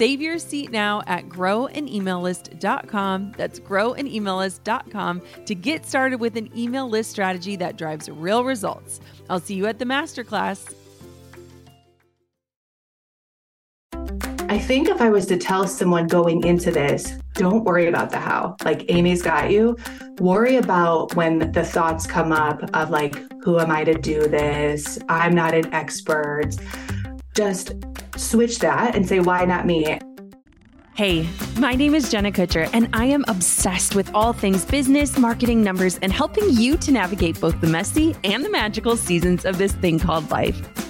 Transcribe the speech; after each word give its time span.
Save 0.00 0.22
your 0.22 0.38
seat 0.38 0.70
now 0.70 1.02
at 1.06 1.28
growanemaillist.com. 1.28 3.34
That's 3.36 3.60
growanemaillist.com 3.60 5.22
to 5.44 5.54
get 5.54 5.84
started 5.84 6.20
with 6.20 6.38
an 6.38 6.48
email 6.58 6.88
list 6.88 7.10
strategy 7.10 7.54
that 7.56 7.76
drives 7.76 8.08
real 8.08 8.42
results. 8.42 9.00
I'll 9.28 9.40
see 9.40 9.56
you 9.56 9.66
at 9.66 9.78
the 9.78 9.84
masterclass. 9.84 10.72
I 14.48 14.58
think 14.58 14.88
if 14.88 15.02
I 15.02 15.10
was 15.10 15.26
to 15.26 15.36
tell 15.36 15.66
someone 15.66 16.06
going 16.06 16.46
into 16.46 16.70
this, 16.70 17.18
don't 17.34 17.64
worry 17.64 17.86
about 17.86 18.08
the 18.08 18.20
how. 18.20 18.56
Like 18.64 18.90
Amy's 18.90 19.20
got 19.20 19.50
you. 19.50 19.76
Worry 20.18 20.56
about 20.56 21.14
when 21.14 21.52
the 21.52 21.62
thoughts 21.62 22.06
come 22.06 22.32
up 22.32 22.62
of 22.72 22.88
like, 22.88 23.22
who 23.44 23.60
am 23.60 23.70
I 23.70 23.84
to 23.84 23.92
do 23.92 24.28
this? 24.28 24.98
I'm 25.10 25.34
not 25.34 25.52
an 25.52 25.70
expert. 25.74 26.56
Just 27.34 27.74
switch 28.20 28.58
that 28.60 28.94
and 28.94 29.06
say, 29.06 29.20
why 29.20 29.44
not 29.44 29.66
me? 29.66 29.98
Hey, 30.94 31.26
my 31.56 31.74
name 31.74 31.94
is 31.94 32.10
Jenna 32.10 32.30
Kutcher, 32.30 32.68
and 32.74 32.88
I 32.92 33.06
am 33.06 33.24
obsessed 33.26 33.94
with 33.94 34.10
all 34.14 34.32
things 34.32 34.64
business, 34.64 35.16
marketing, 35.16 35.62
numbers, 35.62 35.98
and 36.02 36.12
helping 36.12 36.50
you 36.50 36.76
to 36.76 36.92
navigate 36.92 37.40
both 37.40 37.58
the 37.60 37.68
messy 37.68 38.14
and 38.22 38.44
the 38.44 38.50
magical 38.50 38.96
seasons 38.96 39.44
of 39.44 39.56
this 39.56 39.72
thing 39.72 39.98
called 39.98 40.30
life. 40.30 40.89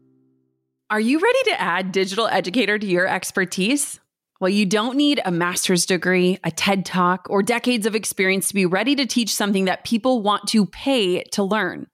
Are 0.91 0.99
you 0.99 1.19
ready 1.19 1.43
to 1.45 1.61
add 1.61 1.93
digital 1.93 2.27
educator 2.27 2.77
to 2.77 2.85
your 2.85 3.07
expertise? 3.07 4.01
Well, 4.41 4.49
you 4.49 4.65
don't 4.65 4.97
need 4.97 5.21
a 5.23 5.29
master's 5.29 5.85
degree, 5.85 6.39
a 6.43 6.49
TED 6.49 6.83
talk, 6.83 7.27
or 7.29 7.43
decades 7.43 7.85
of 7.85 7.93
experience 7.93 8.47
to 8.47 8.55
be 8.55 8.65
ready 8.65 8.95
to 8.95 9.05
teach 9.05 9.35
something 9.35 9.65
that 9.65 9.83
people 9.83 10.23
want 10.23 10.47
to 10.47 10.65
pay 10.65 11.21
to 11.33 11.43
learn. 11.43 11.85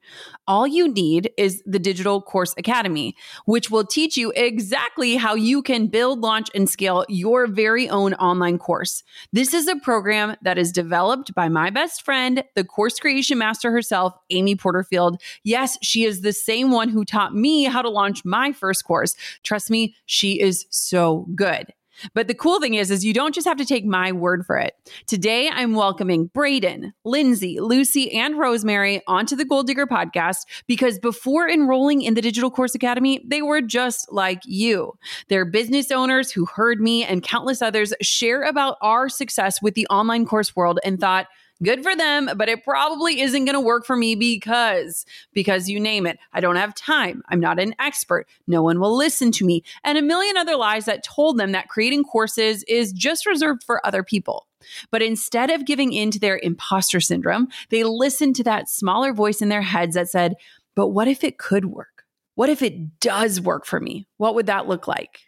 All 0.47 0.65
you 0.65 0.87
need 0.87 1.29
is 1.35 1.61
the 1.65 1.77
Digital 1.77 2.21
Course 2.21 2.55
Academy, 2.57 3.17
which 3.43 3.69
will 3.69 3.83
teach 3.83 4.15
you 4.15 4.31
exactly 4.33 5.17
how 5.17 5.35
you 5.35 5.61
can 5.61 5.87
build, 5.87 6.21
launch, 6.21 6.47
and 6.55 6.69
scale 6.69 7.03
your 7.09 7.47
very 7.47 7.89
own 7.89 8.13
online 8.13 8.59
course. 8.59 9.03
This 9.33 9.53
is 9.53 9.67
a 9.67 9.75
program 9.75 10.37
that 10.41 10.57
is 10.57 10.71
developed 10.71 11.35
by 11.35 11.49
my 11.49 11.69
best 11.69 12.05
friend, 12.05 12.45
the 12.55 12.63
course 12.63 12.97
creation 12.97 13.39
master 13.39 13.71
herself, 13.71 14.13
Amy 14.29 14.55
Porterfield. 14.55 15.21
Yes, 15.43 15.77
she 15.81 16.05
is 16.05 16.21
the 16.21 16.31
same 16.31 16.71
one 16.71 16.87
who 16.87 17.03
taught 17.03 17.35
me 17.35 17.65
how 17.65 17.81
to 17.81 17.89
launch 17.89 18.23
my 18.23 18.53
first 18.53 18.85
course. 18.85 19.17
Trust 19.43 19.69
me, 19.69 19.97
she 20.05 20.39
is 20.39 20.65
so 20.69 21.27
good. 21.35 21.73
But 22.13 22.27
the 22.27 22.33
cool 22.33 22.59
thing 22.59 22.75
is, 22.75 22.91
is 22.91 23.05
you 23.05 23.13
don't 23.13 23.33
just 23.33 23.47
have 23.47 23.57
to 23.57 23.65
take 23.65 23.85
my 23.85 24.11
word 24.11 24.45
for 24.45 24.57
it. 24.57 24.75
Today, 25.05 25.49
I'm 25.49 25.73
welcoming 25.73 26.27
Braden, 26.27 26.93
Lindsay, 27.03 27.59
Lucy, 27.59 28.11
and 28.11 28.37
Rosemary 28.37 29.01
onto 29.07 29.35
the 29.35 29.45
Goal 29.45 29.63
Digger 29.63 29.87
podcast 29.87 30.45
because 30.67 30.99
before 30.99 31.49
enrolling 31.49 32.01
in 32.01 32.13
the 32.13 32.21
Digital 32.21 32.51
Course 32.51 32.75
Academy, 32.75 33.23
they 33.25 33.41
were 33.41 33.61
just 33.61 34.11
like 34.11 34.41
you. 34.45 34.93
They're 35.29 35.45
business 35.45 35.91
owners 35.91 36.31
who 36.31 36.45
heard 36.45 36.81
me 36.81 37.03
and 37.03 37.23
countless 37.23 37.61
others 37.61 37.93
share 38.01 38.43
about 38.43 38.77
our 38.81 39.09
success 39.09 39.61
with 39.61 39.73
the 39.75 39.87
online 39.87 40.25
course 40.25 40.55
world 40.55 40.79
and 40.83 40.99
thought, 40.99 41.27
Good 41.63 41.81
for 41.81 41.95
them, 41.95 42.29
but 42.35 42.49
it 42.49 42.63
probably 42.63 43.21
isn't 43.21 43.45
going 43.45 43.55
to 43.55 43.59
work 43.59 43.85
for 43.85 43.95
me 43.95 44.13
because, 44.15 45.05
because 45.33 45.67
you 45.67 45.79
name 45.79 46.05
it. 46.05 46.19
I 46.31 46.39
don't 46.39 46.55
have 46.55 46.75
time. 46.75 47.23
I'm 47.29 47.39
not 47.39 47.59
an 47.59 47.73
expert. 47.79 48.27
No 48.45 48.61
one 48.61 48.79
will 48.79 48.95
listen 48.95 49.31
to 49.33 49.45
me. 49.45 49.63
And 49.83 49.97
a 49.97 50.03
million 50.03 50.37
other 50.37 50.55
lies 50.55 50.85
that 50.85 51.03
told 51.03 51.37
them 51.37 51.53
that 51.53 51.69
creating 51.69 52.03
courses 52.03 52.63
is 52.67 52.91
just 52.91 53.25
reserved 53.25 53.63
for 53.63 53.85
other 53.85 54.03
people. 54.03 54.47
But 54.91 55.01
instead 55.01 55.49
of 55.49 55.65
giving 55.65 55.93
in 55.93 56.11
to 56.11 56.19
their 56.19 56.39
imposter 56.41 56.99
syndrome, 56.99 57.47
they 57.69 57.83
listened 57.83 58.35
to 58.35 58.43
that 58.43 58.69
smaller 58.69 59.11
voice 59.13 59.41
in 59.41 59.49
their 59.49 59.61
heads 59.61 59.95
that 59.95 60.09
said, 60.09 60.35
but 60.75 60.89
what 60.89 61.07
if 61.07 61.23
it 61.23 61.39
could 61.39 61.65
work? 61.65 62.03
What 62.35 62.49
if 62.49 62.61
it 62.61 62.99
does 62.99 63.41
work 63.41 63.65
for 63.65 63.79
me? 63.79 64.07
What 64.17 64.35
would 64.35 64.45
that 64.45 64.67
look 64.67 64.87
like? 64.87 65.21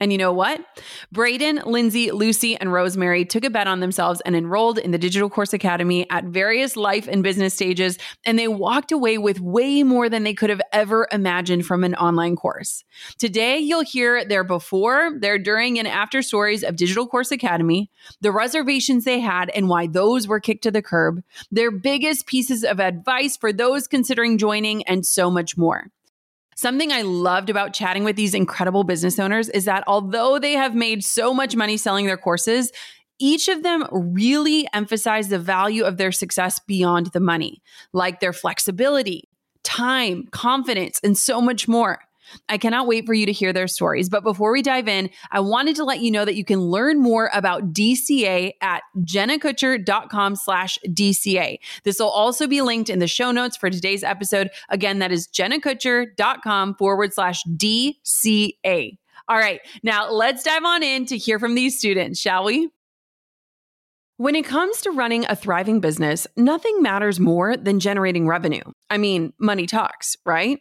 And 0.00 0.12
you 0.12 0.18
know 0.18 0.32
what? 0.32 0.64
Braden, 1.10 1.62
Lindsay, 1.66 2.12
Lucy, 2.12 2.56
and 2.56 2.72
Rosemary 2.72 3.24
took 3.24 3.44
a 3.44 3.50
bet 3.50 3.66
on 3.66 3.80
themselves 3.80 4.20
and 4.20 4.36
enrolled 4.36 4.78
in 4.78 4.92
the 4.92 4.98
Digital 4.98 5.28
Course 5.28 5.52
Academy 5.52 6.08
at 6.08 6.24
various 6.24 6.76
life 6.76 7.08
and 7.08 7.22
business 7.22 7.54
stages. 7.54 7.98
And 8.24 8.38
they 8.38 8.46
walked 8.46 8.92
away 8.92 9.18
with 9.18 9.40
way 9.40 9.82
more 9.82 10.08
than 10.08 10.22
they 10.22 10.34
could 10.34 10.50
have 10.50 10.62
ever 10.72 11.08
imagined 11.10 11.66
from 11.66 11.82
an 11.82 11.96
online 11.96 12.36
course. 12.36 12.84
Today, 13.18 13.58
you'll 13.58 13.84
hear 13.84 14.24
their 14.24 14.44
before, 14.44 15.18
their 15.18 15.38
during, 15.38 15.78
and 15.78 15.88
after 15.88 16.22
stories 16.22 16.62
of 16.62 16.76
Digital 16.76 17.06
Course 17.06 17.32
Academy, 17.32 17.90
the 18.20 18.32
reservations 18.32 19.04
they 19.04 19.18
had 19.18 19.50
and 19.50 19.68
why 19.68 19.88
those 19.88 20.28
were 20.28 20.40
kicked 20.40 20.62
to 20.62 20.70
the 20.70 20.82
curb, 20.82 21.22
their 21.50 21.72
biggest 21.72 22.26
pieces 22.26 22.62
of 22.62 22.78
advice 22.78 23.36
for 23.36 23.52
those 23.52 23.88
considering 23.88 24.38
joining, 24.38 24.84
and 24.84 25.04
so 25.04 25.30
much 25.30 25.56
more. 25.56 25.90
Something 26.58 26.90
I 26.90 27.02
loved 27.02 27.50
about 27.50 27.72
chatting 27.72 28.02
with 28.02 28.16
these 28.16 28.34
incredible 28.34 28.82
business 28.82 29.20
owners 29.20 29.48
is 29.48 29.66
that 29.66 29.84
although 29.86 30.40
they 30.40 30.54
have 30.54 30.74
made 30.74 31.04
so 31.04 31.32
much 31.32 31.54
money 31.54 31.76
selling 31.76 32.06
their 32.06 32.16
courses, 32.16 32.72
each 33.20 33.46
of 33.46 33.62
them 33.62 33.86
really 33.92 34.66
emphasized 34.72 35.30
the 35.30 35.38
value 35.38 35.84
of 35.84 35.98
their 35.98 36.10
success 36.10 36.58
beyond 36.58 37.12
the 37.12 37.20
money, 37.20 37.62
like 37.92 38.18
their 38.18 38.32
flexibility, 38.32 39.28
time, 39.62 40.26
confidence, 40.32 40.98
and 41.04 41.16
so 41.16 41.40
much 41.40 41.68
more. 41.68 42.00
I 42.48 42.58
cannot 42.58 42.86
wait 42.86 43.06
for 43.06 43.14
you 43.14 43.26
to 43.26 43.32
hear 43.32 43.52
their 43.52 43.68
stories. 43.68 44.08
But 44.08 44.22
before 44.22 44.52
we 44.52 44.62
dive 44.62 44.88
in, 44.88 45.10
I 45.30 45.40
wanted 45.40 45.76
to 45.76 45.84
let 45.84 46.00
you 46.00 46.10
know 46.10 46.24
that 46.24 46.36
you 46.36 46.44
can 46.44 46.60
learn 46.60 47.00
more 47.00 47.30
about 47.32 47.72
DCA 47.72 48.52
at 48.60 48.82
jennakutcher.com 48.98 50.36
slash 50.36 50.78
DCA. 50.86 51.58
This 51.84 51.98
will 51.98 52.08
also 52.08 52.46
be 52.46 52.62
linked 52.62 52.90
in 52.90 52.98
the 52.98 53.06
show 53.06 53.30
notes 53.30 53.56
for 53.56 53.70
today's 53.70 54.02
episode. 54.02 54.50
Again, 54.68 54.98
that 54.98 55.12
is 55.12 55.28
jennakutcher.com 55.28 56.74
forward 56.76 57.12
slash 57.12 57.42
DCA. 57.44 58.98
All 59.28 59.36
right, 59.36 59.60
now 59.82 60.10
let's 60.10 60.42
dive 60.42 60.64
on 60.64 60.82
in 60.82 61.04
to 61.06 61.18
hear 61.18 61.38
from 61.38 61.54
these 61.54 61.78
students, 61.78 62.18
shall 62.18 62.44
we? 62.44 62.70
When 64.16 64.34
it 64.34 64.46
comes 64.46 64.80
to 64.80 64.90
running 64.90 65.26
a 65.26 65.36
thriving 65.36 65.80
business, 65.80 66.26
nothing 66.36 66.82
matters 66.82 67.20
more 67.20 67.56
than 67.56 67.78
generating 67.78 68.26
revenue. 68.26 68.62
I 68.90 68.98
mean, 68.98 69.32
money 69.38 69.66
talks, 69.66 70.16
right? 70.26 70.58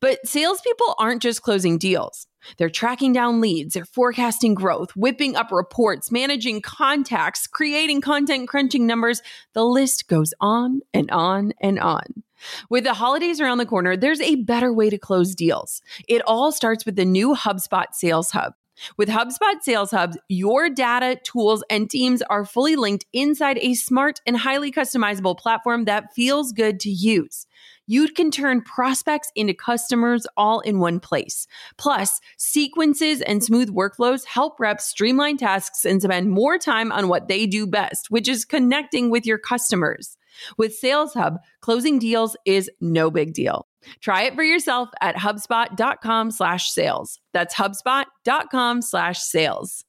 But 0.00 0.26
salespeople 0.26 0.94
aren't 0.98 1.22
just 1.22 1.42
closing 1.42 1.78
deals. 1.78 2.26
They're 2.56 2.70
tracking 2.70 3.12
down 3.12 3.40
leads, 3.40 3.74
they're 3.74 3.84
forecasting 3.84 4.54
growth, 4.54 4.94
whipping 4.96 5.36
up 5.36 5.50
reports, 5.50 6.10
managing 6.12 6.62
contacts, 6.62 7.46
creating 7.46 8.00
content, 8.00 8.48
crunching 8.48 8.86
numbers. 8.86 9.22
The 9.54 9.64
list 9.64 10.08
goes 10.08 10.32
on 10.40 10.80
and 10.94 11.10
on 11.10 11.52
and 11.60 11.78
on. 11.78 12.22
With 12.70 12.84
the 12.84 12.94
holidays 12.94 13.40
around 13.40 13.58
the 13.58 13.66
corner, 13.66 13.96
there's 13.96 14.20
a 14.20 14.36
better 14.36 14.72
way 14.72 14.90
to 14.90 14.98
close 14.98 15.34
deals. 15.34 15.82
It 16.08 16.22
all 16.26 16.52
starts 16.52 16.86
with 16.86 16.96
the 16.96 17.04
new 17.04 17.34
HubSpot 17.34 17.86
Sales 17.92 18.30
Hub. 18.30 18.54
With 18.96 19.08
HubSpot 19.08 19.60
Sales 19.60 19.90
Hubs, 19.90 20.16
your 20.28 20.70
data, 20.70 21.18
tools, 21.24 21.64
and 21.68 21.90
teams 21.90 22.22
are 22.22 22.44
fully 22.44 22.76
linked 22.76 23.06
inside 23.12 23.58
a 23.58 23.74
smart 23.74 24.20
and 24.24 24.36
highly 24.36 24.70
customizable 24.70 25.36
platform 25.36 25.84
that 25.86 26.14
feels 26.14 26.52
good 26.52 26.78
to 26.80 26.90
use. 26.90 27.46
You 27.90 28.06
can 28.08 28.30
turn 28.30 28.60
prospects 28.60 29.32
into 29.34 29.54
customers 29.54 30.26
all 30.36 30.60
in 30.60 30.78
one 30.78 31.00
place. 31.00 31.46
Plus, 31.78 32.20
sequences 32.36 33.22
and 33.22 33.42
smooth 33.42 33.74
workflows 33.74 34.26
help 34.26 34.60
reps 34.60 34.84
streamline 34.84 35.38
tasks 35.38 35.86
and 35.86 36.02
spend 36.02 36.30
more 36.30 36.58
time 36.58 36.92
on 36.92 37.08
what 37.08 37.28
they 37.28 37.46
do 37.46 37.66
best, 37.66 38.10
which 38.10 38.28
is 38.28 38.44
connecting 38.44 39.08
with 39.08 39.24
your 39.24 39.38
customers. 39.38 40.18
With 40.58 40.74
Sales 40.74 41.14
Hub, 41.14 41.38
closing 41.62 41.98
deals 41.98 42.36
is 42.44 42.70
no 42.78 43.10
big 43.10 43.32
deal. 43.32 43.66
Try 44.00 44.24
it 44.24 44.34
for 44.34 44.42
yourself 44.42 44.90
at 45.00 45.16
HubSpot.com 45.16 46.30
slash 46.30 46.70
sales. 46.70 47.18
That's 47.32 47.54
HubSpot.com 47.54 48.82
slash 48.82 49.20
sales. 49.20 49.84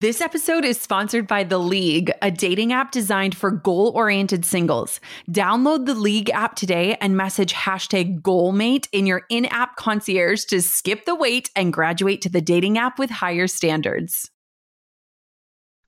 This 0.00 0.22
episode 0.22 0.64
is 0.64 0.80
sponsored 0.80 1.26
by 1.26 1.44
The 1.44 1.58
League, 1.58 2.10
a 2.22 2.30
dating 2.30 2.72
app 2.72 2.90
designed 2.90 3.36
for 3.36 3.50
goal 3.50 3.92
oriented 3.94 4.46
singles. 4.46 4.98
Download 5.30 5.84
the 5.84 5.94
League 5.94 6.30
app 6.30 6.56
today 6.56 6.96
and 7.02 7.18
message 7.18 7.52
hashtag 7.52 8.22
goalmate 8.22 8.88
in 8.92 9.04
your 9.04 9.24
in 9.28 9.44
app 9.44 9.76
concierge 9.76 10.44
to 10.44 10.62
skip 10.62 11.04
the 11.04 11.14
wait 11.14 11.50
and 11.54 11.70
graduate 11.70 12.22
to 12.22 12.30
the 12.30 12.40
dating 12.40 12.78
app 12.78 12.98
with 12.98 13.10
higher 13.10 13.46
standards. 13.46 14.30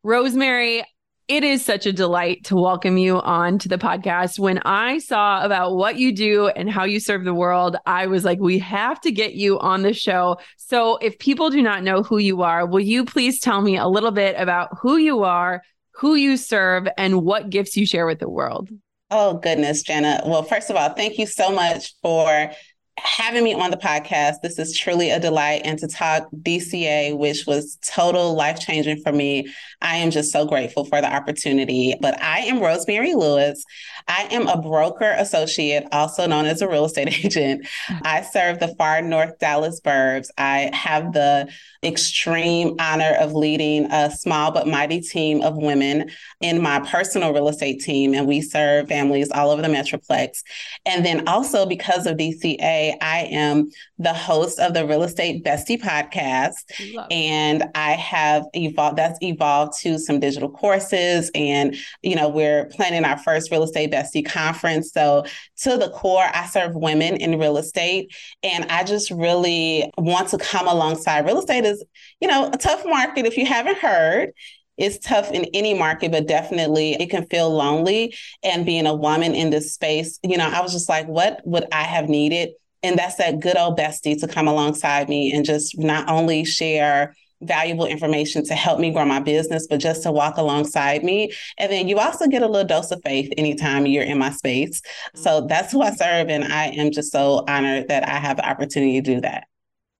Rosemary, 0.04 0.84
it 1.32 1.44
is 1.44 1.64
such 1.64 1.86
a 1.86 1.94
delight 1.94 2.44
to 2.44 2.54
welcome 2.54 2.98
you 2.98 3.18
on 3.22 3.58
to 3.58 3.66
the 3.66 3.78
podcast. 3.78 4.38
When 4.38 4.58
I 4.66 4.98
saw 4.98 5.42
about 5.42 5.76
what 5.76 5.96
you 5.96 6.14
do 6.14 6.48
and 6.48 6.68
how 6.68 6.84
you 6.84 7.00
serve 7.00 7.24
the 7.24 7.32
world, 7.32 7.74
I 7.86 8.06
was 8.06 8.22
like, 8.22 8.38
we 8.38 8.58
have 8.58 9.00
to 9.00 9.10
get 9.10 9.32
you 9.32 9.58
on 9.60 9.80
the 9.80 9.94
show. 9.94 10.36
So, 10.58 10.98
if 10.98 11.18
people 11.18 11.48
do 11.48 11.62
not 11.62 11.84
know 11.84 12.02
who 12.02 12.18
you 12.18 12.42
are, 12.42 12.66
will 12.66 12.80
you 12.80 13.06
please 13.06 13.40
tell 13.40 13.62
me 13.62 13.78
a 13.78 13.88
little 13.88 14.10
bit 14.10 14.36
about 14.38 14.76
who 14.82 14.98
you 14.98 15.22
are, 15.22 15.62
who 15.94 16.16
you 16.16 16.36
serve, 16.36 16.86
and 16.98 17.22
what 17.22 17.48
gifts 17.48 17.78
you 17.78 17.86
share 17.86 18.04
with 18.04 18.18
the 18.18 18.28
world? 18.28 18.68
Oh, 19.10 19.38
goodness, 19.38 19.82
Jenna. 19.82 20.20
Well, 20.26 20.42
first 20.42 20.68
of 20.68 20.76
all, 20.76 20.90
thank 20.90 21.16
you 21.16 21.24
so 21.24 21.50
much 21.50 21.94
for 22.02 22.50
having 22.98 23.42
me 23.42 23.54
on 23.54 23.70
the 23.70 23.76
podcast. 23.76 24.36
This 24.42 24.58
is 24.58 24.76
truly 24.76 25.10
a 25.10 25.18
delight. 25.18 25.62
And 25.64 25.78
to 25.78 25.88
talk 25.88 26.28
DCA, 26.42 27.16
which 27.16 27.46
was 27.46 27.78
total 27.86 28.34
life 28.34 28.60
changing 28.60 29.00
for 29.02 29.12
me, 29.12 29.48
I 29.80 29.96
am 29.96 30.10
just 30.10 30.30
so 30.30 30.44
grateful 30.44 30.84
for 30.84 31.00
the 31.00 31.12
opportunity. 31.12 31.94
But 32.00 32.20
I 32.22 32.40
am 32.40 32.60
Rosemary 32.60 33.14
Lewis. 33.14 33.64
I 34.08 34.28
am 34.30 34.48
a 34.48 34.60
broker 34.60 35.14
associate, 35.16 35.84
also 35.92 36.26
known 36.26 36.46
as 36.46 36.62
a 36.62 36.68
real 36.68 36.84
estate 36.84 37.08
agent. 37.24 37.66
I 37.88 38.22
serve 38.22 38.60
the 38.60 38.74
far 38.76 39.02
north 39.02 39.38
Dallas 39.38 39.80
burbs. 39.80 40.28
I 40.38 40.70
have 40.72 41.12
the 41.12 41.48
extreme 41.84 42.76
honor 42.78 43.14
of 43.18 43.32
leading 43.32 43.90
a 43.90 44.10
small 44.10 44.52
but 44.52 44.68
mighty 44.68 45.00
team 45.00 45.42
of 45.42 45.56
women 45.56 46.10
in 46.40 46.62
my 46.62 46.80
personal 46.80 47.32
real 47.32 47.48
estate 47.48 47.80
team, 47.80 48.14
and 48.14 48.26
we 48.26 48.40
serve 48.40 48.88
families 48.88 49.30
all 49.30 49.50
over 49.50 49.62
the 49.62 49.68
Metroplex. 49.68 50.42
And 50.86 51.04
then 51.04 51.28
also 51.28 51.66
because 51.66 52.06
of 52.06 52.16
DCA, 52.16 52.96
I 53.00 53.28
am 53.30 53.70
the 54.02 54.12
host 54.12 54.58
of 54.58 54.74
the 54.74 54.86
Real 54.86 55.02
Estate 55.02 55.44
Bestie 55.44 55.80
podcast, 55.80 56.64
and 57.10 57.64
I 57.74 57.92
have 57.92 58.44
evolved. 58.54 58.98
That's 58.98 59.18
evolved 59.22 59.78
to 59.80 59.98
some 59.98 60.20
digital 60.20 60.50
courses, 60.50 61.30
and 61.34 61.76
you 62.02 62.16
know 62.16 62.28
we're 62.28 62.66
planning 62.66 63.04
our 63.04 63.18
first 63.18 63.50
real 63.50 63.62
estate 63.62 63.92
bestie 63.92 64.26
conference. 64.26 64.92
So 64.92 65.24
to 65.58 65.76
the 65.76 65.90
core, 65.90 66.26
I 66.32 66.46
serve 66.46 66.74
women 66.74 67.16
in 67.16 67.38
real 67.38 67.56
estate, 67.56 68.14
and 68.42 68.64
I 68.66 68.84
just 68.84 69.10
really 69.10 69.90
want 69.96 70.28
to 70.30 70.38
come 70.38 70.66
alongside 70.66 71.24
real 71.24 71.38
estate 71.38 71.64
is, 71.64 71.84
you 72.20 72.28
know, 72.28 72.50
a 72.52 72.58
tough 72.58 72.84
market 72.84 73.26
if 73.26 73.36
you 73.36 73.46
haven't 73.46 73.78
heard. 73.78 74.30
It's 74.78 74.98
tough 74.98 75.30
in 75.30 75.44
any 75.52 75.74
market, 75.74 76.10
but 76.10 76.26
definitely 76.26 76.94
it 76.94 77.10
can 77.10 77.26
feel 77.26 77.50
lonely. 77.50 78.16
And 78.42 78.64
being 78.64 78.86
a 78.86 78.94
woman 78.94 79.34
in 79.34 79.50
this 79.50 79.74
space, 79.74 80.18
you 80.22 80.38
know, 80.38 80.48
I 80.48 80.62
was 80.62 80.72
just 80.72 80.88
like, 80.88 81.06
what 81.06 81.40
would 81.44 81.66
I 81.70 81.82
have 81.82 82.08
needed? 82.08 82.52
And 82.82 82.98
that's 82.98 83.16
that 83.16 83.40
good 83.40 83.56
old 83.56 83.78
bestie 83.78 84.18
to 84.20 84.28
come 84.28 84.48
alongside 84.48 85.08
me 85.08 85.32
and 85.32 85.44
just 85.44 85.78
not 85.78 86.08
only 86.08 86.44
share 86.44 87.14
valuable 87.42 87.86
information 87.86 88.44
to 88.44 88.54
help 88.54 88.78
me 88.78 88.90
grow 88.90 89.04
my 89.04 89.20
business, 89.20 89.66
but 89.66 89.78
just 89.78 90.02
to 90.04 90.12
walk 90.12 90.36
alongside 90.36 91.04
me. 91.04 91.32
And 91.58 91.70
then 91.70 91.88
you 91.88 91.98
also 91.98 92.26
get 92.26 92.42
a 92.42 92.46
little 92.46 92.66
dose 92.66 92.90
of 92.90 93.02
faith 93.04 93.32
anytime 93.36 93.86
you're 93.86 94.04
in 94.04 94.18
my 94.18 94.30
space. 94.30 94.80
So 95.14 95.30
mm-hmm. 95.30 95.48
that's 95.48 95.72
who 95.72 95.82
I 95.82 95.90
serve. 95.90 96.28
And 96.28 96.44
I 96.44 96.66
am 96.68 96.90
just 96.90 97.12
so 97.12 97.44
honored 97.48 97.88
that 97.88 98.08
I 98.08 98.16
have 98.16 98.36
the 98.36 98.48
opportunity 98.48 99.00
to 99.00 99.14
do 99.14 99.20
that. 99.22 99.48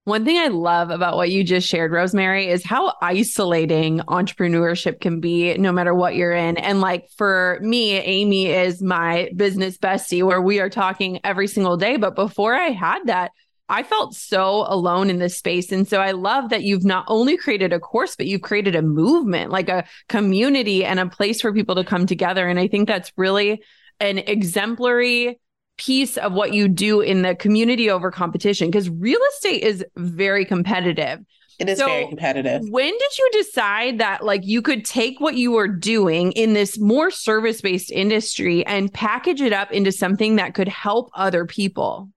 One 0.05 0.25
thing 0.25 0.37
I 0.37 0.49
love 0.49 0.91
about 0.91 1.17
what 1.17 1.31
you 1.31 1.45
just 1.45 1.69
shared, 1.69 1.93
Rosemary, 1.93 2.49
is 2.49 2.65
how 2.65 2.95
isolating 3.01 4.01
entrepreneurship 4.01 5.01
can 5.01 5.21
be 5.21 5.57
no 5.59 5.71
matter 5.71 5.95
what 5.95 6.17
you're 6.17 6.33
in. 6.33 6.57
And 6.57 6.81
like 6.81 7.09
for 7.17 7.61
me, 7.63 7.93
Amy 7.93 8.47
is 8.47 8.83
my 8.83 9.31
business 9.37 9.79
bestie 9.79 10.25
where 10.25 10.43
we 10.43 10.59
are 10.59 10.69
talking 10.69 11.21
every 11.23 11.47
single 11.47 11.77
day. 11.77 11.99
But 11.99 12.17
before 12.17 12.53
I 12.53 12.71
had 12.71 13.07
that, 13.07 13.31
I 13.69 13.85
felt 13.85 14.17
so 14.17 14.67
alone 14.69 15.09
in 15.09 15.21
this 15.21 15.39
space. 15.39 15.71
And 15.71 15.87
so 15.87 16.01
I 16.01 16.11
love 16.11 16.51
that 16.51 16.65
you've 16.65 16.85
not 16.85 17.05
only 17.07 17.37
created 17.37 17.73
a 17.73 17.79
course, 17.79 18.17
but 18.17 18.27
you've 18.27 18.43
created 18.43 18.75
a 18.75 18.83
movement, 18.83 19.53
like 19.53 19.69
a 19.69 19.87
community 20.09 20.85
and 20.85 20.99
a 20.99 21.09
place 21.09 21.41
for 21.41 21.53
people 21.53 21.77
to 21.77 21.85
come 21.85 22.07
together. 22.07 22.49
And 22.49 22.59
I 22.59 22.67
think 22.67 22.89
that's 22.89 23.13
really 23.17 23.63
an 24.01 24.19
exemplary 24.19 25.39
piece 25.79 26.17
of 26.17 26.33
what 26.33 26.53
you 26.53 26.69
do 26.69 27.01
in 27.01 27.23
the 27.23 27.35
community 27.35 27.91
over 27.91 28.11
competition 28.11 28.71
because 28.71 28.89
real 28.91 29.21
estate 29.35 29.63
is 29.63 29.85
very 29.97 30.45
competitive. 30.45 31.21
It 31.59 31.69
is 31.69 31.79
so 31.79 31.87
very 31.87 32.09
competitive. 32.09 32.63
When 32.69 32.91
did 32.91 33.19
you 33.19 33.31
decide 33.33 33.99
that 33.99 34.25
like 34.25 34.45
you 34.45 34.63
could 34.63 34.85
take 34.85 35.21
what 35.21 35.37
you 35.37 35.53
were 35.53 35.69
doing 35.69 36.33
in 36.33 36.55
this 36.55 36.79
more 36.79 37.11
service-based 37.11 37.91
industry 37.91 38.67
and 38.67 38.93
package 38.93 39.41
it 39.41 39.53
up 39.53 39.71
into 39.71 39.93
something 39.93 40.37
that 40.37 40.55
could 40.55 40.69
help 40.69 41.11
other 41.15 41.47
people? 41.47 42.09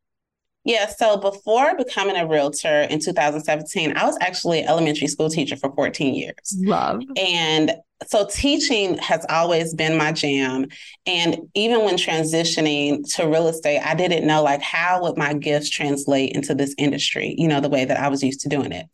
Yeah, 0.65 0.87
so 0.87 1.17
before 1.17 1.77
becoming 1.77 2.17
a 2.17 2.27
realtor 2.27 2.81
in 2.81 2.99
2017, 2.99 3.95
I 3.95 4.05
was 4.05 4.17
actually 4.19 4.61
an 4.61 4.67
elementary 4.67 5.07
school 5.07 5.29
teacher 5.29 5.55
for 5.55 5.71
14 5.73 6.15
years. 6.15 6.57
Love. 6.57 7.03
And 7.15 7.75
so 8.07 8.27
teaching 8.29 8.97
has 8.97 9.25
always 9.29 9.73
been 9.73 9.97
my 9.97 10.11
jam 10.11 10.65
and 11.05 11.37
even 11.53 11.85
when 11.85 11.95
transitioning 11.95 13.01
to 13.15 13.25
real 13.25 13.47
estate 13.47 13.79
i 13.85 13.95
didn't 13.95 14.27
know 14.27 14.43
like 14.43 14.61
how 14.61 15.01
would 15.01 15.17
my 15.17 15.33
gifts 15.33 15.69
translate 15.69 16.33
into 16.33 16.53
this 16.53 16.75
industry 16.77 17.33
you 17.37 17.47
know 17.47 17.61
the 17.61 17.69
way 17.69 17.85
that 17.85 17.97
i 17.97 18.09
was 18.09 18.21
used 18.21 18.41
to 18.41 18.49
doing 18.49 18.73
it 18.73 18.85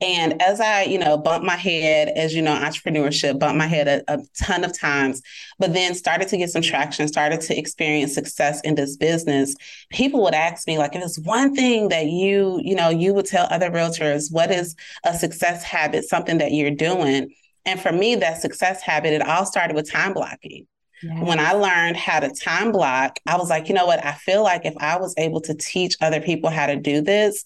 and 0.00 0.40
as 0.40 0.60
i 0.60 0.82
you 0.82 0.98
know 0.98 1.16
bumped 1.16 1.46
my 1.46 1.56
head 1.56 2.08
as 2.16 2.34
you 2.34 2.42
know 2.42 2.54
entrepreneurship 2.54 3.38
bumped 3.38 3.58
my 3.58 3.66
head 3.66 3.86
a, 3.86 4.14
a 4.14 4.18
ton 4.38 4.64
of 4.64 4.78
times 4.78 5.20
but 5.58 5.72
then 5.72 5.94
started 5.94 6.28
to 6.28 6.36
get 6.36 6.50
some 6.50 6.62
traction 6.62 7.06
started 7.06 7.40
to 7.40 7.56
experience 7.58 8.14
success 8.14 8.60
in 8.62 8.74
this 8.74 8.96
business 8.96 9.54
people 9.90 10.22
would 10.22 10.34
ask 10.34 10.66
me 10.66 10.78
like 10.78 10.94
if 10.94 11.02
it's 11.02 11.18
one 11.20 11.54
thing 11.54 11.88
that 11.88 12.06
you 12.06 12.60
you 12.62 12.74
know 12.74 12.88
you 12.88 13.12
would 13.12 13.26
tell 13.26 13.46
other 13.50 13.70
realtors 13.70 14.32
what 14.32 14.50
is 14.50 14.74
a 15.04 15.14
success 15.14 15.62
habit 15.62 16.04
something 16.04 16.38
that 16.38 16.52
you're 16.52 16.70
doing 16.70 17.30
and 17.66 17.80
for 17.80 17.92
me, 17.92 18.14
that 18.16 18.40
success 18.40 18.82
habit, 18.82 19.12
it 19.12 19.22
all 19.22 19.44
started 19.44 19.74
with 19.74 19.90
time 19.90 20.12
blocking. 20.12 20.66
When 21.02 21.40
I 21.40 21.52
learned 21.52 21.96
how 21.96 22.20
to 22.20 22.30
time 22.30 22.72
block, 22.72 23.18
I 23.26 23.38
was 23.38 23.48
like, 23.48 23.68
you 23.68 23.74
know 23.74 23.86
what? 23.86 24.04
I 24.04 24.12
feel 24.12 24.42
like 24.42 24.66
if 24.66 24.74
I 24.78 24.98
was 24.98 25.14
able 25.16 25.40
to 25.42 25.54
teach 25.54 25.96
other 26.02 26.20
people 26.20 26.50
how 26.50 26.66
to 26.66 26.76
do 26.76 27.00
this, 27.00 27.42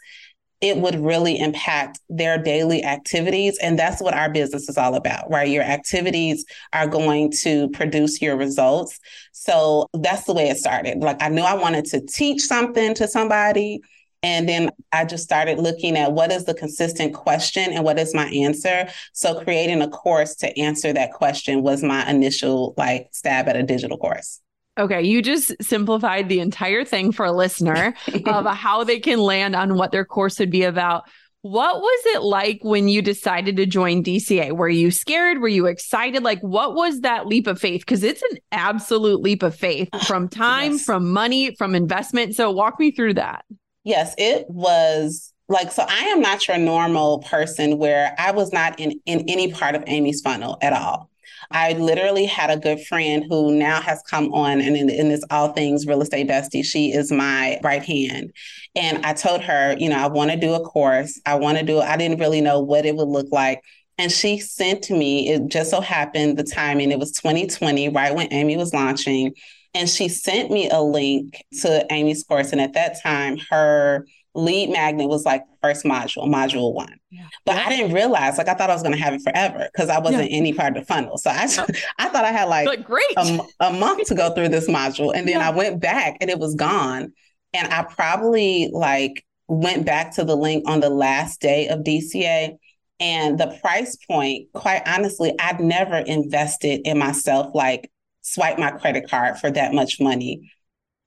it 0.60 0.76
would 0.78 0.98
really 0.98 1.38
impact 1.38 2.00
their 2.08 2.38
daily 2.38 2.84
activities. 2.84 3.58
And 3.62 3.78
that's 3.78 4.00
what 4.00 4.14
our 4.14 4.30
business 4.30 4.68
is 4.68 4.78
all 4.78 4.94
about, 4.94 5.30
right? 5.30 5.48
Your 5.48 5.62
activities 5.62 6.44
are 6.72 6.86
going 6.86 7.32
to 7.42 7.68
produce 7.70 8.22
your 8.22 8.36
results. 8.36 8.98
So 9.32 9.88
that's 9.92 10.24
the 10.24 10.34
way 10.34 10.48
it 10.48 10.56
started. 10.56 10.98
Like 10.98 11.22
I 11.22 11.28
knew 11.28 11.42
I 11.42 11.54
wanted 11.54 11.84
to 11.86 12.00
teach 12.00 12.40
something 12.42 12.94
to 12.94 13.08
somebody. 13.08 13.80
And 14.22 14.48
then 14.48 14.70
I 14.90 15.04
just 15.04 15.22
started 15.22 15.58
looking 15.58 15.98
at 15.98 16.12
what 16.12 16.32
is 16.32 16.46
the 16.46 16.54
consistent 16.54 17.12
question 17.12 17.70
and 17.72 17.84
what 17.84 17.98
is 17.98 18.14
my 18.14 18.26
answer. 18.28 18.88
So 19.12 19.38
creating 19.42 19.82
a 19.82 19.88
course 19.88 20.34
to 20.36 20.58
answer 20.58 20.94
that 20.94 21.12
question 21.12 21.62
was 21.62 21.82
my 21.82 22.08
initial 22.08 22.72
like 22.78 23.08
stab 23.12 23.48
at 23.48 23.56
a 23.56 23.62
digital 23.62 23.98
course. 23.98 24.40
Okay, 24.76 25.02
you 25.02 25.22
just 25.22 25.54
simplified 25.62 26.28
the 26.28 26.40
entire 26.40 26.84
thing 26.84 27.12
for 27.12 27.24
a 27.24 27.32
listener 27.32 27.94
of 28.26 28.46
how 28.56 28.82
they 28.82 28.98
can 28.98 29.20
land 29.20 29.54
on 29.54 29.76
what 29.76 29.92
their 29.92 30.04
course 30.04 30.38
would 30.38 30.50
be 30.50 30.64
about. 30.64 31.04
What 31.42 31.80
was 31.80 32.02
it 32.06 32.22
like 32.22 32.60
when 32.62 32.88
you 32.88 33.02
decided 33.02 33.56
to 33.58 33.66
join 33.66 34.02
DCA? 34.02 34.52
Were 34.52 34.68
you 34.68 34.90
scared? 34.90 35.40
Were 35.40 35.48
you 35.48 35.66
excited? 35.66 36.22
Like, 36.22 36.40
what 36.40 36.74
was 36.74 37.02
that 37.02 37.26
leap 37.26 37.46
of 37.46 37.60
faith? 37.60 37.82
Because 37.82 38.02
it's 38.02 38.22
an 38.22 38.38
absolute 38.50 39.20
leap 39.20 39.42
of 39.42 39.54
faith 39.54 39.90
from 40.06 40.28
time, 40.28 40.72
yes. 40.72 40.84
from 40.84 41.12
money, 41.12 41.54
from 41.54 41.74
investment. 41.74 42.34
So, 42.34 42.50
walk 42.50 42.80
me 42.80 42.90
through 42.90 43.14
that. 43.14 43.44
Yes, 43.84 44.14
it 44.16 44.46
was 44.48 45.34
like 45.48 45.70
so 45.70 45.84
I 45.86 46.04
am 46.04 46.20
not 46.20 46.48
your 46.48 46.58
normal 46.58 47.18
person 47.20 47.78
where 47.78 48.14
I 48.18 48.30
was 48.30 48.52
not 48.52 48.80
in 48.80 48.98
in 49.04 49.24
any 49.28 49.52
part 49.52 49.74
of 49.74 49.84
Amy's 49.86 50.20
funnel 50.20 50.58
at 50.62 50.72
all. 50.72 51.10
I 51.54 51.74
literally 51.74 52.26
had 52.26 52.50
a 52.50 52.58
good 52.58 52.84
friend 52.84 53.24
who 53.30 53.54
now 53.54 53.80
has 53.80 54.02
come 54.02 54.34
on 54.34 54.60
and 54.60 54.76
in, 54.76 54.90
in 54.90 55.08
this 55.08 55.24
all 55.30 55.52
things 55.52 55.86
real 55.86 56.02
estate 56.02 56.28
bestie. 56.28 56.64
She 56.64 56.92
is 56.92 57.12
my 57.12 57.60
right 57.62 57.82
hand. 57.82 58.32
And 58.74 59.06
I 59.06 59.12
told 59.12 59.40
her, 59.42 59.76
you 59.78 59.88
know, 59.88 59.96
I 59.96 60.08
want 60.08 60.32
to 60.32 60.36
do 60.36 60.52
a 60.54 60.60
course. 60.60 61.20
I 61.24 61.36
want 61.36 61.58
to 61.58 61.64
do, 61.64 61.78
I 61.78 61.96
didn't 61.96 62.18
really 62.18 62.40
know 62.40 62.58
what 62.58 62.84
it 62.84 62.96
would 62.96 63.08
look 63.08 63.28
like. 63.30 63.62
And 63.98 64.10
she 64.10 64.40
sent 64.40 64.90
me, 64.90 65.28
it 65.28 65.46
just 65.46 65.70
so 65.70 65.80
happened 65.80 66.36
the 66.36 66.42
timing, 66.42 66.90
it 66.90 66.98
was 66.98 67.12
2020, 67.12 67.88
right 67.90 68.12
when 68.12 68.32
Amy 68.32 68.56
was 68.56 68.74
launching. 68.74 69.32
And 69.74 69.88
she 69.88 70.08
sent 70.08 70.50
me 70.50 70.68
a 70.68 70.80
link 70.80 71.40
to 71.62 71.86
Amy's 71.90 72.24
course. 72.24 72.50
And 72.50 72.60
at 72.60 72.72
that 72.72 73.00
time, 73.00 73.38
her 73.50 74.06
lead 74.34 74.70
magnet 74.70 75.08
was 75.08 75.24
like 75.24 75.44
first 75.62 75.84
module, 75.84 76.28
module 76.28 76.74
one. 76.74 76.98
Yeah. 77.10 77.26
But 77.44 77.56
yeah. 77.56 77.64
I 77.66 77.68
didn't 77.68 77.92
realize, 77.92 78.36
like, 78.36 78.48
I 78.48 78.54
thought 78.54 78.70
I 78.70 78.74
was 78.74 78.82
going 78.82 78.96
to 78.96 79.02
have 79.02 79.14
it 79.14 79.22
forever 79.22 79.68
because 79.72 79.88
I 79.88 79.98
wasn't 79.98 80.30
yeah. 80.30 80.36
any 80.36 80.52
part 80.52 80.76
of 80.76 80.82
the 80.82 80.86
funnel. 80.86 81.18
So 81.18 81.30
I, 81.30 81.44
I 81.98 82.08
thought 82.08 82.24
I 82.24 82.32
had 82.32 82.48
like, 82.48 82.66
but 82.66 82.84
great. 82.84 83.04
A, 83.16 83.40
a, 83.60 83.72
month 83.72 84.08
to 84.08 84.14
go 84.14 84.34
through 84.34 84.48
this 84.48 84.68
module. 84.68 85.12
And 85.14 85.28
then 85.28 85.40
I 85.40 85.50
went 85.50 85.80
back 85.80 86.16
and 86.20 86.30
it 86.30 86.38
was 86.38 86.54
gone. 86.54 87.12
And 87.52 87.72
I 87.72 87.84
probably 87.84 88.70
like 88.72 89.24
went 89.46 89.86
back 89.86 90.14
to 90.16 90.24
the 90.24 90.36
link 90.36 90.68
on 90.68 90.80
the 90.80 90.90
last 90.90 91.40
day 91.40 91.68
of 91.68 91.80
DCA. 91.80 92.56
And 93.00 93.38
the 93.38 93.58
price 93.60 93.96
point, 94.08 94.48
quite 94.52 94.82
honestly, 94.86 95.34
I'd 95.38 95.60
never 95.60 95.96
invested 95.96 96.82
in 96.84 96.98
myself 96.98 97.54
like 97.54 97.90
swipe 98.22 98.58
my 98.58 98.70
credit 98.70 99.08
card 99.08 99.38
for 99.38 99.50
that 99.50 99.72
much 99.72 100.00
money. 100.00 100.50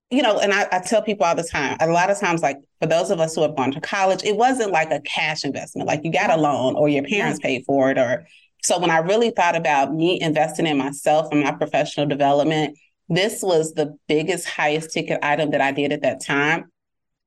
You 0.09 0.21
know, 0.21 0.39
and 0.39 0.53
I, 0.53 0.67
I, 0.71 0.79
tell 0.79 1.01
people 1.01 1.25
all 1.25 1.35
the 1.35 1.43
time, 1.43 1.75
a 1.81 1.87
lot 1.87 2.09
of 2.09 2.17
times, 2.17 2.41
like 2.41 2.57
for 2.79 2.87
those 2.87 3.11
of 3.11 3.19
us 3.19 3.35
who 3.35 3.41
have 3.41 3.57
gone 3.57 3.73
to 3.73 3.81
college, 3.81 4.23
it 4.23 4.37
wasn't 4.37 4.71
like 4.71 4.89
a 4.89 5.01
cash 5.01 5.43
investment, 5.43 5.85
like 5.85 5.99
you 6.05 6.13
got 6.13 6.29
a 6.29 6.37
loan 6.37 6.75
or 6.75 6.87
your 6.87 7.03
parents 7.03 7.39
paid 7.39 7.65
for 7.65 7.91
it. 7.91 7.97
Or 7.97 8.25
so 8.63 8.79
when 8.79 8.89
I 8.89 8.99
really 8.99 9.31
thought 9.31 9.57
about 9.57 9.93
me 9.93 10.17
investing 10.21 10.65
in 10.65 10.77
myself 10.77 11.27
and 11.31 11.43
my 11.43 11.51
professional 11.51 12.05
development, 12.05 12.77
this 13.09 13.41
was 13.41 13.73
the 13.73 13.97
biggest, 14.07 14.47
highest 14.47 14.91
ticket 14.93 15.19
item 15.23 15.51
that 15.51 15.59
I 15.59 15.73
did 15.73 15.91
at 15.91 16.03
that 16.03 16.23
time 16.23 16.71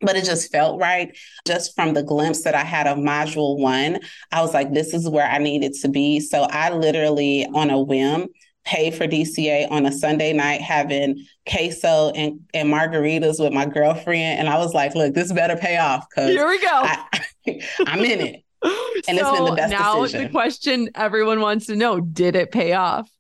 but 0.01 0.17
it 0.17 0.25
just 0.25 0.51
felt 0.51 0.81
right. 0.81 1.17
Just 1.47 1.75
from 1.75 1.95
the 1.95 2.03
glimpse 2.03 2.43
that 2.45 2.55
I 2.55 2.65
had 2.65 2.87
of 2.87 2.99
module 2.99 3.59
one, 3.59 4.01
I 4.33 4.41
was 4.41 4.55
like, 4.55 4.73
this 4.73 4.95
is 4.95 5.09
where 5.09 5.27
I 5.27 5.39
needed 5.39 5.75
to 5.83 5.89
be. 5.89 6.21
So 6.21 6.43
I 6.43 6.71
literally, 6.71 7.47
on 7.47 7.71
a 7.71 7.79
whim, 7.79 8.29
pay 8.65 8.91
for 8.91 9.07
DCA 9.07 9.71
on 9.71 9.87
a 9.87 9.93
Sunday 9.93 10.33
night 10.33 10.61
having 10.61 11.27
queso 11.49 12.11
and, 12.11 12.41
and 12.55 12.69
margaritas 12.69 13.41
with 13.41 13.53
my 13.53 13.67
girlfriend. 13.67 14.39
And 14.39 14.49
I 14.49 14.59
was 14.59 14.75
like, 14.75 14.95
look, 14.95 15.15
this 15.15 15.33
better 15.33 15.57
pay 15.57 15.79
off 15.79 16.07
because 16.09 16.31
here 16.31 16.47
we 16.47 16.61
go. 16.61 16.69
I, 16.71 17.23
am 17.87 18.05
in 18.05 18.21
it. 18.21 18.45
And 18.63 19.19
so 19.19 19.31
it's 19.31 19.39
been 19.39 19.45
the 19.45 19.57
best 19.57 19.71
now 19.71 20.03
decision. 20.03 20.25
the 20.25 20.31
question 20.31 20.91
everyone 20.95 21.41
wants 21.41 21.67
to 21.67 21.77
know, 21.77 22.01
did 22.01 22.37
it 22.37 22.53
pay 22.53 22.75
off? 22.75 23.11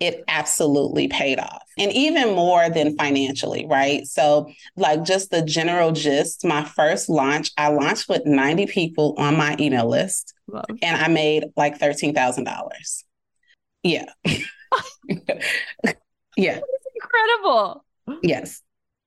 It 0.00 0.24
absolutely 0.26 1.08
paid 1.08 1.38
off. 1.38 1.62
And 1.78 1.92
even 1.92 2.34
more 2.34 2.68
than 2.68 2.96
financially, 2.96 3.66
right? 3.66 4.04
So, 4.06 4.50
like 4.76 5.04
just 5.04 5.30
the 5.30 5.42
general 5.42 5.92
gist, 5.92 6.44
my 6.44 6.64
first 6.64 7.08
launch, 7.08 7.52
I 7.56 7.68
launched 7.68 8.08
with 8.08 8.26
90 8.26 8.66
people 8.66 9.14
on 9.16 9.36
my 9.36 9.56
email 9.60 9.88
list 9.88 10.34
Love. 10.48 10.64
and 10.82 11.00
I 11.00 11.08
made 11.08 11.44
like 11.56 11.78
$13,000. 11.78 13.04
Yeah. 13.84 14.06
yeah. 16.36 16.60
incredible. 16.94 17.84
Yes 18.22 18.62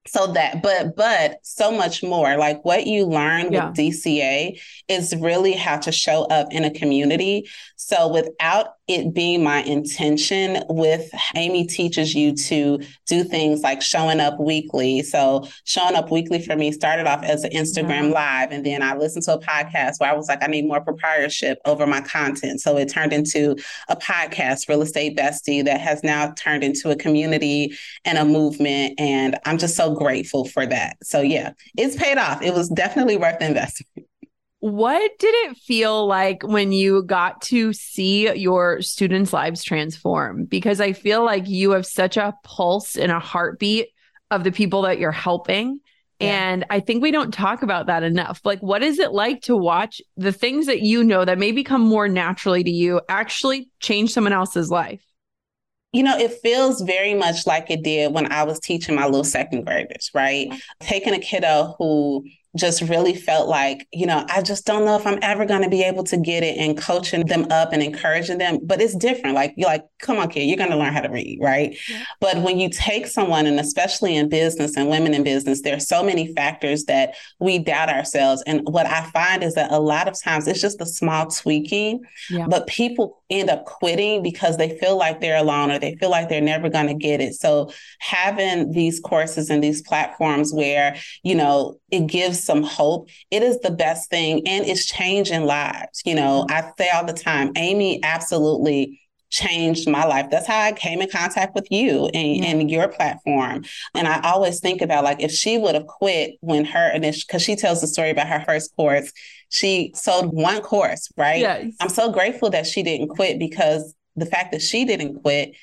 so 0.07 0.27
that 0.27 0.62
but 0.62 0.95
but 0.95 1.39
so 1.41 1.72
much 1.72 2.03
more 2.03 2.38
like 2.38 2.63
what 2.63 2.86
you 2.86 3.05
learn 3.05 3.51
yeah. 3.51 3.67
with 3.67 3.77
dca 3.77 4.60
is 4.88 5.15
really 5.17 5.53
how 5.53 5.77
to 5.77 5.91
show 5.91 6.24
up 6.25 6.51
in 6.51 6.63
a 6.63 6.72
community 6.72 7.50
so 7.75 8.07
without 8.07 8.67
it 8.88 9.13
being 9.13 9.44
my 9.44 9.62
intention 9.63 10.63
with 10.70 11.10
amy 11.36 11.65
teaches 11.65 12.13
you 12.13 12.34
to 12.34 12.80
do 13.08 13.24
things 13.24 13.62
like 13.62 13.82
showing 13.82 14.20
up 14.20 14.39
weekly 14.39 15.01
so 15.01 15.48
showing 15.63 15.96
up 15.96 16.12
weekly 16.12 16.42
for 16.42 16.56
me 16.56 16.72
started 16.72 17.08
off 17.08 17.24
as 17.24 17.44
an 17.44 17.51
instagram 17.51 18.06
mm-hmm. 18.06 18.13
live 18.13 18.51
and 18.51 18.65
then 18.65 18.82
i 18.82 18.96
listened 18.96 19.24
to 19.24 19.34
a 19.34 19.39
podcast 19.39 20.00
where 20.00 20.12
i 20.12 20.15
was 20.15 20.27
like 20.27 20.44
i 20.44 20.48
need 20.48 20.65
more 20.65 20.82
proprietorship 20.82 21.60
over 21.65 21.86
my 21.86 22.01
content 22.01 22.62
so 22.62 22.77
it 22.77 22.89
turned 22.89 23.13
into 23.13 23.56
a 23.89 23.96
podcast 23.96 24.68
real 24.70 24.82
estate 24.82 25.18
bestie 25.18 25.63
that 25.63 25.80
has 25.80 26.04
now 26.04 26.32
turned 26.38 26.63
into 26.63 26.89
a 26.89 26.96
community 26.96 27.75
and 28.06 28.18
a 28.18 28.25
movement 28.25 28.94
and 29.00 29.38
i'm 29.46 29.58
just 29.58 29.75
so 29.75 29.94
grateful 29.94 30.46
for 30.46 30.65
that. 30.65 30.98
So 31.04 31.22
yeah, 31.22 31.51
it's 31.77 31.96
paid 31.96 32.18
off. 32.18 32.42
It 32.42 32.54
was 32.54 32.70
definitely 32.70 33.18
worth 33.18 33.39
the 33.39 33.48
investment. 33.48 34.08
What 34.65 35.12
did 35.19 35.36
it 35.48 35.57
feel 35.57 36.07
like 36.07 36.41
when 36.41 36.72
you 36.72 37.03
got 37.03 37.39
to 37.43 37.72
see 37.72 38.34
your 38.36 38.81
students' 38.81 39.31
lives 39.31 39.63
transform? 39.63 40.45
Because 40.45 40.81
I 40.81 40.91
feel 40.91 41.24
like 41.24 41.48
you 41.48 41.69
have 41.69 41.86
such 41.86 42.17
a 42.17 42.34
pulse 42.43 42.95
and 42.95 43.12
a 43.12 43.19
heartbeat 43.19 43.89
of 44.31 44.43
the 44.43 44.51
people 44.51 44.81
that 44.81 44.98
you're 44.98 45.12
helping. 45.12 45.81
Yeah. 46.19 46.29
And 46.29 46.65
I 46.72 46.79
think 46.79 47.03
we 47.03 47.12
don't 47.12 47.31
talk 47.31 47.62
about 47.62 47.86
that 47.86 48.01
enough. 48.01 48.41
Like, 48.43 48.57
what 48.62 48.81
is 48.81 48.98
it 48.98 49.12
like 49.12 49.43
to 49.43 49.55
watch 49.55 50.01
the 50.17 50.31
things 50.31 50.65
that 50.65 50.81
you 50.81 51.03
know 51.03 51.25
that 51.25 51.38
may 51.38 51.51
become 51.51 51.81
more 51.81 52.07
naturally 52.07 52.63
to 52.63 52.72
you 52.72 53.01
actually 53.07 53.69
change 53.81 54.13
someone 54.13 54.34
else's 54.34 54.72
life? 54.72 55.05
you 55.93 56.03
know, 56.03 56.17
it 56.17 56.34
feels 56.41 56.81
very 56.81 57.13
much 57.13 57.48
like 57.48 57.72
it 57.72 57.81
did 57.81 58.13
when 58.13 58.29
I 58.29 58.43
was 58.43 58.60
teaching 58.60 58.95
my 58.95 59.05
little 59.05 59.24
second 59.24 59.63
graders, 59.63 60.12
right? 60.13 60.50
Mm-hmm. 60.50 60.57
Taking 60.81 61.13
a 61.13 61.19
kiddo 61.19 61.74
who 61.77 62.25
just 62.55 62.81
really 62.81 63.13
felt 63.13 63.47
like, 63.47 63.88
you 63.91 64.05
know, 64.05 64.25
I 64.29 64.41
just 64.41 64.65
don't 64.65 64.85
know 64.85 64.95
if 64.95 65.05
I'm 65.05 65.19
ever 65.21 65.45
going 65.45 65.63
to 65.63 65.69
be 65.69 65.83
able 65.83 66.03
to 66.05 66.17
get 66.17 66.43
it 66.43 66.57
and 66.57 66.77
coaching 66.77 67.25
them 67.25 67.47
up 67.51 67.74
and 67.74 67.83
encouraging 67.83 68.38
them. 68.38 68.59
But 68.63 68.81
it's 68.81 68.95
different. 68.95 69.35
Like, 69.35 69.53
you're 69.57 69.69
like, 69.69 69.83
come 70.00 70.17
on, 70.17 70.29
kid, 70.29 70.43
you're 70.43 70.57
going 70.57 70.71
to 70.71 70.77
learn 70.77 70.93
how 70.93 71.01
to 71.01 71.09
read, 71.09 71.39
right? 71.41 71.77
Yeah. 71.89 72.03
But 72.21 72.38
when 72.38 72.59
you 72.59 72.69
take 72.69 73.07
someone, 73.07 73.45
and 73.45 73.59
especially 73.59 74.15
in 74.15 74.29
business 74.29 74.77
and 74.77 74.89
women 74.89 75.13
in 75.13 75.24
business, 75.24 75.62
there's 75.62 75.88
so 75.88 76.03
many 76.03 76.33
factors 76.33 76.85
that 76.85 77.15
we 77.39 77.59
doubt 77.59 77.89
ourselves. 77.89 78.43
And 78.47 78.62
what 78.63 78.85
I 78.85 79.03
find 79.12 79.43
is 79.43 79.55
that 79.55 79.71
a 79.71 79.79
lot 79.79 80.07
of 80.07 80.21
times 80.21 80.47
it's 80.47 80.62
just 80.62 80.81
a 80.81 80.85
small 80.85 81.27
tweaking, 81.27 82.01
yeah. 82.29 82.47
but 82.47 82.67
people 82.67 83.21
end 83.29 83.50
up 83.50 83.65
quitting 83.65 84.21
because 84.21 84.57
they 84.57 84.77
feel 84.77 84.97
like 84.97 85.19
they're 85.19 85.38
alone 85.38 85.71
or 85.71 85.79
they 85.79 85.95
feel 85.95 86.12
like 86.12 86.29
they're 86.29 86.41
never 86.41 86.69
going 86.69 86.88
to 86.88 86.93
get 86.93 87.21
it. 87.21 87.33
So 87.33 87.71
having 88.00 88.71
these 88.71 89.00
courses 89.00 89.50
and 89.50 89.63
these 89.63 89.81
platforms 89.81 90.53
where, 90.53 90.95
you 91.24 91.35
know, 91.35 91.77
it 91.91 92.07
gives 92.07 92.44
some 92.45 92.63
hope, 92.63 93.09
it 93.31 93.43
is 93.43 93.59
the 93.59 93.71
best 93.71 94.09
thing 94.09 94.47
and 94.47 94.65
it's 94.65 94.85
changing 94.85 95.45
lives. 95.45 96.01
You 96.05 96.15
know, 96.15 96.45
mm-hmm. 96.49 96.55
I 96.55 96.71
say 96.77 96.89
all 96.89 97.05
the 97.05 97.13
time, 97.13 97.51
Amy 97.55 98.03
absolutely 98.03 98.99
changed 99.29 99.89
my 99.89 100.05
life. 100.05 100.27
That's 100.31 100.47
how 100.47 100.59
I 100.59 100.71
came 100.71 101.01
in 101.01 101.09
contact 101.09 101.55
with 101.55 101.67
you 101.69 102.05
and, 102.13 102.37
yeah. 102.37 102.45
and 102.45 102.71
your 102.71 102.87
platform. 102.87 103.65
And 103.93 104.07
I 104.07 104.21
always 104.21 104.59
think 104.59 104.81
about 104.81 105.03
like 105.03 105.21
if 105.21 105.31
she 105.31 105.57
would 105.57 105.75
have 105.75 105.87
quit 105.87 106.35
when 106.41 106.63
her 106.65 106.91
initial, 106.93 107.23
because 107.27 107.41
she 107.41 107.55
tells 107.55 107.81
the 107.81 107.87
story 107.87 108.11
about 108.11 108.27
her 108.27 108.43
first 108.45 108.75
course, 108.75 109.11
she 109.49 109.91
sold 109.95 110.33
one 110.33 110.61
course, 110.61 111.09
right? 111.17 111.39
Yes. 111.39 111.73
I'm 111.81 111.89
so 111.89 112.11
grateful 112.11 112.49
that 112.51 112.65
she 112.65 112.83
didn't 112.83 113.09
quit 113.09 113.39
because 113.39 113.93
the 114.15 114.25
fact 114.25 114.51
that 114.53 114.61
she 114.61 114.85
didn't 114.85 115.21
quit 115.21 115.55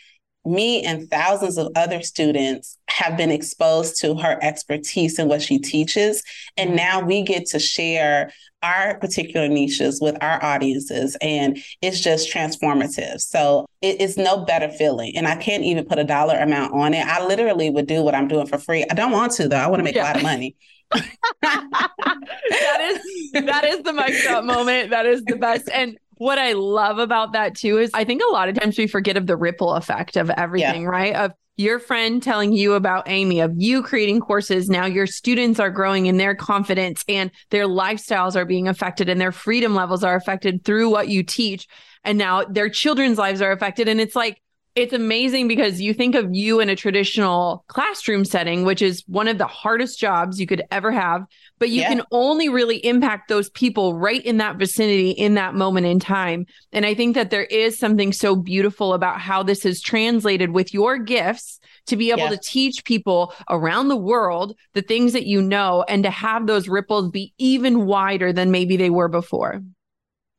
me 0.45 0.83
and 0.83 1.09
thousands 1.11 1.57
of 1.57 1.69
other 1.77 2.03
students 2.03 2.79
have 2.89 3.17
been 3.17 3.31
exposed 3.31 4.01
to 4.01 4.15
her 4.17 4.39
expertise 4.43 5.19
and 5.19 5.29
what 5.29 5.43
she 5.43 5.59
teaches. 5.59 6.23
And 6.57 6.71
mm-hmm. 6.71 6.77
now 6.77 7.01
we 7.01 7.23
get 7.23 7.47
to 7.47 7.59
share 7.59 8.33
our 8.63 8.99
particular 8.99 9.49
niches 9.49 10.01
with 10.01 10.17
our 10.23 10.43
audiences, 10.43 11.17
and 11.21 11.59
it's 11.81 12.01
just 12.01 12.33
transformative. 12.33 13.21
So 13.21 13.67
it 13.81 14.01
is 14.01 14.17
no 14.17 14.45
better 14.45 14.69
feeling. 14.69 15.17
And 15.17 15.27
I 15.27 15.35
can't 15.37 15.65
even 15.65 15.85
put 15.85 15.99
a 15.99 16.05
dollar 16.05 16.37
amount 16.39 16.73
on 16.73 16.95
it. 16.95 17.05
I 17.05 17.27
literally 17.27 17.71
would 17.71 17.87
do 17.87 18.03
what 18.03 18.15
I'm 18.15 18.29
doing 18.29 18.47
for 18.47 18.59
free. 18.59 18.85
I 18.89 18.95
don't 18.95 19.11
want 19.11 19.33
to, 19.33 19.49
though. 19.49 19.57
I 19.57 19.67
want 19.67 19.81
to 19.81 19.85
make 19.85 19.97
yeah. 19.97 20.05
a 20.05 20.07
lot 20.07 20.17
of 20.17 20.23
money. 20.23 20.57
that 21.43 22.81
is 22.81 23.33
that 23.33 23.65
is 23.65 23.83
the 23.83 23.93
mic 23.93 24.15
drop 24.23 24.45
moment. 24.45 24.91
That 24.91 25.07
is 25.07 25.25
the 25.25 25.37
best. 25.37 25.69
And 25.73 25.99
what 26.17 26.39
I 26.39 26.53
love 26.53 26.99
about 26.99 27.33
that 27.33 27.57
too 27.57 27.79
is 27.79 27.91
I 27.95 28.05
think 28.05 28.23
a 28.23 28.33
lot 28.33 28.49
of 28.49 28.55
times 28.55 28.79
we 28.79 28.87
forget 28.87 29.17
of 29.17 29.27
the 29.27 29.37
ripple 29.37 29.75
effect 29.75 30.17
of 30.17 30.31
everything, 30.31 30.83
yeah. 30.83 30.89
right? 30.89 31.15
Of 31.15 31.33
your 31.57 31.79
friend 31.79 32.23
telling 32.23 32.53
you 32.53 32.75
about 32.75 33.09
Amy, 33.09 33.41
of 33.41 33.53
you 33.57 33.83
creating 33.83 34.21
courses. 34.21 34.71
Now 34.71 34.87
your 34.87 35.07
students 35.07 35.61
are 35.61 35.71
growing 35.71 36.07
in 36.07 36.17
their 36.17 36.35
confidence 36.35 37.05
and 37.09 37.31
their 37.51 37.67
lifestyles 37.67 38.37
are 38.37 38.45
being 38.45 38.69
affected 38.69 39.09
and 39.09 39.21
their 39.21 39.33
freedom 39.33 39.75
levels 39.75 40.03
are 40.03 40.17
affected 40.17 40.65
through 40.65 40.91
what 40.91 41.09
you 41.09 41.23
teach. 41.23 41.69
And 42.05 42.19
now 42.19 42.45
their 42.45 42.69
children's 42.69 43.19
lives 43.19 43.43
are 43.43 43.53
affected. 43.53 43.87
And 43.89 44.01
it's 44.01 44.17
like, 44.17 44.41
it's 44.75 44.95
amazing 44.95 45.49
because 45.49 45.83
you 45.83 45.93
think 45.93 46.15
of 46.15 46.35
you 46.35 46.59
in 46.59 46.71
a 46.71 46.77
traditional 46.77 47.63
classroom 47.69 48.25
setting, 48.25 48.65
which 48.65 48.81
is 48.81 49.05
one 49.07 49.29
of 49.29 49.37
the 49.37 49.47
hardest 49.47 49.99
jobs 49.99 50.41
you 50.41 50.47
could 50.47 50.63
ever 50.71 50.91
have, 50.91 51.27
but 51.59 51.69
you 51.69 51.83
yeah. 51.83 51.89
can 51.89 52.03
only 52.11 52.49
really 52.49 52.79
impact 52.79 53.29
those 53.29 53.51
people 53.51 53.99
right 53.99 54.25
in 54.25 54.39
that 54.39 54.57
vicinity 54.57 55.11
in 55.11 55.35
that 55.35 55.55
moment 55.55 55.87
in 55.87 56.01
time. 56.01 56.47
And 56.73 56.87
I 56.87 56.95
think 56.95 57.15
that 57.17 57.31
there 57.31 57.45
is 57.45 57.79
something 57.79 58.15
so 58.15 58.35
beautiful 58.35 58.95
about 58.95 59.21
how 59.21 59.43
this 59.43 59.67
is 59.67 59.83
translated 59.83 60.53
with 60.53 60.73
your 60.73 60.97
gifts 60.97 61.61
to 61.87 61.97
be 61.97 62.11
able 62.11 62.21
yeah. 62.21 62.31
to 62.31 62.39
teach 62.39 62.85
people 62.85 63.35
around 63.51 63.89
the 63.89 63.97
world 63.97 64.57
the 64.73 64.83
things 64.83 65.13
that 65.13 65.27
you 65.27 65.43
know 65.43 65.85
and 65.87 66.03
to 66.05 66.11
have 66.11 66.47
those 66.47 66.67
ripples 66.67 67.11
be 67.11 67.35
even 67.37 67.85
wider 67.85 68.33
than 68.33 68.51
maybe 68.51 68.79
they 68.79 68.91
were 68.91 69.09
before. 69.09 69.61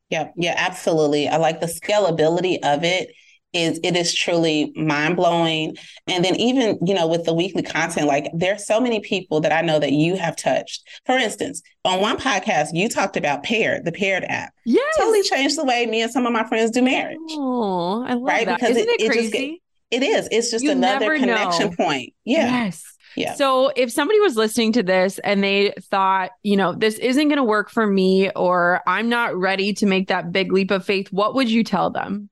Yeah, 0.09 0.29
yeah, 0.35 0.55
absolutely. 0.57 1.27
I 1.27 1.37
like 1.37 1.59
the 1.59 1.67
scalability 1.67 2.57
of 2.63 2.83
it 2.83 3.13
is 3.53 3.79
it 3.83 3.95
is 3.95 4.13
truly 4.13 4.73
mind 4.75 5.15
blowing. 5.15 5.75
And 6.07 6.25
then 6.25 6.35
even, 6.35 6.79
you 6.85 6.93
know, 6.93 7.07
with 7.07 7.25
the 7.25 7.33
weekly 7.33 7.63
content, 7.63 8.07
like 8.07 8.29
there's 8.33 8.65
so 8.65 8.79
many 8.79 8.99
people 8.99 9.39
that 9.41 9.51
I 9.51 9.61
know 9.61 9.79
that 9.79 9.91
you 9.91 10.15
have 10.15 10.35
touched. 10.35 10.87
For 11.05 11.15
instance, 11.15 11.61
on 11.85 12.01
one 12.01 12.17
podcast, 12.17 12.69
you 12.73 12.89
talked 12.89 13.17
about 13.17 13.43
Paired, 13.43 13.85
the 13.85 13.91
Paired 13.91 14.23
app. 14.25 14.53
Yeah. 14.65 14.81
Totally 14.97 15.23
changed 15.23 15.57
the 15.57 15.65
way 15.65 15.85
me 15.85 16.01
and 16.01 16.11
some 16.11 16.25
of 16.25 16.33
my 16.33 16.47
friends 16.47 16.71
do 16.71 16.81
marriage. 16.81 17.17
Oh, 17.31 18.03
I 18.03 18.13
love 18.13 18.23
right? 18.23 18.45
that. 18.45 18.59
Because 18.59 18.77
Isn't 18.77 18.89
it, 18.89 19.01
it, 19.01 19.03
it 19.03 19.11
crazy? 19.11 19.29
Just, 19.31 19.61
it 19.91 20.03
is. 20.03 20.27
It's 20.31 20.51
just 20.51 20.63
you 20.63 20.71
another 20.71 21.17
connection 21.17 21.69
know. 21.69 21.75
point. 21.75 22.13
Yeah. 22.25 22.65
Yes. 22.65 22.83
Yeah. 23.15 23.35
So 23.35 23.71
if 23.75 23.91
somebody 23.91 24.19
was 24.19 24.35
listening 24.35 24.71
to 24.73 24.81
this 24.81 25.19
and 25.19 25.43
they 25.43 25.73
thought, 25.91 26.31
you 26.41 26.57
know, 26.57 26.73
this 26.73 26.95
isn't 26.95 27.27
going 27.27 27.37
to 27.37 27.43
work 27.43 27.69
for 27.69 27.85
me 27.85 28.31
or 28.31 28.81
I'm 28.87 29.09
not 29.09 29.35
ready 29.35 29.73
to 29.73 29.85
make 29.85 30.07
that 30.07 30.31
big 30.31 30.51
leap 30.51 30.71
of 30.71 30.83
faith, 30.83 31.09
what 31.11 31.35
would 31.35 31.49
you 31.49 31.63
tell 31.63 31.91
them? 31.91 32.29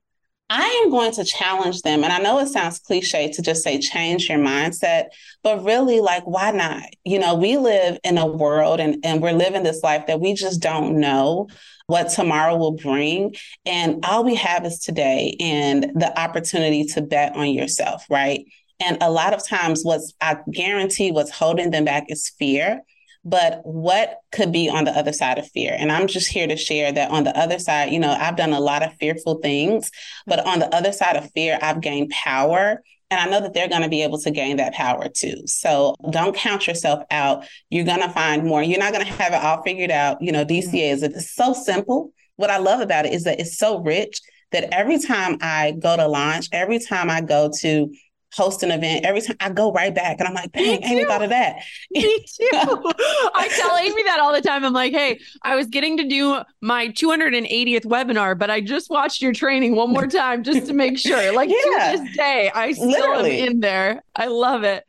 I 0.54 0.82
am 0.84 0.90
going 0.90 1.12
to 1.12 1.24
challenge 1.24 1.80
them. 1.80 2.04
And 2.04 2.12
I 2.12 2.18
know 2.18 2.38
it 2.38 2.48
sounds 2.48 2.78
cliche 2.78 3.32
to 3.32 3.40
just 3.40 3.62
say 3.62 3.78
change 3.78 4.28
your 4.28 4.38
mindset, 4.38 5.06
but 5.42 5.64
really, 5.64 6.00
like, 6.00 6.24
why 6.24 6.50
not? 6.50 6.82
You 7.04 7.20
know, 7.20 7.34
we 7.34 7.56
live 7.56 7.98
in 8.04 8.18
a 8.18 8.26
world 8.26 8.78
and, 8.78 8.98
and 9.02 9.22
we're 9.22 9.32
living 9.32 9.62
this 9.62 9.82
life 9.82 10.08
that 10.08 10.20
we 10.20 10.34
just 10.34 10.60
don't 10.60 11.00
know 11.00 11.48
what 11.86 12.10
tomorrow 12.10 12.54
will 12.54 12.76
bring. 12.76 13.34
And 13.64 14.04
all 14.04 14.24
we 14.24 14.34
have 14.34 14.66
is 14.66 14.80
today 14.80 15.36
and 15.40 15.84
the 15.94 16.12
opportunity 16.20 16.84
to 16.88 17.00
bet 17.00 17.34
on 17.34 17.48
yourself, 17.48 18.04
right? 18.10 18.44
And 18.78 18.98
a 19.00 19.10
lot 19.10 19.32
of 19.32 19.48
times, 19.48 19.84
what's 19.84 20.12
I 20.20 20.36
guarantee 20.52 21.12
what's 21.12 21.30
holding 21.30 21.70
them 21.70 21.86
back 21.86 22.04
is 22.08 22.28
fear. 22.38 22.82
But 23.24 23.60
what 23.64 24.18
could 24.32 24.50
be 24.50 24.68
on 24.68 24.84
the 24.84 24.90
other 24.90 25.12
side 25.12 25.38
of 25.38 25.48
fear? 25.50 25.76
And 25.78 25.92
I'm 25.92 26.08
just 26.08 26.28
here 26.28 26.46
to 26.48 26.56
share 26.56 26.90
that 26.92 27.10
on 27.10 27.24
the 27.24 27.36
other 27.38 27.58
side, 27.58 27.92
you 27.92 28.00
know, 28.00 28.10
I've 28.10 28.36
done 28.36 28.52
a 28.52 28.60
lot 28.60 28.82
of 28.82 28.94
fearful 28.94 29.36
things, 29.36 29.90
but 30.26 30.44
on 30.44 30.58
the 30.58 30.74
other 30.74 30.92
side 30.92 31.16
of 31.16 31.30
fear, 31.30 31.58
I've 31.62 31.80
gained 31.80 32.10
power. 32.10 32.82
And 33.10 33.20
I 33.20 33.26
know 33.30 33.40
that 33.40 33.52
they're 33.54 33.68
going 33.68 33.82
to 33.82 33.88
be 33.88 34.02
able 34.02 34.18
to 34.20 34.30
gain 34.30 34.56
that 34.56 34.72
power 34.72 35.08
too. 35.08 35.42
So 35.46 35.94
don't 36.10 36.34
count 36.34 36.66
yourself 36.66 37.04
out. 37.10 37.44
You're 37.70 37.84
going 37.84 38.00
to 38.00 38.08
find 38.08 38.44
more. 38.44 38.62
You're 38.62 38.78
not 38.78 38.92
going 38.92 39.04
to 39.04 39.12
have 39.12 39.34
it 39.34 39.44
all 39.44 39.62
figured 39.62 39.90
out. 39.90 40.20
You 40.20 40.32
know, 40.32 40.44
DCA 40.44 40.64
mm-hmm. 40.64 40.76
is 40.76 41.02
it's 41.02 41.30
so 41.30 41.52
simple. 41.52 42.12
What 42.36 42.50
I 42.50 42.58
love 42.58 42.80
about 42.80 43.06
it 43.06 43.12
is 43.12 43.24
that 43.24 43.38
it's 43.38 43.56
so 43.56 43.78
rich 43.80 44.20
that 44.50 44.72
every 44.72 44.98
time 44.98 45.38
I 45.40 45.72
go 45.72 45.96
to 45.96 46.08
launch, 46.08 46.48
every 46.52 46.78
time 46.78 47.10
I 47.10 47.20
go 47.20 47.50
to 47.60 47.92
host 48.34 48.62
an 48.62 48.70
event, 48.70 49.04
every 49.04 49.20
time 49.20 49.36
I 49.40 49.50
go 49.50 49.72
right 49.72 49.94
back 49.94 50.18
and 50.18 50.28
I'm 50.28 50.34
like, 50.34 50.52
dang, 50.52 50.82
Amy 50.84 51.04
thought 51.04 51.22
of 51.22 51.30
that. 51.30 51.56
Me 51.90 52.02
too. 52.02 52.48
I 52.52 53.48
tell 53.54 53.76
Amy 53.76 54.02
that 54.04 54.20
all 54.20 54.32
the 54.32 54.40
time. 54.40 54.64
I'm 54.64 54.72
like, 54.72 54.92
hey, 54.92 55.20
I 55.42 55.54
was 55.54 55.66
getting 55.66 55.96
to 55.98 56.04
do 56.04 56.42
my 56.60 56.88
280th 56.88 57.84
webinar, 57.86 58.38
but 58.38 58.50
I 58.50 58.60
just 58.60 58.90
watched 58.90 59.22
your 59.22 59.32
training 59.32 59.74
one 59.74 59.90
more 59.90 60.06
time 60.06 60.42
just 60.42 60.66
to 60.68 60.72
make 60.72 60.98
sure. 60.98 61.34
Like 61.34 61.50
yeah. 61.76 61.92
to 61.92 61.98
this 61.98 62.16
day, 62.16 62.50
I 62.54 62.72
still 62.72 62.88
Literally. 62.88 63.40
am 63.40 63.48
in 63.48 63.60
there. 63.60 64.02
I 64.16 64.26
love 64.26 64.64
it. 64.64 64.84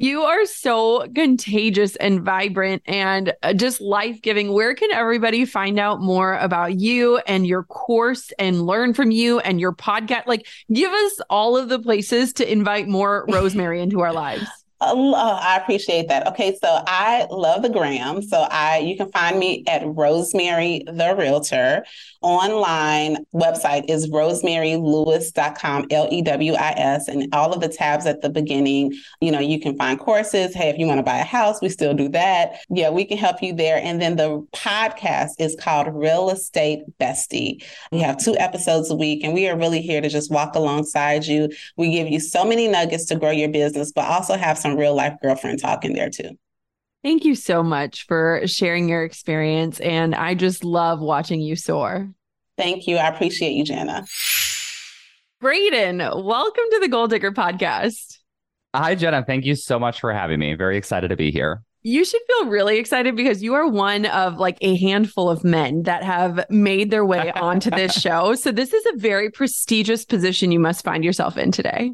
You 0.00 0.22
are 0.22 0.46
so 0.46 1.08
contagious 1.12 1.96
and 1.96 2.22
vibrant 2.22 2.82
and 2.86 3.34
uh, 3.42 3.52
just 3.52 3.80
life 3.80 4.22
giving. 4.22 4.52
Where 4.52 4.72
can 4.76 4.92
everybody 4.92 5.44
find 5.44 5.76
out 5.76 6.00
more 6.00 6.34
about 6.34 6.78
you 6.78 7.18
and 7.26 7.44
your 7.44 7.64
course 7.64 8.30
and 8.38 8.64
learn 8.64 8.94
from 8.94 9.10
you 9.10 9.40
and 9.40 9.60
your 9.60 9.72
podcast? 9.72 10.28
Like, 10.28 10.46
give 10.72 10.92
us 10.92 11.20
all 11.28 11.56
of 11.56 11.68
the 11.68 11.80
places 11.80 12.32
to 12.34 12.50
invite 12.50 12.86
more 12.86 13.26
Rosemary 13.32 13.82
into 13.82 13.98
our 14.00 14.12
lives. 14.12 14.46
Oh, 14.80 15.14
I 15.14 15.56
appreciate 15.56 16.08
that. 16.08 16.28
Okay, 16.28 16.56
so 16.62 16.82
I 16.86 17.26
love 17.30 17.62
the 17.62 17.68
gram. 17.68 18.22
So 18.22 18.46
I 18.50 18.78
you 18.78 18.96
can 18.96 19.10
find 19.10 19.38
me 19.38 19.64
at 19.66 19.82
Rosemary 19.84 20.84
the 20.86 21.16
Realtor. 21.16 21.84
Online 22.20 23.24
website 23.34 23.88
is 23.88 24.10
rosemarylewis.com, 24.10 25.86
L-E-W-I-S, 25.90 27.08
and 27.08 27.32
all 27.32 27.52
of 27.52 27.60
the 27.60 27.68
tabs 27.68 28.06
at 28.06 28.22
the 28.22 28.28
beginning. 28.28 28.92
You 29.20 29.30
know, 29.30 29.40
you 29.40 29.60
can 29.60 29.76
find 29.76 29.98
courses. 29.98 30.54
Hey, 30.54 30.68
if 30.68 30.78
you 30.78 30.86
want 30.86 30.98
to 30.98 31.04
buy 31.04 31.18
a 31.18 31.24
house, 31.24 31.60
we 31.60 31.68
still 31.68 31.94
do 31.94 32.08
that. 32.10 32.60
Yeah, 32.70 32.90
we 32.90 33.04
can 33.04 33.18
help 33.18 33.42
you 33.42 33.54
there. 33.54 33.80
And 33.82 34.00
then 34.00 34.16
the 34.16 34.46
podcast 34.52 35.30
is 35.38 35.56
called 35.60 35.88
Real 35.92 36.30
Estate 36.30 36.80
Bestie. 37.00 37.64
We 37.92 38.00
have 38.00 38.16
two 38.16 38.36
episodes 38.36 38.90
a 38.90 38.96
week, 38.96 39.22
and 39.22 39.32
we 39.32 39.48
are 39.48 39.56
really 39.56 39.80
here 39.80 40.00
to 40.00 40.08
just 40.08 40.30
walk 40.30 40.54
alongside 40.56 41.24
you. 41.24 41.48
We 41.76 41.92
give 41.92 42.08
you 42.08 42.20
so 42.20 42.44
many 42.44 42.66
nuggets 42.68 43.06
to 43.06 43.16
grow 43.16 43.30
your 43.30 43.48
business, 43.48 43.92
but 43.92 44.06
also 44.06 44.36
have 44.36 44.58
some 44.58 44.67
some 44.68 44.78
real 44.78 44.94
life 44.94 45.14
girlfriend 45.22 45.60
talk 45.60 45.84
in 45.84 45.92
there 45.94 46.10
too. 46.10 46.38
Thank 47.02 47.24
you 47.24 47.34
so 47.34 47.62
much 47.62 48.06
for 48.06 48.42
sharing 48.46 48.88
your 48.88 49.04
experience. 49.04 49.80
And 49.80 50.14
I 50.14 50.34
just 50.34 50.64
love 50.64 51.00
watching 51.00 51.40
you 51.40 51.56
soar. 51.56 52.10
Thank 52.56 52.86
you. 52.86 52.96
I 52.96 53.08
appreciate 53.08 53.52
you, 53.52 53.64
Jana. 53.64 54.04
Braden, 55.40 55.98
welcome 55.98 56.64
to 56.72 56.78
the 56.80 56.88
Goal 56.88 57.06
Digger 57.06 57.30
podcast. 57.30 58.18
Hi, 58.74 58.96
Jenna. 58.96 59.24
Thank 59.24 59.44
you 59.44 59.54
so 59.54 59.78
much 59.78 60.00
for 60.00 60.12
having 60.12 60.40
me. 60.40 60.54
Very 60.54 60.76
excited 60.76 61.08
to 61.08 61.16
be 61.16 61.30
here. 61.30 61.62
You 61.82 62.04
should 62.04 62.20
feel 62.26 62.46
really 62.46 62.78
excited 62.78 63.14
because 63.14 63.42
you 63.42 63.54
are 63.54 63.68
one 63.68 64.04
of 64.06 64.38
like 64.38 64.58
a 64.60 64.76
handful 64.76 65.30
of 65.30 65.44
men 65.44 65.84
that 65.84 66.02
have 66.02 66.44
made 66.50 66.90
their 66.90 67.06
way 67.06 67.30
onto 67.36 67.70
this 67.70 67.92
show. 67.92 68.34
So, 68.34 68.50
this 68.50 68.72
is 68.72 68.84
a 68.86 68.98
very 68.98 69.30
prestigious 69.30 70.04
position 70.04 70.50
you 70.50 70.58
must 70.58 70.84
find 70.84 71.04
yourself 71.04 71.38
in 71.38 71.52
today. 71.52 71.92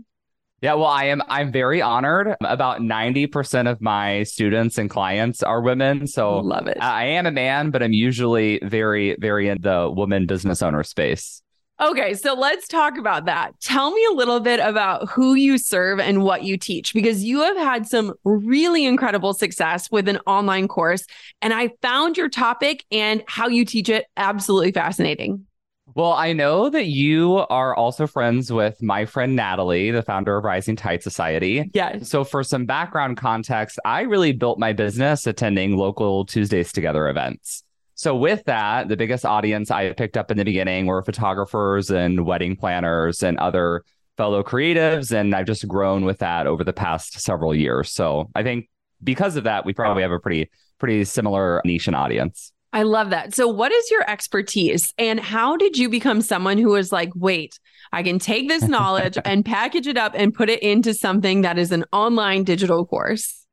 Yeah, 0.60 0.74
well, 0.74 0.86
I 0.86 1.04
am. 1.04 1.20
I'm 1.28 1.52
very 1.52 1.82
honored. 1.82 2.36
About 2.40 2.80
ninety 2.80 3.26
percent 3.26 3.68
of 3.68 3.82
my 3.82 4.22
students 4.22 4.78
and 4.78 4.88
clients 4.88 5.42
are 5.42 5.60
women, 5.60 6.06
so 6.06 6.38
love 6.38 6.66
it. 6.68 6.78
I 6.80 7.04
am 7.04 7.26
a 7.26 7.30
man, 7.30 7.70
but 7.70 7.82
I'm 7.82 7.92
usually 7.92 8.60
very, 8.62 9.14
very 9.18 9.48
in 9.48 9.60
the 9.60 9.90
woman 9.94 10.26
business 10.26 10.62
owner 10.62 10.82
space. 10.82 11.42
Okay, 11.82 12.14
so 12.14 12.34
let's 12.34 12.68
talk 12.68 12.96
about 12.96 13.24
that. 13.24 13.50
Tell 13.60 13.90
me 13.90 14.06
a 14.10 14.14
little 14.14 14.38
bit 14.38 14.60
about 14.60 15.10
who 15.10 15.34
you 15.34 15.58
serve 15.58 15.98
and 15.98 16.22
what 16.22 16.44
you 16.44 16.56
teach, 16.56 16.94
because 16.94 17.24
you 17.24 17.40
have 17.42 17.56
had 17.56 17.86
some 17.86 18.14
really 18.22 18.86
incredible 18.86 19.34
success 19.34 19.90
with 19.90 20.08
an 20.08 20.18
online 20.24 20.68
course. 20.68 21.04
And 21.42 21.52
I 21.52 21.70
found 21.82 22.16
your 22.16 22.28
topic 22.28 22.84
and 22.92 23.24
how 23.26 23.48
you 23.48 23.64
teach 23.64 23.88
it 23.88 24.06
absolutely 24.16 24.70
fascinating. 24.70 25.46
Well, 25.92 26.12
I 26.12 26.32
know 26.32 26.70
that 26.70 26.86
you 26.86 27.44
are 27.50 27.74
also 27.76 28.06
friends 28.06 28.50
with 28.50 28.82
my 28.82 29.04
friend 29.04 29.36
Natalie, 29.36 29.90
the 29.90 30.02
founder 30.02 30.38
of 30.38 30.44
Rising 30.44 30.76
Tide 30.76 31.02
Society. 31.02 31.70
Yes. 31.74 32.08
So, 32.08 32.24
for 32.24 32.42
some 32.42 32.64
background 32.64 33.18
context, 33.18 33.78
I 33.84 34.02
really 34.02 34.32
built 34.32 34.58
my 34.58 34.72
business 34.72 35.26
attending 35.26 35.76
local 35.76 36.24
Tuesdays 36.24 36.72
Together 36.72 37.08
events. 37.08 37.64
So, 37.96 38.16
with 38.16 38.44
that, 38.44 38.88
the 38.88 38.96
biggest 38.96 39.26
audience 39.26 39.70
I 39.70 39.92
picked 39.92 40.16
up 40.16 40.30
in 40.30 40.38
the 40.38 40.44
beginning 40.44 40.86
were 40.86 41.02
photographers 41.02 41.90
and 41.90 42.24
wedding 42.24 42.56
planners 42.56 43.22
and 43.22 43.36
other 43.38 43.84
fellow 44.16 44.42
creatives. 44.42 45.12
And 45.14 45.34
I've 45.34 45.46
just 45.46 45.68
grown 45.68 46.06
with 46.06 46.18
that 46.20 46.46
over 46.46 46.64
the 46.64 46.72
past 46.72 47.20
several 47.20 47.54
years. 47.54 47.92
So, 47.92 48.30
I 48.34 48.42
think 48.42 48.70
because 49.02 49.36
of 49.36 49.44
that, 49.44 49.66
we 49.66 49.74
probably 49.74 50.02
have 50.02 50.12
a 50.12 50.18
pretty, 50.18 50.50
pretty 50.78 51.04
similar 51.04 51.60
niche 51.66 51.88
and 51.88 51.94
audience. 51.94 52.53
I 52.74 52.82
love 52.82 53.10
that. 53.10 53.32
So, 53.34 53.46
what 53.46 53.70
is 53.70 53.88
your 53.92 54.02
expertise 54.10 54.92
and 54.98 55.20
how 55.20 55.56
did 55.56 55.78
you 55.78 55.88
become 55.88 56.20
someone 56.20 56.58
who 56.58 56.70
was 56.70 56.90
like, 56.90 57.10
wait, 57.14 57.60
I 57.92 58.02
can 58.02 58.18
take 58.18 58.48
this 58.48 58.64
knowledge 58.64 59.16
and 59.24 59.44
package 59.44 59.86
it 59.86 59.96
up 59.96 60.12
and 60.16 60.34
put 60.34 60.50
it 60.50 60.60
into 60.60 60.92
something 60.92 61.42
that 61.42 61.56
is 61.56 61.70
an 61.70 61.84
online 61.92 62.42
digital 62.42 62.84
course? 62.84 63.46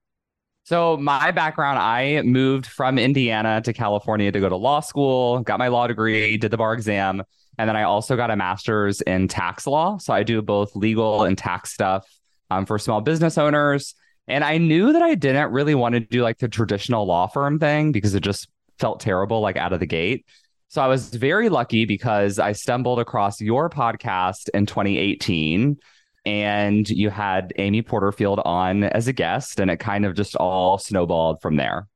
So, 0.64 0.98
my 0.98 1.30
background, 1.30 1.78
I 1.78 2.24
moved 2.24 2.66
from 2.66 2.98
Indiana 2.98 3.62
to 3.62 3.74
California 3.74 4.32
to 4.32 4.40
go 4.40 4.50
to 4.50 4.56
law 4.56 4.80
school, 4.80 5.42
got 5.42 5.60
my 5.60 5.68
law 5.68 5.86
degree, 5.86 6.36
did 6.38 6.50
the 6.50 6.58
bar 6.58 6.74
exam, 6.74 7.22
and 7.60 7.70
then 7.70 7.76
I 7.76 7.84
also 7.84 8.16
got 8.16 8.32
a 8.32 8.36
master's 8.36 9.02
in 9.02 9.28
tax 9.28 9.68
law. 9.68 10.00
So, 10.00 10.14
I 10.14 10.24
do 10.24 10.42
both 10.42 10.76
legal 10.76 11.26
and 11.26 11.38
tax 11.38 11.72
stuff 11.72 12.08
um, 12.50 12.66
for 12.66 12.80
small 12.80 13.02
business 13.02 13.38
owners. 13.38 13.94
And 14.28 14.44
I 14.44 14.58
knew 14.58 14.94
that 14.94 15.02
I 15.04 15.14
didn't 15.14 15.52
really 15.52 15.76
want 15.76 15.94
to 15.94 16.00
do 16.00 16.24
like 16.24 16.40
the 16.40 16.48
traditional 16.48 17.06
law 17.06 17.28
firm 17.28 17.60
thing 17.60 17.92
because 17.92 18.16
it 18.16 18.22
just 18.22 18.48
felt 18.82 19.00
terrible 19.00 19.40
like 19.40 19.56
out 19.56 19.72
of 19.72 19.80
the 19.80 19.86
gate. 19.86 20.26
So 20.68 20.82
I 20.82 20.88
was 20.88 21.10
very 21.10 21.50
lucky 21.50 21.86
because 21.86 22.40
I 22.40 22.54
stumbled 22.54 23.00
across 23.00 23.40
your 23.40 23.70
podcast 23.70 24.50
in 24.54 24.66
2018 24.66 25.78
and 26.26 26.90
you 26.90 27.10
had 27.10 27.54
Amy 27.58 27.82
Porterfield 27.82 28.40
on 28.44 28.84
as 28.84 29.08
a 29.08 29.14
guest 29.14 29.60
and 29.60 29.70
it 29.70 29.78
kind 29.78 30.06
of 30.06 30.16
just 30.16 30.36
all 30.36 30.78
snowballed 30.78 31.42
from 31.42 31.58
there. 31.58 31.88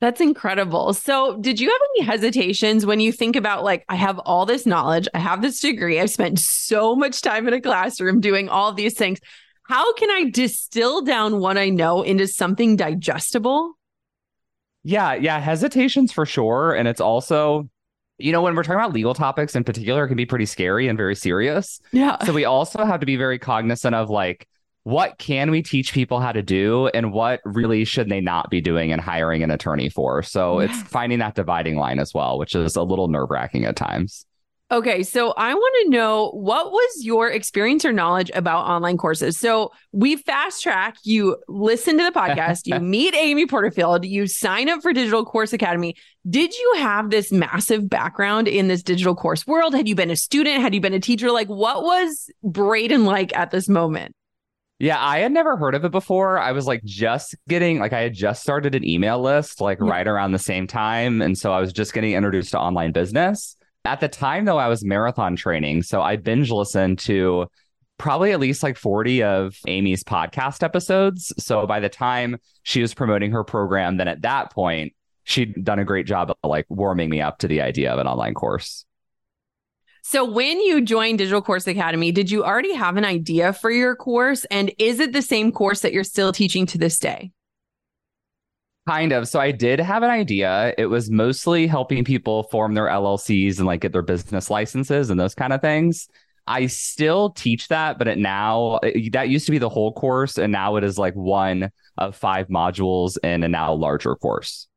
That's 0.00 0.20
incredible. 0.20 0.92
So, 0.92 1.38
did 1.40 1.60
you 1.60 1.70
have 1.70 1.80
any 1.96 2.06
hesitations 2.06 2.84
when 2.84 3.00
you 3.00 3.12
think 3.12 3.36
about 3.36 3.64
like 3.64 3.84
I 3.88 3.94
have 3.94 4.18
all 4.20 4.44
this 4.44 4.66
knowledge, 4.66 5.08
I 5.14 5.18
have 5.18 5.40
this 5.40 5.60
degree, 5.60 6.00
I've 6.00 6.10
spent 6.10 6.38
so 6.40 6.94
much 6.94 7.22
time 7.22 7.48
in 7.48 7.54
a 7.54 7.60
classroom 7.60 8.20
doing 8.20 8.48
all 8.48 8.72
these 8.72 8.94
things. 8.94 9.18
How 9.66 9.94
can 9.94 10.10
I 10.10 10.30
distill 10.30 11.02
down 11.02 11.38
what 11.38 11.56
I 11.56 11.70
know 11.70 12.02
into 12.02 12.26
something 12.26 12.76
digestible? 12.76 13.76
Yeah, 14.84 15.14
yeah, 15.14 15.40
hesitations 15.40 16.12
for 16.12 16.26
sure. 16.26 16.74
And 16.74 16.86
it's 16.86 17.00
also, 17.00 17.68
you 18.18 18.30
know, 18.30 18.42
when 18.42 18.54
we're 18.54 18.62
talking 18.62 18.78
about 18.78 18.92
legal 18.92 19.14
topics 19.14 19.56
in 19.56 19.64
particular, 19.64 20.04
it 20.04 20.08
can 20.08 20.16
be 20.16 20.26
pretty 20.26 20.46
scary 20.46 20.86
and 20.88 20.96
very 20.96 21.16
serious. 21.16 21.80
Yeah. 21.92 22.22
So 22.24 22.32
we 22.32 22.44
also 22.44 22.84
have 22.84 23.00
to 23.00 23.06
be 23.06 23.16
very 23.16 23.38
cognizant 23.38 23.94
of 23.94 24.10
like, 24.10 24.46
what 24.84 25.16
can 25.16 25.50
we 25.50 25.62
teach 25.62 25.94
people 25.94 26.20
how 26.20 26.30
to 26.30 26.42
do 26.42 26.88
and 26.88 27.10
what 27.10 27.40
really 27.46 27.86
should 27.86 28.10
they 28.10 28.20
not 28.20 28.50
be 28.50 28.60
doing 28.60 28.92
and 28.92 29.00
hiring 29.00 29.42
an 29.42 29.50
attorney 29.50 29.88
for? 29.88 30.22
So 30.22 30.60
yes. 30.60 30.78
it's 30.78 30.88
finding 30.90 31.20
that 31.20 31.34
dividing 31.34 31.76
line 31.76 31.98
as 31.98 32.12
well, 32.12 32.38
which 32.38 32.54
is 32.54 32.76
a 32.76 32.82
little 32.82 33.08
nerve 33.08 33.30
wracking 33.30 33.64
at 33.64 33.76
times. 33.76 34.26
Okay, 34.74 35.04
so 35.04 35.32
I 35.36 35.54
want 35.54 35.74
to 35.84 35.90
know 35.90 36.30
what 36.30 36.72
was 36.72 37.04
your 37.04 37.30
experience 37.30 37.84
or 37.84 37.92
knowledge 37.92 38.28
about 38.34 38.64
online 38.64 38.96
courses? 38.96 39.38
So 39.38 39.70
we 39.92 40.16
fast 40.16 40.64
track, 40.64 40.96
you 41.04 41.36
listen 41.46 41.96
to 41.96 42.02
the 42.02 42.10
podcast, 42.10 42.62
you 42.64 42.80
meet 42.80 43.14
Amy 43.14 43.46
Porterfield, 43.46 44.04
you 44.04 44.26
sign 44.26 44.68
up 44.68 44.82
for 44.82 44.92
Digital 44.92 45.24
Course 45.24 45.52
Academy. 45.52 45.94
Did 46.28 46.58
you 46.58 46.74
have 46.78 47.10
this 47.10 47.30
massive 47.30 47.88
background 47.88 48.48
in 48.48 48.66
this 48.66 48.82
digital 48.82 49.14
course 49.14 49.46
world? 49.46 49.76
Had 49.76 49.86
you 49.86 49.94
been 49.94 50.10
a 50.10 50.16
student? 50.16 50.60
Had 50.60 50.74
you 50.74 50.80
been 50.80 50.92
a 50.92 50.98
teacher? 50.98 51.30
Like, 51.30 51.46
what 51.46 51.84
was 51.84 52.28
Braden 52.42 53.04
like 53.04 53.32
at 53.36 53.52
this 53.52 53.68
moment? 53.68 54.16
Yeah, 54.80 55.00
I 55.00 55.20
had 55.20 55.30
never 55.30 55.56
heard 55.56 55.76
of 55.76 55.84
it 55.84 55.92
before. 55.92 56.36
I 56.36 56.50
was 56.50 56.66
like 56.66 56.82
just 56.82 57.36
getting 57.48 57.78
like 57.78 57.92
I 57.92 58.00
had 58.00 58.12
just 58.14 58.42
started 58.42 58.74
an 58.74 58.84
email 58.84 59.22
list 59.22 59.60
like 59.60 59.78
yeah. 59.78 59.88
right 59.88 60.08
around 60.08 60.32
the 60.32 60.40
same 60.40 60.66
time. 60.66 61.22
And 61.22 61.38
so 61.38 61.52
I 61.52 61.60
was 61.60 61.72
just 61.72 61.92
getting 61.92 62.14
introduced 62.14 62.50
to 62.50 62.58
online 62.58 62.90
business. 62.90 63.56
At 63.84 64.00
the 64.00 64.08
time, 64.08 64.44
though, 64.46 64.58
I 64.58 64.68
was 64.68 64.84
marathon 64.84 65.36
training. 65.36 65.82
So 65.82 66.00
I 66.00 66.16
binge 66.16 66.50
listened 66.50 66.98
to 67.00 67.46
probably 67.98 68.32
at 68.32 68.40
least 68.40 68.62
like 68.62 68.76
40 68.76 69.22
of 69.22 69.56
Amy's 69.66 70.02
podcast 70.02 70.62
episodes. 70.62 71.32
So 71.38 71.66
by 71.66 71.80
the 71.80 71.88
time 71.88 72.38
she 72.62 72.80
was 72.80 72.94
promoting 72.94 73.30
her 73.32 73.44
program, 73.44 73.98
then 73.98 74.08
at 74.08 74.22
that 74.22 74.50
point, 74.52 74.94
she'd 75.24 75.64
done 75.64 75.78
a 75.78 75.84
great 75.84 76.06
job 76.06 76.30
of 76.30 76.36
like 76.42 76.66
warming 76.68 77.10
me 77.10 77.20
up 77.20 77.38
to 77.38 77.48
the 77.48 77.60
idea 77.60 77.92
of 77.92 77.98
an 77.98 78.06
online 78.06 78.34
course. 78.34 78.84
So 80.02 80.24
when 80.24 80.60
you 80.60 80.82
joined 80.82 81.18
Digital 81.18 81.40
Course 81.40 81.66
Academy, 81.66 82.12
did 82.12 82.30
you 82.30 82.44
already 82.44 82.74
have 82.74 82.98
an 82.98 83.06
idea 83.06 83.54
for 83.54 83.70
your 83.70 83.96
course? 83.96 84.44
And 84.46 84.70
is 84.78 85.00
it 85.00 85.14
the 85.14 85.22
same 85.22 85.50
course 85.50 85.80
that 85.80 85.94
you're 85.94 86.04
still 86.04 86.30
teaching 86.30 86.66
to 86.66 86.78
this 86.78 86.98
day? 86.98 87.32
Kind 88.86 89.12
of. 89.12 89.28
So 89.28 89.40
I 89.40 89.50
did 89.50 89.80
have 89.80 90.02
an 90.02 90.10
idea. 90.10 90.74
It 90.76 90.86
was 90.86 91.10
mostly 91.10 91.66
helping 91.66 92.04
people 92.04 92.42
form 92.44 92.74
their 92.74 92.86
LLCs 92.86 93.56
and 93.56 93.66
like 93.66 93.80
get 93.80 93.92
their 93.92 94.02
business 94.02 94.50
licenses 94.50 95.08
and 95.08 95.18
those 95.18 95.34
kind 95.34 95.54
of 95.54 95.62
things. 95.62 96.06
I 96.46 96.66
still 96.66 97.30
teach 97.30 97.68
that, 97.68 97.98
but 97.98 98.08
it 98.08 98.18
now 98.18 98.76
eh, 98.82 99.08
that 99.12 99.30
used 99.30 99.46
to 99.46 99.52
be 99.52 99.58
the 99.58 99.70
whole 99.70 99.94
course, 99.94 100.36
and 100.36 100.52
now 100.52 100.76
it 100.76 100.84
is 100.84 100.98
like 100.98 101.14
one 101.14 101.70
of 101.96 102.14
five 102.14 102.48
modules 102.48 103.16
in 103.24 103.42
a 103.42 103.48
now 103.48 103.72
larger 103.72 104.14
course. 104.16 104.68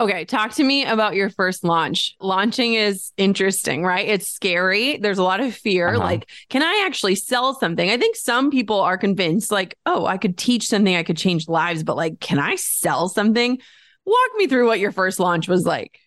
Okay, 0.00 0.24
talk 0.24 0.52
to 0.52 0.62
me 0.62 0.84
about 0.84 1.16
your 1.16 1.28
first 1.28 1.64
launch. 1.64 2.14
Launching 2.20 2.74
is 2.74 3.12
interesting, 3.16 3.84
right? 3.84 4.06
It's 4.06 4.28
scary. 4.28 4.96
There's 4.98 5.18
a 5.18 5.24
lot 5.24 5.40
of 5.40 5.52
fear. 5.52 5.88
Uh-huh. 5.88 5.98
Like, 5.98 6.30
can 6.50 6.62
I 6.62 6.84
actually 6.86 7.16
sell 7.16 7.58
something? 7.58 7.90
I 7.90 7.96
think 7.96 8.14
some 8.14 8.52
people 8.52 8.80
are 8.80 8.96
convinced, 8.96 9.50
like, 9.50 9.76
oh, 9.86 10.06
I 10.06 10.16
could 10.16 10.38
teach 10.38 10.68
something, 10.68 10.94
I 10.94 11.02
could 11.02 11.16
change 11.16 11.48
lives, 11.48 11.82
but 11.82 11.96
like, 11.96 12.20
can 12.20 12.38
I 12.38 12.54
sell 12.54 13.08
something? 13.08 13.58
Walk 14.06 14.30
me 14.36 14.46
through 14.46 14.68
what 14.68 14.78
your 14.78 14.92
first 14.92 15.18
launch 15.18 15.48
was 15.48 15.66
like. 15.66 15.98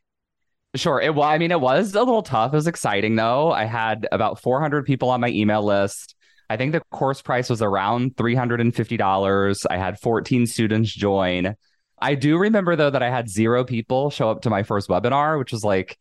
Sure. 0.75 1.01
It 1.01 1.13
well, 1.13 1.27
I 1.27 1.37
mean, 1.37 1.51
it 1.51 1.59
was 1.59 1.93
a 1.93 1.99
little 1.99 2.23
tough. 2.23 2.53
It 2.53 2.55
was 2.55 2.67
exciting 2.67 3.17
though. 3.17 3.51
I 3.51 3.65
had 3.65 4.07
about 4.13 4.39
400 4.39 4.85
people 4.85 5.09
on 5.09 5.19
my 5.19 5.27
email 5.27 5.63
list. 5.63 6.15
I 6.49 6.55
think 6.55 6.71
the 6.71 6.81
course 6.91 7.21
price 7.21 7.49
was 7.49 7.61
around 7.61 8.15
$350. 8.15 9.65
I 9.69 9.77
had 9.77 9.99
14 9.99 10.45
students 10.47 10.93
join. 10.93 11.55
I 12.01 12.15
do 12.15 12.37
remember 12.37 12.75
though 12.75 12.89
that 12.89 13.03
I 13.03 13.09
had 13.09 13.29
zero 13.29 13.63
people 13.63 14.09
show 14.09 14.29
up 14.29 14.41
to 14.41 14.49
my 14.49 14.63
first 14.63 14.89
webinar, 14.89 15.37
which 15.37 15.51
was 15.51 15.63
like 15.63 15.97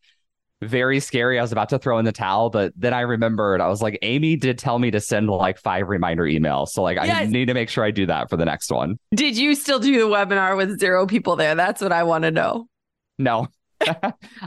very 0.63 1.01
scary. 1.01 1.39
I 1.39 1.43
was 1.43 1.53
about 1.53 1.71
to 1.71 1.79
throw 1.79 1.99
in 1.99 2.05
the 2.05 2.13
towel, 2.13 2.51
but 2.51 2.73
then 2.77 2.93
I 2.93 3.01
remembered 3.01 3.61
I 3.61 3.69
was 3.69 3.81
like, 3.81 3.99
Amy 4.03 4.37
did 4.37 4.59
tell 4.59 4.79
me 4.79 4.91
to 4.91 5.01
send 5.01 5.29
like 5.29 5.59
five 5.59 5.89
reminder 5.89 6.25
emails. 6.25 6.69
So 6.69 6.83
like 6.83 6.97
yes. 6.97 7.17
I 7.17 7.25
need 7.27 7.47
to 7.47 7.55
make 7.55 7.69
sure 7.69 7.85
I 7.85 7.91
do 7.91 8.07
that 8.07 8.29
for 8.29 8.37
the 8.37 8.45
next 8.45 8.71
one. 8.71 8.99
Did 9.15 9.37
you 9.37 9.55
still 9.55 9.79
do 9.79 9.99
the 9.99 10.07
webinar 10.07 10.57
with 10.57 10.79
zero 10.79 11.07
people 11.07 11.37
there? 11.37 11.55
That's 11.55 11.81
what 11.81 11.93
I 11.93 12.03
want 12.03 12.25
to 12.25 12.31
know. 12.31 12.67
No. 13.19 13.49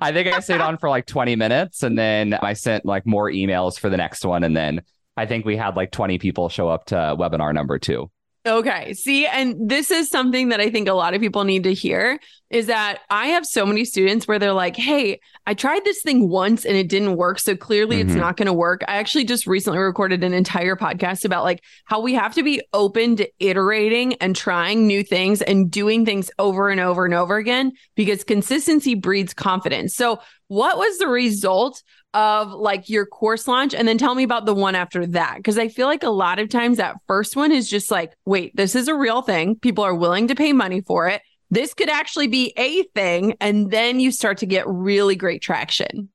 I 0.02 0.12
think 0.12 0.28
I 0.28 0.39
stayed 0.39 0.62
on 0.62 0.78
for 0.78 0.89
like 0.89 1.08
20 1.08 1.36
minutes 1.36 1.82
and 1.82 1.98
then 1.98 2.36
I 2.36 2.54
sent 2.54 2.86
like 2.86 3.06
more 3.08 3.32
emails 3.32 3.80
for 3.80 3.89
the 3.89 3.98
next 3.98 4.24
one. 4.24 4.44
And 4.44 4.56
then 4.56 4.82
I 5.18 5.26
think 5.26 5.46
we 5.46 5.58
had 5.58 5.76
like 5.76 5.92
20 5.92 6.20
people 6.20 6.50
show 6.50 6.68
up 6.70 6.86
to 6.86 6.96
webinar 6.96 7.54
number 7.54 7.80
two. 7.80 8.12
Okay. 8.45 8.93
See, 8.93 9.25
and 9.25 9.69
this 9.69 9.89
is 9.89 10.10
something 10.10 10.49
that 10.49 10.60
I 10.60 10.69
think 10.69 10.89
a 10.89 10.93
lot 10.93 11.13
of 11.13 11.21
people 11.21 11.45
need 11.45 11.63
to 11.63 11.73
hear 11.73 12.19
is 12.49 12.67
that 12.67 12.99
I 13.10 13.27
have 13.27 13.45
so 13.45 13.65
many 13.65 13.86
students 13.86 14.27
where 14.27 14.38
they're 14.38 14.51
like, 14.51 14.75
Hey, 14.75 15.21
I 15.47 15.53
tried 15.53 15.86
this 15.86 16.01
thing 16.01 16.27
once 16.27 16.65
and 16.65 16.75
it 16.75 16.89
didn't 16.89 17.15
work. 17.15 17.39
So 17.39 17.56
clearly 17.56 17.97
mm-hmm. 17.97 18.10
it's 18.10 18.17
not 18.17 18.36
going 18.36 18.47
to 18.47 18.53
work. 18.53 18.84
I 18.86 18.97
actually 18.97 19.23
just 19.23 19.47
recently 19.47 19.79
recorded 19.79 20.25
an 20.25 20.34
entire 20.34 20.75
podcast 20.75 21.23
about 21.23 21.45
like 21.45 21.63
how 21.86 22.01
we 22.01 22.13
have 22.15 22.34
to 22.36 22.43
be 22.43 22.62
open 22.73 23.15
to 23.15 23.29
iterating 23.39 24.15
and 24.15 24.36
trying 24.36 24.88
new 24.88 25.03
things 25.03 25.41
and 25.41 25.71
doing 25.71 26.06
things 26.06 26.29
over 26.38 26.69
and 26.69 26.82
over 26.82 27.06
and 27.06 27.13
over 27.13 27.38
again 27.38 27.71
because 27.95 28.25
consistency 28.25 28.93
breeds 28.93 29.34
confidence. 29.34 29.95
So, 29.95 30.19
what 30.49 30.77
was 30.77 30.99
the 30.99 31.08
result 31.08 31.82
of 32.13 32.52
like 32.52 32.89
your 32.89 33.06
course 33.06 33.47
launch 33.47 33.73
and 33.73 33.88
then 33.88 33.97
tell 33.97 34.15
me 34.15 34.23
about 34.23 34.45
the 34.45 34.54
one 34.54 34.76
after 34.76 35.06
that 35.06 35.38
because 35.38 35.58
i 35.58 35.67
feel 35.67 35.88
like 35.88 36.04
a 36.04 36.10
lot 36.10 36.39
of 36.39 36.49
times 36.49 36.78
that 36.78 36.95
first 37.08 37.36
one 37.36 37.52
is 37.52 37.69
just 37.69 37.89
like 37.89 38.13
wait 38.26 38.56
this 38.56 38.76
is 38.76 38.88
a 38.88 38.95
real 38.95 39.21
thing 39.21 39.56
people 39.56 39.84
are 39.84 39.95
willing 39.95 40.28
to 40.28 40.36
pay 40.36 40.54
money 40.54 40.82
for 40.82 41.08
it 41.08 41.21
this 41.49 41.73
could 41.73 41.89
actually 41.89 42.28
be 42.28 42.54
a 42.58 42.84
thing 42.95 43.36
and 43.39 43.71
then 43.71 43.99
you 43.99 44.12
start 44.12 44.38
to 44.38 44.45
get 44.45 44.67
really 44.67 45.15
great 45.15 45.41
traction 45.41 46.10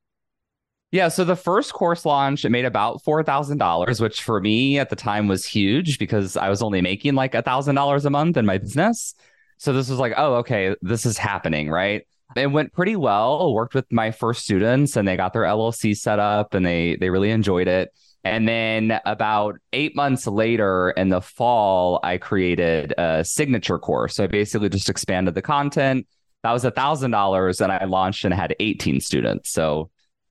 yeah, 0.90 1.08
so 1.08 1.24
the 1.24 1.36
first 1.36 1.74
course 1.74 2.06
launch 2.06 2.46
it 2.46 2.50
made 2.50 2.64
about 2.64 3.02
four 3.04 3.22
thousand 3.22 3.58
dollars, 3.58 4.00
which 4.00 4.22
for 4.22 4.40
me 4.40 4.78
at 4.78 4.88
the 4.88 4.96
time 4.96 5.28
was 5.28 5.44
huge 5.44 5.98
because 5.98 6.34
I 6.36 6.48
was 6.48 6.62
only 6.62 6.80
making 6.80 7.14
like 7.14 7.34
a 7.34 7.42
thousand 7.42 7.74
dollars 7.74 8.06
a 8.06 8.10
month 8.10 8.38
in 8.38 8.46
my 8.46 8.56
business. 8.56 9.14
So 9.58 9.72
this 9.72 9.90
was 9.90 9.98
like, 9.98 10.14
oh, 10.16 10.36
okay, 10.36 10.74
this 10.80 11.04
is 11.04 11.18
happening, 11.18 11.68
right? 11.68 12.06
It 12.36 12.50
went 12.50 12.72
pretty 12.72 12.96
well. 12.96 13.52
Worked 13.54 13.74
with 13.74 13.90
my 13.90 14.10
first 14.10 14.44
students 14.44 14.96
and 14.96 15.08
they 15.08 15.16
got 15.16 15.32
their 15.32 15.42
LLC 15.42 15.96
set 15.96 16.18
up 16.18 16.54
and 16.54 16.64
they 16.64 16.96
they 16.96 17.10
really 17.10 17.30
enjoyed 17.30 17.68
it. 17.68 17.92
And 18.24 18.46
then 18.46 19.00
about 19.06 19.58
eight 19.72 19.96
months 19.96 20.26
later 20.26 20.90
in 20.90 21.08
the 21.08 21.20
fall, 21.20 22.00
I 22.02 22.18
created 22.18 22.92
a 22.98 23.24
signature 23.24 23.78
course. 23.78 24.16
So 24.16 24.24
I 24.24 24.26
basically 24.26 24.68
just 24.68 24.90
expanded 24.90 25.34
the 25.34 25.42
content. 25.42 26.06
That 26.42 26.52
was 26.52 26.64
a 26.64 26.70
thousand 26.70 27.12
dollars 27.12 27.60
and 27.60 27.72
I 27.72 27.84
launched 27.84 28.24
and 28.24 28.34
had 28.34 28.54
18 28.60 29.00
students. 29.00 29.50
So 29.50 29.90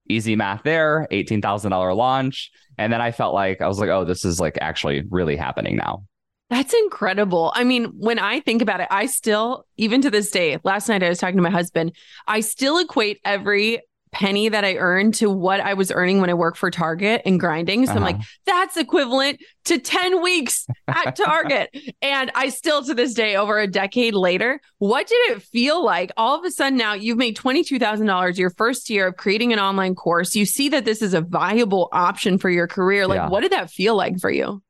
easy 0.09 0.35
math 0.35 0.63
there, 0.63 1.07
$18,000 1.11 1.95
launch. 1.95 2.51
And 2.77 2.93
then 2.93 3.01
I 3.01 3.11
felt 3.11 3.33
like 3.33 3.61
I 3.61 3.67
was 3.67 3.79
like, 3.79 3.89
oh, 3.89 4.05
this 4.05 4.23
is 4.23 4.39
like 4.39 4.57
actually 4.61 5.03
really 5.09 5.35
happening 5.35 5.75
now. 5.75 6.03
That's 6.49 6.73
incredible. 6.73 7.51
I 7.55 7.63
mean, 7.63 7.85
when 7.97 8.19
I 8.19 8.39
think 8.39 8.61
about 8.61 8.79
it, 8.79 8.87
I 8.89 9.07
still, 9.07 9.65
even 9.75 10.01
to 10.01 10.09
this 10.09 10.31
day, 10.31 10.57
last 10.63 10.87
night 10.87 11.03
I 11.03 11.09
was 11.09 11.19
talking 11.19 11.35
to 11.35 11.41
my 11.41 11.49
husband, 11.49 11.93
I 12.25 12.39
still 12.39 12.77
equate 12.79 13.19
every 13.25 13.81
penny 14.13 14.49
that 14.49 14.63
I 14.63 14.77
earned 14.77 15.13
to 15.15 15.29
what 15.29 15.59
I 15.59 15.73
was 15.73 15.91
earning 15.91 16.21
when 16.21 16.29
I 16.29 16.33
worked 16.33 16.57
for 16.57 16.71
Target 16.71 17.21
and 17.25 17.39
grinding. 17.39 17.85
So 17.85 17.91
uh-huh. 17.91 17.99
I'm 17.99 18.03
like, 18.03 18.15
uh-huh. 18.15 18.25
that's 18.45 18.77
equivalent 18.77 19.39
to 19.65 19.77
10 19.77 20.23
weeks 20.23 20.65
at 20.87 21.15
Target. 21.15 21.69
and 22.01 22.31
I 22.33 22.49
still, 22.49 22.83
to 22.83 22.93
this 22.93 23.13
day, 23.13 23.35
over 23.35 23.59
a 23.59 23.67
decade 23.67 24.13
later, 24.13 24.59
what 24.77 25.07
did 25.07 25.31
it 25.31 25.43
feel 25.43 25.83
like? 25.83 26.11
All 26.17 26.39
of 26.39 26.45
a 26.45 26.51
sudden 26.51 26.77
now 26.77 26.93
you've 26.93 27.17
made 27.17 27.37
$22,000 27.37 28.37
your 28.37 28.51
first 28.51 28.89
year 28.89 29.07
of 29.07 29.17
creating 29.17 29.53
an 29.53 29.59
online 29.59 29.95
course. 29.95 30.33
You 30.33 30.45
see 30.45 30.69
that 30.69 30.85
this 30.85 31.01
is 31.01 31.13
a 31.13 31.21
viable 31.21 31.89
option 31.91 32.37
for 32.37 32.49
your 32.49 32.67
career. 32.67 33.07
Like, 33.07 33.17
yeah. 33.17 33.29
what 33.29 33.41
did 33.41 33.51
that 33.51 33.69
feel 33.69 33.95
like 33.95 34.19
for 34.19 34.31
you? 34.31 34.61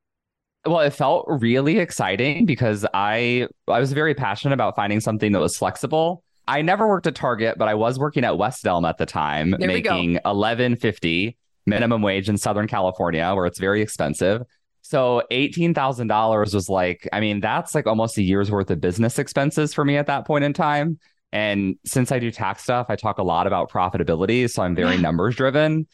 Well 0.68 0.80
it 0.80 0.92
felt 0.92 1.26
really 1.28 1.80
exciting 1.80 2.46
because 2.46 2.86
i 2.94 3.48
i 3.68 3.80
was 3.80 3.94
very 3.94 4.14
passionate 4.14 4.54
about 4.54 4.76
finding 4.76 5.00
something 5.00 5.32
that 5.32 5.40
was 5.40 5.58
flexible. 5.58 6.24
I 6.50 6.62
never 6.62 6.88
worked 6.88 7.08
at 7.08 7.16
target 7.16 7.58
but 7.58 7.68
i 7.68 7.74
was 7.74 8.00
working 8.00 8.24
at 8.24 8.38
west 8.38 8.66
elm 8.66 8.86
at 8.86 8.98
the 8.98 9.06
time 9.06 9.52
there 9.52 9.68
making 9.68 10.14
1150 10.14 11.38
minimum 11.66 12.02
wage 12.02 12.30
in 12.30 12.38
southern 12.38 12.68
california 12.68 13.34
where 13.36 13.46
it's 13.46 13.60
very 13.60 13.82
expensive. 13.82 14.44
So 14.82 15.22
$18000 15.32 16.54
was 16.54 16.70
like 16.70 17.08
i 17.12 17.20
mean 17.20 17.42
that's 17.42 17.76
like 17.76 17.88
almost 17.88 18.18
a 18.18 18.24
year's 18.24 18.50
worth 18.50 18.72
of 18.72 18.80
business 18.80 19.20
expenses 19.20 19.74
for 19.74 19.84
me 19.84 19.98
at 19.98 20.08
that 20.08 20.26
point 20.26 20.46
in 20.46 20.54
time. 20.54 21.00
And 21.34 21.76
since 21.86 22.12
i 22.12 22.20
do 22.20 22.32
tax 22.32 22.64
stuff 22.64 22.88
i 22.90 22.96
talk 22.96 23.18
a 23.18 23.24
lot 23.24 23.48
about 23.48 23.70
profitability 23.70 24.50
so 24.50 24.64
i'm 24.64 24.76
very 24.76 24.98
numbers 24.98 25.36
driven. 25.36 25.88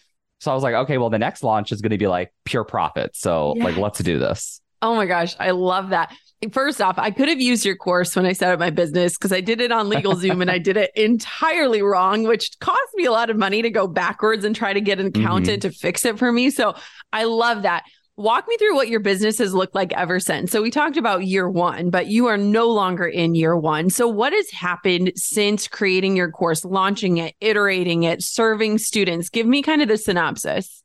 So 0.44 0.52
I 0.52 0.56
was 0.56 0.64
like, 0.64 0.76
okay, 0.76 0.98
well, 0.98 1.10
the 1.10 1.18
next 1.18 1.42
launch 1.42 1.72
is 1.72 1.80
going 1.80 1.92
to 1.92 1.98
be 1.98 2.08
like 2.08 2.34
pure 2.44 2.66
profit. 2.66 3.16
So 3.16 3.52
like, 3.52 3.78
let's 3.78 4.00
do 4.00 4.20
this. 4.20 4.60
Oh 4.84 4.96
my 4.96 5.06
gosh, 5.06 5.34
I 5.40 5.52
love 5.52 5.92
that. 5.92 6.14
First 6.52 6.82
off, 6.82 7.00
I 7.00 7.10
could 7.10 7.30
have 7.30 7.40
used 7.40 7.64
your 7.64 7.78
course 7.78 8.18
when 8.18 8.26
I 8.26 8.34
set 8.34 8.52
up 8.52 8.60
my 8.60 8.70
business 8.70 9.14
because 9.18 9.32
I 9.32 9.40
did 9.40 9.62
it 9.62 9.72
on 9.72 9.90
LegalZoom 9.90 10.42
and 10.42 10.52
I 10.52 10.58
did 10.58 10.76
it 10.76 10.92
entirely 10.94 11.82
wrong, 11.82 12.24
which 12.24 12.52
cost 12.60 12.90
me 12.96 13.06
a 13.06 13.12
lot 13.12 13.30
of 13.30 13.38
money 13.38 13.62
to 13.62 13.70
go 13.70 13.88
backwards 13.88 14.44
and 14.44 14.54
try 14.54 14.74
to 14.74 14.82
get 14.82 15.00
an 15.00 15.08
accountant 15.08 15.64
mm-hmm. 15.64 15.70
to 15.70 15.78
fix 15.78 16.04
it 16.04 16.20
for 16.20 16.30
me. 16.34 16.50
So 16.50 16.76
I 17.14 17.24
love 17.24 17.62
that. 17.62 17.86
Walk 18.18 18.46
me 18.50 18.58
through 18.58 18.76
what 18.76 18.90
your 18.90 19.00
business 19.00 19.38
has 19.38 19.54
looked 19.54 19.74
like 19.74 19.94
ever 19.94 20.20
since. 20.20 20.52
So 20.52 20.62
we 20.62 20.70
talked 20.70 20.98
about 20.98 21.26
year 21.26 21.50
one, 21.50 21.90
but 21.90 22.08
you 22.08 22.28
are 22.28 22.38
no 22.38 22.68
longer 22.68 23.08
in 23.08 23.36
year 23.36 23.56
one. 23.56 23.90
So 23.90 24.10
what 24.10 24.34
has 24.34 24.52
happened 24.52 25.14
since 25.16 25.70
creating 25.70 26.18
your 26.18 26.30
course, 26.30 26.66
launching 26.66 27.20
it, 27.20 27.36
iterating 27.40 28.04
it, 28.04 28.22
serving 28.22 28.80
students? 28.80 29.30
Give 29.30 29.48
me 29.48 29.62
kind 29.62 29.82
of 29.82 29.88
the 29.88 29.98
synopsis. 29.98 30.83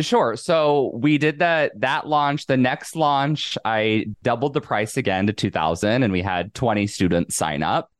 Sure. 0.00 0.34
So 0.34 0.90
we 0.94 1.18
did 1.18 1.38
that 1.38 1.80
that 1.80 2.08
launch. 2.08 2.46
The 2.46 2.56
next 2.56 2.96
launch, 2.96 3.56
I 3.64 4.06
doubled 4.22 4.54
the 4.54 4.60
price 4.60 4.96
again 4.96 5.28
to 5.28 5.32
2000 5.32 6.02
and 6.02 6.12
we 6.12 6.20
had 6.20 6.52
20 6.54 6.88
students 6.88 7.36
sign 7.36 7.62
up. 7.62 7.90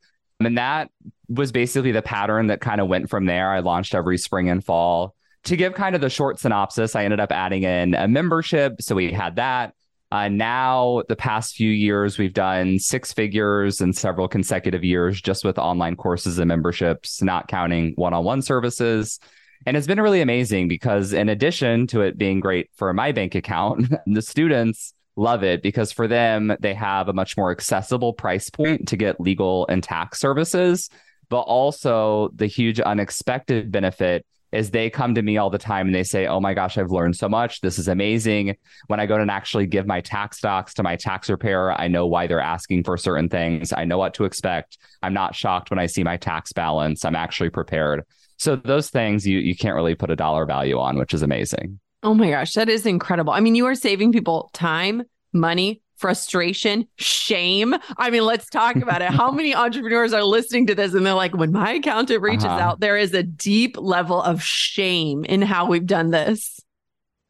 And 0.41 0.59
that 0.59 0.91
was 1.29 1.53
basically 1.53 1.93
the 1.93 2.03
pattern 2.03 2.49
that 2.49 2.61
kind 2.61 2.81
of 2.81 2.89
went 2.89 3.11
from 3.11 3.27
there. 3.27 3.51
I 3.51 3.61
launched 3.61 3.95
every 3.95 4.19
spring 4.19 4.51
and 4.51 4.65
fall. 4.65 5.15
to 5.45 5.57
give 5.57 5.75
kind 5.75 5.95
of 5.95 6.01
the 6.01 6.11
short 6.11 6.41
synopsis, 6.41 6.97
I 6.97 7.05
ended 7.05 7.21
up 7.21 7.31
adding 7.31 7.63
in 7.65 7.95
a 7.95 8.09
membership. 8.09 8.83
So 8.83 8.95
we 8.95 9.13
had 9.13 9.37
that. 9.37 9.75
Uh, 10.11 10.29
now, 10.29 11.03
the 11.09 11.17
past 11.17 11.55
few 11.57 11.71
years, 11.71 12.19
we've 12.19 12.33
done 12.33 12.79
six 12.79 13.13
figures 13.13 13.81
in 13.81 13.93
several 13.93 14.29
consecutive 14.29 14.85
years 14.85 15.21
just 15.21 15.45
with 15.45 15.59
online 15.59 15.97
courses 15.97 16.39
and 16.39 16.49
memberships, 16.49 17.21
not 17.21 17.49
counting 17.49 17.93
one 17.97 18.15
on 18.15 18.25
one 18.25 18.41
services. 18.41 19.19
And 19.67 19.77
it's 19.77 19.87
been 19.87 20.01
really 20.01 20.21
amazing 20.21 20.69
because, 20.69 21.13
in 21.13 21.29
addition 21.29 21.87
to 21.89 22.03
it 22.03 22.19
being 22.19 22.41
great 22.41 22.71
for 22.75 22.93
my 22.93 23.13
bank 23.13 23.35
account, 23.35 23.93
the 24.07 24.23
students 24.23 24.93
love 25.17 25.43
it 25.43 25.63
because 25.63 25.93
for 25.93 26.07
them, 26.09 26.55
they 26.61 26.75
have 26.75 27.09
a 27.09 27.13
much 27.13 27.37
more 27.37 27.51
accessible 27.51 28.13
price 28.13 28.51
point 28.51 28.89
to 28.89 28.97
get 28.97 29.21
legal 29.21 29.67
and 29.69 29.83
tax 29.83 30.19
services, 30.19 30.91
but 31.29 31.43
also 31.43 32.31
the 32.35 32.47
huge 32.47 32.81
unexpected 32.81 33.71
benefit 33.71 34.27
is 34.53 34.71
they 34.71 34.89
come 34.89 35.17
to 35.17 35.23
me 35.23 35.37
all 35.37 35.51
the 35.51 35.59
time 35.59 35.87
and 35.87 35.95
they 35.95 36.05
say, 36.05 36.27
Oh 36.27 36.39
my 36.41 36.55
gosh, 36.55 36.79
I've 36.79 36.91
learned 36.91 37.17
so 37.17 37.29
much. 37.29 37.61
This 37.61 37.79
is 37.79 37.89
amazing. 37.89 38.57
When 38.87 39.01
I 39.01 39.07
go 39.07 39.19
to 39.19 39.33
actually 39.33 39.67
give 39.67 39.87
my 39.87 40.01
tax 40.01 40.41
docs 40.41 40.75
to 40.75 40.83
my 40.83 40.95
tax 40.95 41.27
preparer, 41.27 41.73
I 41.73 41.89
know 41.89 42.07
why 42.07 42.29
they're 42.29 42.41
asking 42.41 42.85
for 42.85 42.97
certain 42.97 43.29
things. 43.29 43.73
I 43.73 43.85
know 43.85 43.99
what 43.99 44.15
to 44.15 44.25
expect. 44.25 44.79
I'm 45.03 45.15
not 45.15 45.35
shocked 45.35 45.71
when 45.71 45.81
I 45.81 45.87
see 45.87 46.05
my 46.05 46.17
tax 46.17 46.53
balance. 46.53 47.05
I'm 47.05 47.17
actually 47.17 47.51
prepared. 47.51 48.05
So 48.39 48.57
those 48.57 48.91
things 48.91 49.27
you 49.27 49.39
you 49.39 49.57
can't 49.57 49.75
really 49.75 49.95
put 49.95 50.11
a 50.11 50.17
dollar 50.17 50.47
value 50.47 50.79
on, 50.79 50.99
which 50.99 51.15
is 51.15 51.23
amazing. 51.23 51.79
Oh 52.03 52.15
my 52.15 52.31
gosh, 52.31 52.55
that 52.55 52.69
is 52.69 52.85
incredible. 52.85 53.33
I 53.33 53.41
mean, 53.41 53.55
you 53.55 53.67
are 53.67 53.75
saving 53.75 54.13
people 54.13 54.51
time, 54.53 55.05
money, 55.33 55.81
frustration, 55.97 56.87
shame. 56.97 57.75
I 57.97 58.11
mean, 58.11 58.25
let's 58.25 58.51
talk 58.51 58.77
about 58.77 59.01
it. 59.01 59.11
How 59.11 59.31
many 59.33 59.55
entrepreneurs 59.55 60.13
are 60.13 60.23
listening 60.23 60.67
to 60.67 60.75
this 60.75 60.93
and 60.93 61.07
they're 61.07 61.15
like, 61.15 61.35
when 61.35 61.53
my 61.53 61.73
accountant 61.73 62.21
reaches 62.21 62.45
uh-huh. 62.45 62.61
out, 62.61 62.81
there 62.81 62.99
is 62.99 63.15
a 63.15 63.23
deep 63.23 63.77
level 63.79 64.21
of 64.21 64.43
shame 64.43 65.25
in 65.25 65.41
how 65.41 65.67
we've 65.67 65.87
done 65.87 66.11
this. 66.11 66.61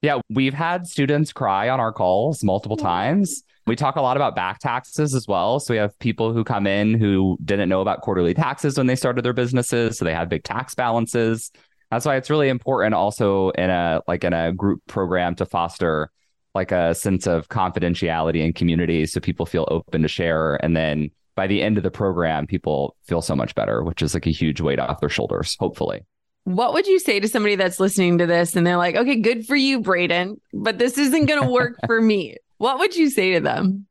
Yeah, 0.03 0.21
we've 0.29 0.55
had 0.55 0.87
students 0.87 1.33
cry 1.33 1.69
on 1.69 1.81
our 1.81 1.93
calls 1.93 2.45
multiple 2.45 2.77
times. 2.77 3.43
We 3.66 3.77
talk 3.77 3.96
a 3.96 4.03
lot 4.03 4.16
about 4.16 4.37
back 4.37 4.59
taxes 4.59 5.14
as 5.14 5.27
well. 5.27 5.59
So 5.59 5.72
we 5.72 5.79
have 5.79 5.98
people 5.98 6.33
who 6.33 6.44
come 6.44 6.66
in 6.66 6.98
who 6.98 7.38
didn't 7.44 7.68
know 7.68 7.81
about 7.81 8.03
quarterly 8.03 8.35
taxes 8.35 8.77
when 8.77 8.87
they 8.87 8.96
started 8.96 9.24
their 9.24 9.33
businesses, 9.33 9.98
so 9.98 10.05
they 10.05 10.14
have 10.14 10.29
big 10.29 10.44
tax 10.44 10.74
balances. 10.74 11.50
That's 11.90 12.05
why 12.05 12.16
it's 12.16 12.29
really 12.29 12.48
important 12.48 12.94
also 12.94 13.50
in 13.50 13.70
a 13.70 14.03
like 14.07 14.24
in 14.24 14.33
a 14.33 14.53
group 14.53 14.83
program 14.87 15.35
to 15.37 15.46
foster 15.46 16.11
like 16.55 16.72
a 16.72 16.94
sense 16.94 17.27
of 17.27 17.48
confidentiality 17.48 18.44
and 18.44 18.55
community 18.55 19.07
so 19.07 19.20
people 19.20 19.46
feel 19.46 19.66
open 19.70 20.03
to 20.03 20.09
share 20.09 20.57
and 20.64 20.77
then 20.77 21.11
by 21.35 21.46
the 21.46 21.62
end 21.62 21.77
of 21.77 21.83
the 21.83 21.90
program 21.90 22.46
people 22.46 22.96
feel 23.03 23.20
so 23.20 23.35
much 23.35 23.55
better 23.55 23.83
which 23.83 24.03
is 24.03 24.14
like 24.14 24.27
a 24.27 24.31
huge 24.31 24.61
weight 24.61 24.79
off 24.79 25.00
their 25.00 25.09
shoulders 25.09 25.57
hopefully 25.59 26.00
what 26.44 26.72
would 26.72 26.87
you 26.87 26.98
say 26.98 27.18
to 27.18 27.29
somebody 27.29 27.57
that's 27.57 27.81
listening 27.81 28.18
to 28.18 28.27
this 28.27 28.55
and 28.55 28.66
they're 28.66 28.77
like 28.77 28.94
okay 28.94 29.16
good 29.16 29.46
for 29.46 29.57
you 29.57 29.81
braden 29.81 30.40
but 30.53 30.79
this 30.79 30.96
isn't 30.96 31.27
going 31.27 31.42
to 31.42 31.48
work 31.48 31.74
for 31.87 32.00
me 32.00 32.37
what 32.64 32.79
would 32.79 32.96
you 32.96 33.11
say 33.11 33.35
to 33.35 33.40
them 33.40 33.87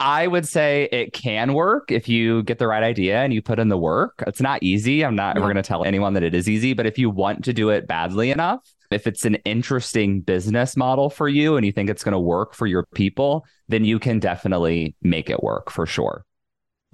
I 0.00 0.26
would 0.26 0.46
say 0.46 0.88
it 0.90 1.12
can 1.12 1.54
work 1.54 1.92
if 1.92 2.08
you 2.08 2.42
get 2.42 2.58
the 2.58 2.66
right 2.66 2.82
idea 2.82 3.22
and 3.22 3.32
you 3.32 3.40
put 3.40 3.60
in 3.60 3.68
the 3.68 3.78
work. 3.78 4.24
It's 4.26 4.40
not 4.40 4.60
easy. 4.60 5.04
I'm 5.04 5.14
not 5.14 5.36
yeah. 5.36 5.40
ever 5.40 5.46
going 5.46 5.62
to 5.62 5.66
tell 5.66 5.84
anyone 5.84 6.14
that 6.14 6.24
it 6.24 6.34
is 6.34 6.48
easy, 6.48 6.74
but 6.74 6.84
if 6.84 6.98
you 6.98 7.08
want 7.08 7.44
to 7.44 7.52
do 7.52 7.70
it 7.70 7.86
badly 7.86 8.32
enough, 8.32 8.60
if 8.90 9.06
it's 9.06 9.24
an 9.24 9.36
interesting 9.46 10.20
business 10.20 10.76
model 10.76 11.10
for 11.10 11.28
you 11.28 11.56
and 11.56 11.64
you 11.64 11.70
think 11.70 11.88
it's 11.88 12.02
going 12.02 12.12
to 12.12 12.18
work 12.18 12.54
for 12.54 12.66
your 12.66 12.84
people, 12.92 13.46
then 13.68 13.84
you 13.84 14.00
can 14.00 14.18
definitely 14.18 14.96
make 15.00 15.30
it 15.30 15.44
work 15.44 15.70
for 15.70 15.86
sure. 15.86 16.24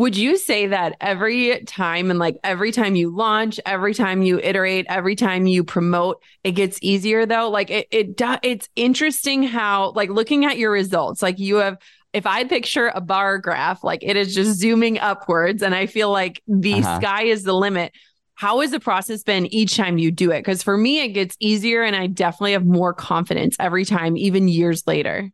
Would 0.01 0.17
you 0.17 0.39
say 0.39 0.69
that 0.69 0.97
every 0.99 1.63
time 1.67 2.09
and 2.09 2.19
like 2.19 2.39
every 2.43 2.73
time 2.73 2.97
you 2.97 3.15
launch, 3.15 3.61
every 3.67 3.93
time 3.93 4.23
you 4.23 4.39
iterate, 4.39 4.87
every 4.89 5.15
time 5.15 5.47
you 5.47 5.63
promote, 5.63 6.23
it 6.43 6.53
gets 6.53 6.79
easier 6.81 7.27
though? 7.27 7.51
Like 7.51 7.69
it 7.69 7.87
it 7.91 8.19
it's 8.43 8.67
interesting 8.77 9.43
how 9.43 9.91
like 9.91 10.09
looking 10.09 10.47
at 10.47 10.57
your 10.57 10.71
results, 10.71 11.21
like 11.21 11.39
you 11.39 11.57
have 11.57 11.77
if 12.15 12.25
I 12.25 12.45
picture 12.45 12.91
a 12.95 13.03
bar 13.03 13.37
graph, 13.37 13.85
like 13.85 14.03
it 14.03 14.17
is 14.17 14.35
just 14.35 14.59
zooming 14.59 14.99
upwards 14.99 15.63
and 15.63 15.75
I 15.75 15.85
feel 15.85 16.11
like 16.11 16.43
the 16.49 16.77
uh-huh. 16.77 16.99
sky 16.99 17.23
is 17.25 17.43
the 17.43 17.53
limit 17.53 17.93
how 18.37 18.61
has 18.61 18.71
the 18.71 18.81
process 18.81 19.23
been 19.23 19.53
each 19.53 19.77
time 19.77 19.99
you 19.99 20.11
do 20.11 20.31
it? 20.31 20.39
Because 20.39 20.63
for 20.63 20.79
me, 20.79 21.03
it 21.03 21.09
gets 21.09 21.37
easier 21.41 21.83
and 21.83 21.95
I 21.95 22.07
definitely 22.07 22.53
have 22.53 22.65
more 22.65 22.95
confidence 22.95 23.55
every 23.61 23.85
time, 23.85 24.17
even 24.17 24.49
years 24.49 24.87
later. 24.87 25.31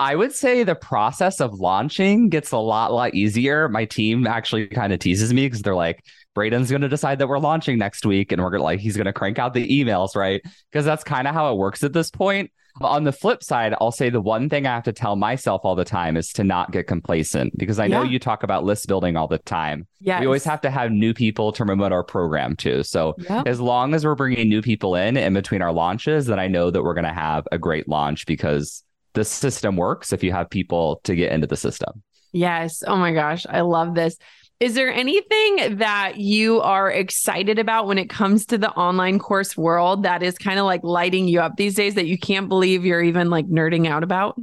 I 0.00 0.16
would 0.16 0.32
say 0.32 0.64
the 0.64 0.74
process 0.74 1.42
of 1.42 1.60
launching 1.60 2.30
gets 2.30 2.52
a 2.52 2.56
lot, 2.56 2.90
lot 2.90 3.14
easier. 3.14 3.68
My 3.68 3.84
team 3.84 4.26
actually 4.26 4.66
kind 4.66 4.94
of 4.94 4.98
teases 4.98 5.32
me 5.34 5.44
because 5.44 5.60
they're 5.60 5.74
like, 5.74 6.02
Braden's 6.34 6.70
going 6.70 6.80
to 6.80 6.88
decide 6.88 7.18
that 7.18 7.28
we're 7.28 7.38
launching 7.38 7.76
next 7.76 8.06
week 8.06 8.32
and 8.32 8.40
we're 8.40 8.48
going 8.48 8.60
to 8.60 8.64
like, 8.64 8.80
he's 8.80 8.96
going 8.96 9.04
to 9.04 9.12
crank 9.12 9.38
out 9.38 9.52
the 9.52 9.68
emails, 9.68 10.16
right? 10.16 10.40
Because 10.72 10.86
that's 10.86 11.04
kind 11.04 11.28
of 11.28 11.34
how 11.34 11.52
it 11.52 11.58
works 11.58 11.84
at 11.84 11.92
this 11.92 12.10
point. 12.10 12.50
On 12.80 13.04
the 13.04 13.12
flip 13.12 13.42
side, 13.42 13.74
I'll 13.78 13.92
say 13.92 14.08
the 14.08 14.22
one 14.22 14.48
thing 14.48 14.66
I 14.66 14.72
have 14.72 14.84
to 14.84 14.92
tell 14.92 15.16
myself 15.16 15.62
all 15.64 15.74
the 15.74 15.84
time 15.84 16.16
is 16.16 16.32
to 16.34 16.44
not 16.44 16.70
get 16.70 16.86
complacent 16.86 17.58
because 17.58 17.78
I 17.78 17.86
know 17.86 18.02
yeah. 18.02 18.10
you 18.10 18.18
talk 18.18 18.42
about 18.42 18.64
list 18.64 18.86
building 18.86 19.16
all 19.16 19.28
the 19.28 19.38
time. 19.38 19.86
Yeah, 20.00 20.20
we 20.20 20.24
always 20.26 20.44
have 20.44 20.62
to 20.62 20.70
have 20.70 20.90
new 20.90 21.12
people 21.12 21.52
to 21.52 21.66
promote 21.66 21.92
our 21.92 22.04
program 22.04 22.56
to. 22.56 22.84
So 22.84 23.16
yep. 23.18 23.46
as 23.46 23.60
long 23.60 23.92
as 23.92 24.06
we're 24.06 24.14
bringing 24.14 24.48
new 24.48 24.62
people 24.62 24.94
in 24.94 25.18
in 25.18 25.34
between 25.34 25.60
our 25.60 25.72
launches, 25.72 26.26
then 26.26 26.38
I 26.38 26.46
know 26.46 26.70
that 26.70 26.82
we're 26.82 26.94
going 26.94 27.04
to 27.04 27.12
have 27.12 27.46
a 27.52 27.58
great 27.58 27.86
launch 27.86 28.24
because 28.24 28.82
the 29.14 29.24
system 29.24 29.76
works 29.76 30.12
if 30.12 30.22
you 30.22 30.32
have 30.32 30.50
people 30.50 31.00
to 31.04 31.14
get 31.14 31.32
into 31.32 31.46
the 31.46 31.56
system. 31.56 32.02
Yes. 32.32 32.82
Oh 32.86 32.96
my 32.96 33.12
gosh, 33.12 33.46
I 33.48 33.62
love 33.62 33.94
this. 33.94 34.16
Is 34.60 34.74
there 34.74 34.92
anything 34.92 35.78
that 35.78 36.18
you 36.18 36.60
are 36.60 36.90
excited 36.90 37.58
about 37.58 37.86
when 37.86 37.96
it 37.96 38.10
comes 38.10 38.44
to 38.46 38.58
the 38.58 38.70
online 38.72 39.18
course 39.18 39.56
world 39.56 40.02
that 40.02 40.22
is 40.22 40.36
kind 40.36 40.58
of 40.58 40.66
like 40.66 40.84
lighting 40.84 41.26
you 41.28 41.40
up 41.40 41.56
these 41.56 41.74
days 41.74 41.94
that 41.94 42.06
you 42.06 42.18
can't 42.18 42.48
believe 42.48 42.84
you're 42.84 43.02
even 43.02 43.30
like 43.30 43.46
nerding 43.46 43.88
out 43.88 44.02
about? 44.02 44.38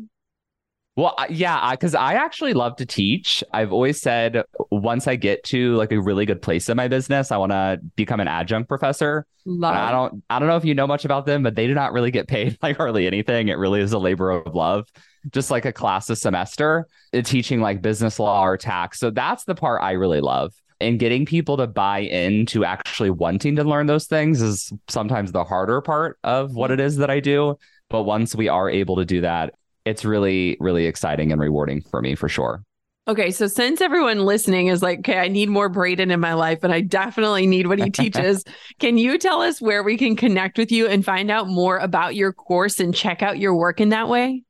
Well, 0.97 1.15
yeah, 1.29 1.69
because 1.71 1.93
I 1.93 2.15
actually 2.15 2.53
love 2.53 2.75
to 2.77 2.85
teach. 2.85 3.43
I've 3.53 3.71
always 3.71 4.01
said 4.01 4.43
once 4.71 5.07
I 5.07 5.15
get 5.15 5.43
to 5.45 5.75
like 5.75 5.91
a 5.91 6.01
really 6.01 6.25
good 6.25 6.41
place 6.41 6.69
in 6.69 6.75
my 6.75 6.87
business, 6.87 7.31
I 7.31 7.37
want 7.37 7.51
to 7.51 7.79
become 7.95 8.19
an 8.19 8.27
adjunct 8.27 8.67
professor. 8.67 9.27
Love. 9.45 9.75
I 9.75 9.91
don't, 9.91 10.23
I 10.31 10.39
don't 10.39 10.47
know 10.47 10.57
if 10.57 10.65
you 10.65 10.73
know 10.73 10.87
much 10.87 11.05
about 11.05 11.27
them, 11.27 11.43
but 11.43 11.55
they 11.55 11.67
do 11.67 11.75
not 11.75 11.93
really 11.93 12.09
get 12.09 12.27
paid 12.27 12.57
like 12.63 12.77
hardly 12.77 13.05
anything. 13.05 13.49
It 13.49 13.59
really 13.59 13.79
is 13.79 13.93
a 13.93 13.99
labor 13.99 14.31
of 14.31 14.55
love, 14.55 14.87
just 15.31 15.51
like 15.51 15.65
a 15.65 15.71
class 15.71 16.09
a 16.09 16.15
semester, 16.15 16.87
uh, 17.13 17.21
teaching 17.21 17.61
like 17.61 17.83
business 17.83 18.17
law 18.17 18.43
or 18.43 18.57
tax. 18.57 18.99
So 18.99 19.11
that's 19.11 19.43
the 19.43 19.53
part 19.53 19.83
I 19.83 19.91
really 19.91 20.19
love. 20.19 20.51
And 20.81 20.97
getting 20.97 21.27
people 21.27 21.57
to 21.57 21.67
buy 21.67 21.99
into 21.99 22.65
actually 22.65 23.11
wanting 23.11 23.55
to 23.57 23.63
learn 23.63 23.85
those 23.85 24.07
things 24.07 24.41
is 24.41 24.73
sometimes 24.87 25.31
the 25.31 25.43
harder 25.43 25.79
part 25.79 26.17
of 26.23 26.55
what 26.55 26.71
it 26.71 26.79
is 26.79 26.97
that 26.97 27.11
I 27.11 27.19
do. 27.19 27.59
But 27.87 28.03
once 28.03 28.33
we 28.33 28.47
are 28.47 28.67
able 28.67 28.95
to 28.95 29.05
do 29.05 29.21
that, 29.21 29.53
it's 29.87 30.05
really, 30.05 30.57
really 30.59 30.85
exciting 30.85 31.31
and 31.31 31.41
rewarding 31.41 31.81
for 31.81 32.01
me 32.01 32.15
for 32.15 32.29
sure. 32.29 32.63
Okay, 33.07 33.31
so 33.31 33.47
since 33.47 33.79
everyone 33.79 34.25
listening 34.25 34.67
is 34.67 34.83
like, 34.83 34.99
okay, 34.99 35.17
I 35.17 35.29
need 35.29 35.47
more 35.47 35.69
Braden 35.69 36.11
in 36.11 36.19
my 36.19 36.33
life 36.33 36.63
and 36.63 36.73
I 36.73 36.81
definitely 36.81 37.47
need 37.47 37.67
what 37.67 37.79
he 37.79 37.89
teaches, 37.91 38.43
can 38.79 38.97
you 38.97 39.17
tell 39.17 39.41
us 39.41 39.61
where 39.61 39.81
we 39.81 39.97
can 39.97 40.17
connect 40.17 40.57
with 40.57 40.73
you 40.73 40.87
and 40.87 41.05
find 41.05 41.31
out 41.31 41.47
more 41.47 41.77
about 41.77 42.15
your 42.15 42.33
course 42.33 42.81
and 42.81 42.93
check 42.93 43.23
out 43.23 43.39
your 43.39 43.55
work 43.55 43.79
in 43.79 43.89
that 43.89 44.09
way? 44.09 44.43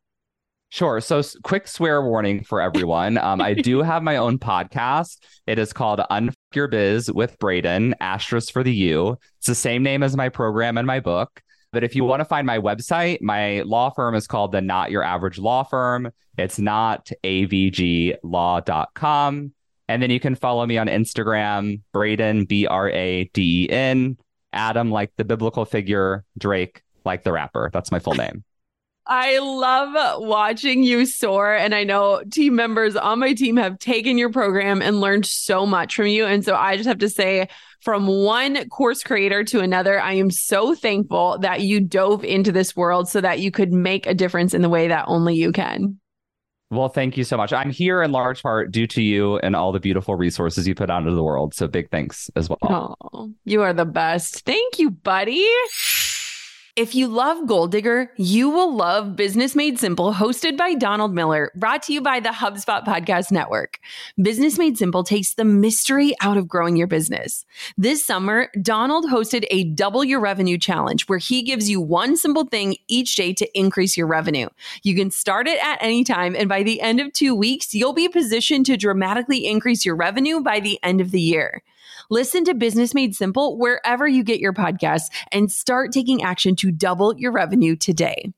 Sure. 0.69 1.00
So, 1.00 1.21
quick 1.43 1.67
swear 1.67 2.02
warning 2.02 2.43
for 2.43 2.60
everyone. 2.60 3.17
Um, 3.19 3.39
I 3.39 3.54
do 3.54 3.84
have 3.84 4.04
my 4.04 4.17
own 4.17 4.38
podcast. 4.38 5.19
It 5.45 5.60
is 5.60 5.71
called 5.71 6.02
Unfuck 6.12 6.34
Your 6.54 6.67
Biz 6.67 7.12
with 7.12 7.39
Braden, 7.39 7.95
asterisk 8.02 8.52
for 8.52 8.63
the 8.63 8.73
U. 8.73 9.17
It's 9.38 9.47
the 9.47 9.56
same 9.56 9.82
name 9.82 10.04
as 10.04 10.17
my 10.17 10.28
program 10.28 10.78
and 10.78 10.86
my 10.86 11.00
book. 11.00 11.41
But 11.78 11.84
if 11.84 11.96
you 11.96 12.04
want 12.06 12.22
to 12.22 12.26
find 12.26 12.48
my 12.48 12.58
website, 12.58 13.22
my 13.22 13.62
law 13.62 13.92
firm 13.92 14.16
is 14.16 14.26
called 14.26 14.52
the 14.52 14.62
Not 14.62 14.90
Your 14.90 15.04
Average 15.04 15.38
Law 15.38 15.62
Firm. 15.62 16.12
It's 16.36 16.58
not 16.58 17.12
avglaw.com. 17.24 18.24
And 19.88 20.02
then 20.02 20.10
you 20.10 20.20
can 20.20 20.34
follow 20.34 20.66
me 20.66 20.80
on 20.80 20.88
Instagram, 20.88 21.82
Braden, 21.94 22.46
B 22.46 22.66
R 22.66 22.90
A 22.90 23.26
D 23.26 23.66
E 23.66 23.70
N, 23.70 24.18
Adam, 24.54 24.90
like 24.90 25.12
the 25.18 25.24
biblical 25.24 25.66
figure, 25.66 26.26
Drake, 26.36 26.82
like 27.06 27.24
the 27.24 27.32
rapper. 27.32 27.70
That's 27.72 27.92
my 27.92 28.00
full 28.00 28.16
name. 28.16 28.44
I 29.08 29.39
love 29.39 30.22
watching 30.22 30.84
you 30.84 31.06
soar. 31.06 31.54
And 31.56 31.74
I 31.74 31.84
know 31.84 32.22
team 32.30 32.56
members 32.56 32.96
on 32.96 33.20
my 33.20 33.34
team 33.34 33.58
have 33.58 33.80
taken 33.80 34.17
your 34.17 34.32
program 34.32 34.82
and 34.82 35.00
learned 35.00 35.26
so 35.26 35.65
much 35.65 35.96
from 35.96 36.08
you. 36.08 36.26
And 36.26 36.43
so 36.43 36.56
I 36.56 36.76
just 36.76 36.88
have 36.88 37.00
to 37.00 37.10
say, 37.10 37.48
from 37.82 38.08
one 38.08 38.67
course 38.70 39.04
creator 39.04 39.43
to 39.46 39.60
another, 39.62 40.02
I 40.02 40.13
am 40.13 40.32
so 40.32 40.76
thankful 40.76 41.38
that 41.39 41.62
you 41.62 41.80
dove 41.80 42.24
into 42.24 42.52
this 42.52 42.76
world 42.76 43.08
so 43.08 43.22
that 43.22 43.39
you 43.39 43.52
could 43.52 43.72
make 43.72 44.08
a 44.08 44.13
difference 44.13 44.54
in 44.54 44.62
the 44.62 44.70
way 44.70 44.88
that 44.88 45.06
only 45.08 45.36
you 45.36 45.52
can. 45.52 46.00
Well, 46.70 46.89
thank 46.89 47.15
you 47.15 47.24
so 47.24 47.38
much. 47.38 47.54
I'm 47.54 47.70
here 47.70 48.02
in 48.04 48.12
large 48.12 48.43
part 48.43 48.72
due 48.72 48.88
to 48.88 49.02
you 49.02 49.38
and 49.38 49.56
all 49.56 49.72
the 49.72 49.80
beautiful 49.80 50.15
resources 50.15 50.67
you 50.67 50.76
put 50.76 50.89
out 50.89 51.04
into 51.04 51.15
the 51.15 51.24
world. 51.24 51.54
So 51.54 51.65
big 51.67 51.89
thanks 51.89 52.30
as 52.36 52.50
well. 52.50 52.98
Oh, 53.13 53.32
you 53.46 53.62
are 53.62 53.72
the 53.72 53.86
best. 53.86 54.41
Thank 54.41 54.78
you, 54.80 54.91
buddy. 54.91 55.48
If 56.78 56.94
you 56.94 57.08
love 57.08 57.48
Goal 57.48 57.66
Digger, 57.66 58.12
you 58.18 58.52
will 58.52 58.72
love 58.72 59.16
Business 59.16 59.56
Made 59.56 59.80
Simple, 59.80 60.13
hosted 60.13 60.58
by 60.58 60.76
Donald 60.76 61.12
Miller, 61.12 61.52
brought 61.56 61.82
to 61.84 61.94
you 61.94 62.02
by 62.02 62.20
the 62.20 62.30
HubSpot 62.30 62.86
Podcast 62.86 63.32
Network. 63.32 63.80
Business 64.22 64.60
Made 64.60 64.78
Simple 64.78 65.04
takes 65.04 65.34
the 65.34 65.44
mystery 65.44 66.13
out 66.22 66.38
of 66.38 66.48
growing 66.48 66.78
your 66.78 66.86
business. 66.86 67.48
This 67.80 68.06
summer, 68.06 68.50
Donald 68.62 69.06
hosted 69.06 69.46
a 69.50 69.63
double 69.63 70.04
your 70.04 70.20
revenue 70.20 70.60
challenge 70.60 71.08
where 71.08 71.18
he 71.18 71.42
gives 71.42 71.68
you 71.68 71.82
one 71.82 72.16
simple 72.16 72.46
thing 72.46 72.76
each 72.88 73.16
day 73.16 73.34
to 73.34 73.60
increase 73.60 73.98
your 73.98 74.06
revenue. 74.06 74.48
You 74.84 74.96
can 74.96 75.10
start 75.10 75.48
it 75.48 75.58
at 75.66 75.80
any 75.82 76.04
time, 76.04 76.36
and 76.36 76.48
by 76.48 76.62
the 76.62 76.80
end 76.80 77.00
of 77.00 77.12
two 77.12 77.34
weeks, 77.34 77.74
you'll 77.74 77.94
be 77.94 78.08
positioned 78.08 78.68
to 78.68 78.78
dramatically 78.78 79.48
increase 79.48 79.84
your 79.84 79.96
revenue 79.96 80.42
by 80.42 80.60
the 80.60 80.78
end 80.84 81.02
of 81.02 81.10
the 81.10 81.22
year. 81.22 81.63
Listen 82.10 82.46
to 82.46 82.54
Business 82.54 82.93
Made 82.93 83.15
Simple 83.15 83.58
wherever 83.58 84.08
you 84.08 84.24
get 84.24 84.39
your 84.39 84.54
podcasts 84.54 85.10
and 85.32 85.52
start 85.52 85.91
taking 85.91 86.24
action 86.24 86.56
to 86.56 86.72
double 86.72 87.13
your 87.17 87.34
revenue 87.34 87.76
today. 87.76 88.32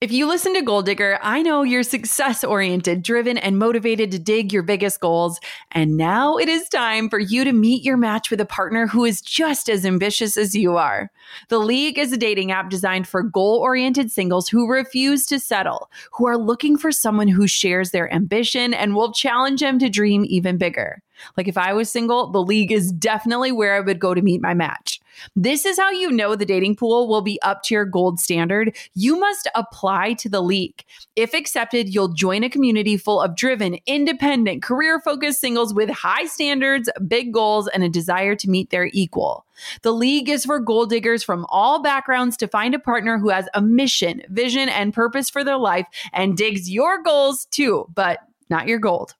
If 0.00 0.12
you 0.12 0.28
listen 0.28 0.54
to 0.54 0.62
Goal 0.62 0.82
Digger, 0.82 1.18
I 1.22 1.42
know 1.42 1.64
you're 1.64 1.82
success 1.82 2.44
oriented, 2.44 3.02
driven, 3.02 3.36
and 3.36 3.58
motivated 3.58 4.12
to 4.12 4.20
dig 4.20 4.52
your 4.52 4.62
biggest 4.62 5.00
goals. 5.00 5.40
And 5.72 5.96
now 5.96 6.36
it 6.36 6.48
is 6.48 6.68
time 6.68 7.10
for 7.10 7.18
you 7.18 7.42
to 7.42 7.50
meet 7.50 7.82
your 7.82 7.96
match 7.96 8.30
with 8.30 8.40
a 8.40 8.46
partner 8.46 8.86
who 8.86 9.04
is 9.04 9.20
just 9.20 9.68
as 9.68 9.84
ambitious 9.84 10.36
as 10.36 10.54
you 10.54 10.76
are. 10.76 11.10
The 11.48 11.58
League 11.58 11.98
is 11.98 12.12
a 12.12 12.16
dating 12.16 12.52
app 12.52 12.70
designed 12.70 13.08
for 13.08 13.24
goal 13.24 13.58
oriented 13.58 14.12
singles 14.12 14.48
who 14.48 14.70
refuse 14.70 15.26
to 15.26 15.40
settle, 15.40 15.90
who 16.12 16.28
are 16.28 16.38
looking 16.38 16.78
for 16.78 16.92
someone 16.92 17.26
who 17.26 17.48
shares 17.48 17.90
their 17.90 18.12
ambition 18.14 18.72
and 18.74 18.94
will 18.94 19.12
challenge 19.12 19.62
them 19.62 19.80
to 19.80 19.88
dream 19.88 20.24
even 20.28 20.58
bigger. 20.58 21.02
Like 21.36 21.48
if 21.48 21.58
I 21.58 21.72
was 21.72 21.90
single, 21.90 22.30
the 22.30 22.40
League 22.40 22.70
is 22.70 22.92
definitely 22.92 23.50
where 23.50 23.74
I 23.74 23.80
would 23.80 23.98
go 23.98 24.14
to 24.14 24.22
meet 24.22 24.42
my 24.42 24.54
match. 24.54 25.00
This 25.36 25.64
is 25.64 25.78
how 25.78 25.90
you 25.90 26.10
know 26.10 26.34
the 26.36 26.44
dating 26.44 26.76
pool 26.76 27.08
will 27.08 27.22
be 27.22 27.40
up 27.42 27.62
to 27.64 27.74
your 27.74 27.84
gold 27.84 28.20
standard. 28.20 28.76
You 28.94 29.18
must 29.18 29.48
apply 29.54 30.14
to 30.14 30.28
the 30.28 30.42
league. 30.42 30.84
If 31.16 31.34
accepted, 31.34 31.92
you'll 31.92 32.12
join 32.12 32.44
a 32.44 32.50
community 32.50 32.96
full 32.96 33.20
of 33.20 33.36
driven, 33.36 33.78
independent, 33.86 34.62
career 34.62 35.00
focused 35.00 35.40
singles 35.40 35.74
with 35.74 35.90
high 35.90 36.26
standards, 36.26 36.88
big 37.06 37.32
goals, 37.32 37.68
and 37.68 37.82
a 37.82 37.88
desire 37.88 38.34
to 38.36 38.50
meet 38.50 38.70
their 38.70 38.90
equal. 38.92 39.44
The 39.82 39.92
league 39.92 40.28
is 40.28 40.44
for 40.44 40.60
goal 40.60 40.86
diggers 40.86 41.24
from 41.24 41.46
all 41.48 41.82
backgrounds 41.82 42.36
to 42.38 42.48
find 42.48 42.74
a 42.74 42.78
partner 42.78 43.18
who 43.18 43.30
has 43.30 43.48
a 43.54 43.60
mission, 43.60 44.22
vision, 44.28 44.68
and 44.68 44.94
purpose 44.94 45.28
for 45.28 45.42
their 45.42 45.58
life 45.58 45.86
and 46.12 46.36
digs 46.36 46.70
your 46.70 47.02
goals 47.02 47.46
too, 47.46 47.86
but 47.94 48.20
not 48.50 48.68
your 48.68 48.78
gold. 48.78 49.14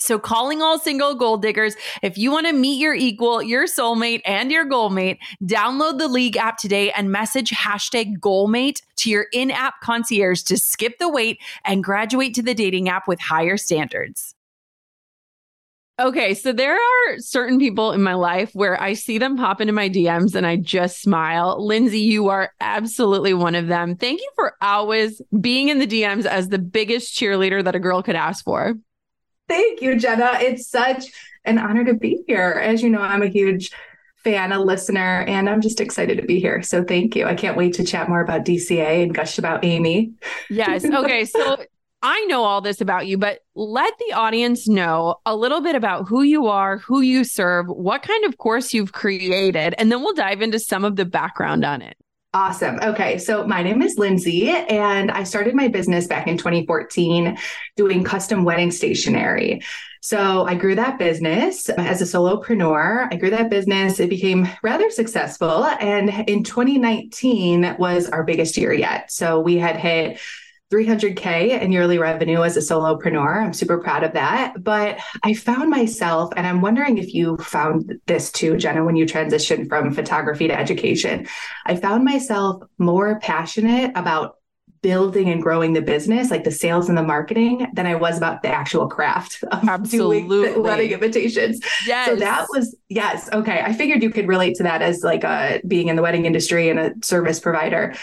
So, 0.00 0.18
calling 0.18 0.62
all 0.62 0.78
single 0.78 1.14
goal 1.14 1.38
diggers, 1.38 1.74
if 2.02 2.16
you 2.16 2.30
want 2.30 2.46
to 2.46 2.52
meet 2.52 2.78
your 2.78 2.94
equal, 2.94 3.42
your 3.42 3.64
soulmate, 3.64 4.22
and 4.24 4.50
your 4.50 4.64
goalmate, 4.64 5.18
download 5.42 5.98
the 5.98 6.08
League 6.08 6.36
app 6.36 6.56
today 6.56 6.92
and 6.92 7.10
message 7.10 7.50
hashtag 7.50 8.18
goalmate 8.18 8.80
to 8.96 9.10
your 9.10 9.26
in 9.32 9.50
app 9.50 9.80
concierge 9.82 10.42
to 10.42 10.56
skip 10.56 10.98
the 10.98 11.08
wait 11.08 11.40
and 11.64 11.82
graduate 11.82 12.34
to 12.34 12.42
the 12.42 12.54
dating 12.54 12.88
app 12.88 13.08
with 13.08 13.20
higher 13.20 13.56
standards. 13.56 14.36
Okay, 16.00 16.32
so 16.34 16.52
there 16.52 16.76
are 16.76 17.18
certain 17.18 17.58
people 17.58 17.90
in 17.90 18.00
my 18.04 18.14
life 18.14 18.52
where 18.52 18.80
I 18.80 18.92
see 18.92 19.18
them 19.18 19.36
pop 19.36 19.60
into 19.60 19.72
my 19.72 19.88
DMs 19.88 20.36
and 20.36 20.46
I 20.46 20.54
just 20.54 21.02
smile. 21.02 21.56
Lindsay, 21.58 21.98
you 21.98 22.28
are 22.28 22.52
absolutely 22.60 23.34
one 23.34 23.56
of 23.56 23.66
them. 23.66 23.96
Thank 23.96 24.20
you 24.20 24.30
for 24.36 24.54
always 24.62 25.20
being 25.40 25.70
in 25.70 25.80
the 25.80 25.88
DMs 25.88 26.24
as 26.24 26.50
the 26.50 26.58
biggest 26.60 27.18
cheerleader 27.18 27.64
that 27.64 27.74
a 27.74 27.80
girl 27.80 28.00
could 28.04 28.14
ask 28.14 28.44
for. 28.44 28.76
Thank 29.48 29.82
you, 29.82 29.98
Jenna. 29.98 30.38
It's 30.40 30.68
such 30.68 31.06
an 31.44 31.58
honor 31.58 31.84
to 31.84 31.94
be 31.94 32.22
here. 32.26 32.60
As 32.62 32.82
you 32.82 32.90
know, 32.90 33.00
I'm 33.00 33.22
a 33.22 33.28
huge 33.28 33.72
fan, 34.18 34.52
a 34.52 34.60
listener, 34.60 35.22
and 35.22 35.48
I'm 35.48 35.60
just 35.60 35.80
excited 35.80 36.18
to 36.18 36.24
be 36.24 36.40
here. 36.40 36.62
So 36.62 36.84
thank 36.84 37.16
you. 37.16 37.24
I 37.26 37.34
can't 37.34 37.56
wait 37.56 37.74
to 37.74 37.84
chat 37.84 38.08
more 38.08 38.20
about 38.20 38.44
DCA 38.44 39.02
and 39.02 39.14
gush 39.14 39.38
about 39.38 39.64
Amy. 39.64 40.12
Yes. 40.50 40.84
Okay. 40.84 41.24
So 41.24 41.64
I 42.02 42.24
know 42.26 42.44
all 42.44 42.60
this 42.60 42.80
about 42.80 43.06
you, 43.06 43.18
but 43.18 43.40
let 43.54 43.92
the 43.98 44.14
audience 44.14 44.68
know 44.68 45.16
a 45.26 45.34
little 45.34 45.60
bit 45.60 45.74
about 45.74 46.08
who 46.08 46.22
you 46.22 46.46
are, 46.46 46.78
who 46.78 47.00
you 47.00 47.24
serve, 47.24 47.66
what 47.66 48.02
kind 48.02 48.24
of 48.24 48.38
course 48.38 48.72
you've 48.72 48.92
created, 48.92 49.74
and 49.78 49.90
then 49.90 50.00
we'll 50.00 50.14
dive 50.14 50.40
into 50.40 50.60
some 50.60 50.84
of 50.84 50.96
the 50.96 51.04
background 51.04 51.64
on 51.64 51.82
it. 51.82 51.96
Awesome. 52.34 52.78
Okay. 52.80 53.16
So 53.16 53.46
my 53.46 53.62
name 53.62 53.80
is 53.80 53.96
Lindsay, 53.96 54.50
and 54.50 55.10
I 55.10 55.22
started 55.24 55.54
my 55.54 55.68
business 55.68 56.06
back 56.06 56.26
in 56.26 56.36
2014 56.36 57.38
doing 57.74 58.04
custom 58.04 58.44
wedding 58.44 58.70
stationery. 58.70 59.62
So 60.02 60.46
I 60.46 60.54
grew 60.54 60.74
that 60.74 60.98
business 60.98 61.70
as 61.70 62.02
a 62.02 62.04
solopreneur. 62.04 63.08
I 63.10 63.16
grew 63.16 63.30
that 63.30 63.48
business. 63.48 63.98
It 63.98 64.10
became 64.10 64.46
rather 64.62 64.90
successful. 64.90 65.64
And 65.64 66.10
in 66.28 66.44
2019 66.44 67.76
was 67.78 68.08
our 68.10 68.24
biggest 68.24 68.58
year 68.58 68.74
yet. 68.74 69.10
So 69.10 69.40
we 69.40 69.56
had 69.56 69.76
hit 69.76 70.20
300K 70.70 71.60
in 71.62 71.72
yearly 71.72 71.98
revenue 71.98 72.42
as 72.42 72.56
a 72.56 72.60
solopreneur. 72.60 73.44
I'm 73.44 73.54
super 73.54 73.78
proud 73.78 74.04
of 74.04 74.12
that. 74.12 74.62
But 74.62 74.98
I 75.22 75.32
found 75.32 75.70
myself, 75.70 76.32
and 76.36 76.46
I'm 76.46 76.60
wondering 76.60 76.98
if 76.98 77.14
you 77.14 77.38
found 77.38 77.98
this 78.06 78.30
too, 78.30 78.56
Jenna, 78.56 78.84
when 78.84 78.96
you 78.96 79.06
transitioned 79.06 79.68
from 79.68 79.94
photography 79.94 80.46
to 80.48 80.58
education. 80.58 81.26
I 81.64 81.76
found 81.76 82.04
myself 82.04 82.62
more 82.78 83.18
passionate 83.20 83.92
about 83.94 84.36
building 84.82 85.28
and 85.28 85.42
growing 85.42 85.72
the 85.72 85.82
business, 85.82 86.30
like 86.30 86.44
the 86.44 86.50
sales 86.50 86.88
and 86.88 86.96
the 86.96 87.02
marketing, 87.02 87.66
than 87.72 87.86
I 87.86 87.94
was 87.94 88.16
about 88.16 88.42
the 88.42 88.48
actual 88.48 88.88
craft 88.88 89.42
of 89.50 89.66
Absolutely. 89.66 90.28
doing 90.28 90.52
the 90.52 90.60
wedding 90.60 90.90
invitations. 90.90 91.60
Yes. 91.86 92.08
So 92.08 92.16
that 92.16 92.46
was 92.50 92.76
yes. 92.88 93.28
Okay. 93.32 93.60
I 93.60 93.72
figured 93.72 94.02
you 94.02 94.10
could 94.10 94.28
relate 94.28 94.54
to 94.56 94.62
that 94.64 94.82
as 94.82 95.02
like 95.02 95.24
a 95.24 95.60
being 95.66 95.88
in 95.88 95.96
the 95.96 96.02
wedding 96.02 96.26
industry 96.26 96.68
and 96.68 96.78
a 96.78 96.92
service 97.02 97.40
provider. 97.40 97.94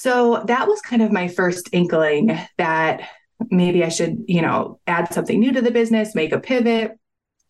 So 0.00 0.42
that 0.46 0.66
was 0.66 0.80
kind 0.80 1.02
of 1.02 1.12
my 1.12 1.28
first 1.28 1.68
inkling 1.72 2.38
that 2.56 3.06
maybe 3.50 3.84
I 3.84 3.90
should, 3.90 4.24
you 4.26 4.40
know, 4.40 4.80
add 4.86 5.12
something 5.12 5.38
new 5.38 5.52
to 5.52 5.60
the 5.60 5.70
business, 5.70 6.14
make 6.14 6.32
a 6.32 6.40
pivot. 6.40 6.92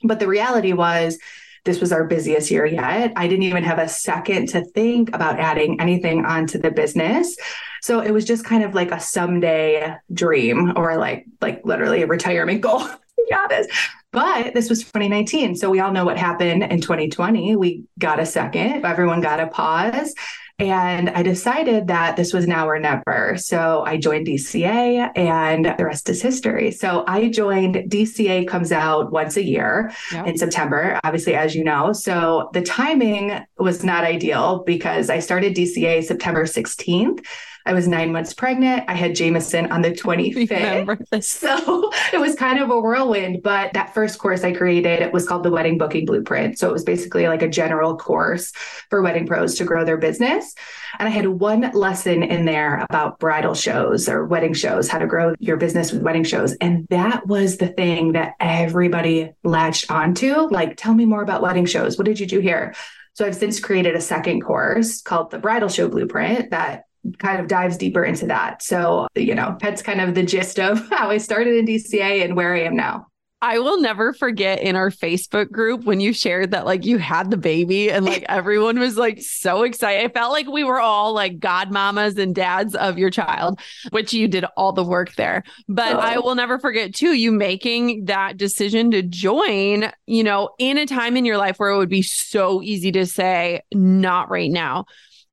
But 0.03 0.19
the 0.19 0.27
reality 0.27 0.73
was, 0.73 1.17
this 1.65 1.81
was 1.81 1.93
our 1.93 2.09
busiest 2.09 2.51
year 2.51 2.67
yet. 2.67 3.13
I 3.15 3.29
didn't 3.29 3.45
even 3.45 3.63
have 3.63 3.79
a 3.79 3.89
second 3.89 4.49
to 4.49 4.65
think 4.65 5.15
about 5.15 5.39
adding 5.39 5.81
anything 5.81 6.25
onto 6.25 6.59
the 6.59 6.73
business. 6.73 7.37
So 7.83 8.01
it 8.01 8.11
was 8.11 8.25
just 8.25 8.45
kind 8.45 8.65
of 8.65 8.75
like 8.75 8.91
a 8.91 8.99
someday 8.99 9.95
dream 10.13 10.73
or 10.75 10.97
like 10.97 11.27
like 11.41 11.61
literally 11.65 12.03
a 12.03 12.09
retirement 12.09 12.61
goal. 12.63 12.83
got 13.31 13.53
it. 13.53 13.71
But 14.11 14.55
this 14.55 14.69
was 14.69 14.81
2019. 14.81 15.55
So 15.55 15.71
we 15.71 15.79
all 15.79 15.93
know 15.93 16.05
what 16.05 16.19
happened 16.19 16.65
in 16.65 16.81
2020. 16.81 17.55
We 17.55 17.85
got 17.97 18.19
a 18.19 18.27
second, 18.27 18.85
everyone 18.85 19.21
got 19.21 19.39
a 19.39 19.47
pause. 19.47 20.13
And 20.61 21.11
I 21.11 21.23
decided 21.23 21.87
that 21.89 22.17
this 22.17 22.33
was 22.33 22.47
now 22.47 22.69
or 22.69 22.79
never. 22.79 23.37
So 23.39 23.83
I 23.87 23.97
joined 23.97 24.27
DCA 24.27 25.11
and 25.17 25.65
the 25.65 25.85
rest 25.85 26.09
is 26.09 26.21
history. 26.21 26.71
So 26.71 27.05
I 27.07 27.29
joined 27.29 27.77
DCA 27.91 28.47
comes 28.47 28.73
out 28.73 29.11
once 29.11 29.37
a 29.37 29.43
year 29.43 29.93
yep. 30.13 30.27
in 30.27 30.37
September, 30.37 31.01
obviously, 31.05 31.35
as 31.35 31.55
you 31.55 31.65
know. 31.65 31.93
So 31.93 32.51
the 32.53 32.63
timing 32.63 33.45
was 33.59 33.85
not 33.85 34.05
ideal 34.05 34.63
because 34.65 35.11
I 35.11 35.21
started 35.21 35.55
DCA 35.55 36.05
September 36.05 36.45
16th. 36.45 37.25
I 37.67 37.73
was 37.73 37.87
nine 37.87 38.13
months 38.13 38.33
pregnant. 38.33 38.85
I 38.89 38.95
had 38.95 39.15
Jameson 39.15 39.71
on 39.71 39.83
the 39.83 39.91
25th. 39.91 41.23
So 41.41 41.91
it 42.13 42.19
was 42.19 42.35
kind 42.35 42.59
of 42.59 42.71
a 42.71 42.81
whirlwind. 42.81 43.43
But 43.43 43.73
that 43.75 43.95
first 43.95 44.19
course 44.19 44.43
I 44.43 44.53
created 44.53 45.01
it 45.01 45.13
was 45.13 45.27
called 45.27 45.43
the 45.43 45.51
Wedding 45.51 45.79
Booking 45.79 46.07
Blueprint. 46.07 46.59
So 46.59 46.69
it 46.69 46.73
was 46.73 46.85
basically 46.85 47.29
like 47.29 47.43
a 47.43 47.49
general 47.49 47.97
course 47.97 48.53
for 48.89 49.03
wedding 49.03 49.27
pros 49.27 49.57
to 49.57 49.65
grow 49.65 49.85
their 49.85 49.97
business. 49.97 50.55
And 50.99 51.09
I 51.09 51.11
had 51.11 51.27
one 51.29 51.71
lesson 51.73 52.23
in 52.23 52.45
there 52.45 52.85
about 52.89 53.19
bridal 53.19 53.55
shows 53.55 54.09
or 54.09 54.27
wedding 54.27 54.55
shows, 54.55 54.89
how 54.89 54.99
to 54.99 55.07
grow 55.07 55.35
your 55.39 55.57
business 55.57 55.93
with 55.93 56.03
wedding 56.03 56.25
shows. 56.25 56.55
And 56.61 56.87
that 56.91 57.27
was 57.27 57.59
the 57.59 57.69
thing 57.69 58.13
that 58.13 58.35
everybody 58.41 59.33
latched 59.45 59.91
onto. 59.91 60.35
Like, 60.49 60.77
tell 60.77 60.95
me 60.95 61.05
more 61.05 61.23
about 61.23 61.43
wedding 61.43 61.67
shows. 61.67 61.99
What 61.99 62.07
did 62.07 62.21
you 62.21 62.27
do 62.27 62.41
here? 62.41 62.75
So 63.15 63.27
I've 63.27 63.37
since 63.37 63.61
created 63.61 63.95
a 63.95 64.01
second 64.01 64.41
course 64.43 65.03
called 65.03 65.31
the 65.31 65.39
Bridal 65.39 65.69
Show 65.69 65.89
Blueprint 65.89 66.51
that 66.51 66.85
kind 67.19 67.41
of 67.41 67.49
dives 67.49 67.77
deeper 67.77 68.05
into 68.05 68.27
that. 68.27 68.63
So, 68.63 69.09
you 69.15 69.35
know, 69.35 69.57
that's 69.61 69.83
kind 69.83 70.01
of 70.01 70.15
the 70.15 70.23
gist 70.23 70.59
of 70.59 70.89
how 70.91 71.11
I 71.11 71.19
started 71.19 71.57
in 71.57 71.67
DCA 71.67 72.25
and 72.25 72.37
where 72.37 72.55
I 72.55 72.63
am 72.63 72.77
now. 72.77 73.07
I 73.43 73.59
will 73.59 73.81
never 73.81 74.13
forget 74.13 74.61
in 74.61 74.77
our 74.77 74.91
Facebook 74.91 75.51
group 75.51 75.85
when 75.85 75.99
you 75.99 76.13
shared 76.13 76.51
that 76.51 76.67
like 76.67 76.85
you 76.85 76.99
had 76.99 77.31
the 77.31 77.39
baby 77.39 77.91
and 77.91 78.05
like 78.05 78.23
everyone 78.29 78.79
was 78.79 78.99
like 78.99 79.23
so 79.23 79.63
excited. 79.63 80.05
I 80.05 80.13
felt 80.13 80.33
like 80.33 80.47
we 80.47 80.63
were 80.63 80.81
all 80.81 81.15
like 81.15 81.39
godmamas 81.39 82.19
and 82.19 82.35
dads 82.35 82.75
of 82.75 82.99
your 82.99 83.09
child, 83.09 83.59
which 83.91 84.13
you 84.13 84.29
did 84.29 84.45
all 84.59 84.73
the 84.73 84.85
work 84.85 85.15
there. 85.15 85.43
But 85.69 85.97
oh. 85.97 86.01
I 86.01 86.19
will 86.19 86.35
never 86.35 86.59
forget 86.59 86.95
too 86.95 87.15
you 87.15 87.33
making 87.33 88.07
that 88.07 88.37
decision 88.37 88.91
to 88.91 89.03
join, 89.03 89.91
you 90.07 90.23
know, 90.23 90.51
in 90.59 90.77
a 90.77 90.85
time 90.85 91.17
in 91.17 91.25
your 91.25 91.39
life 91.39 91.57
where 91.57 91.71
it 91.71 91.79
would 91.79 91.89
be 91.89 92.03
so 92.03 92.61
easy 92.63 92.93
to 92.93 93.07
say 93.07 93.63
not 93.73 94.29
right 94.29 94.51
now 94.51 94.85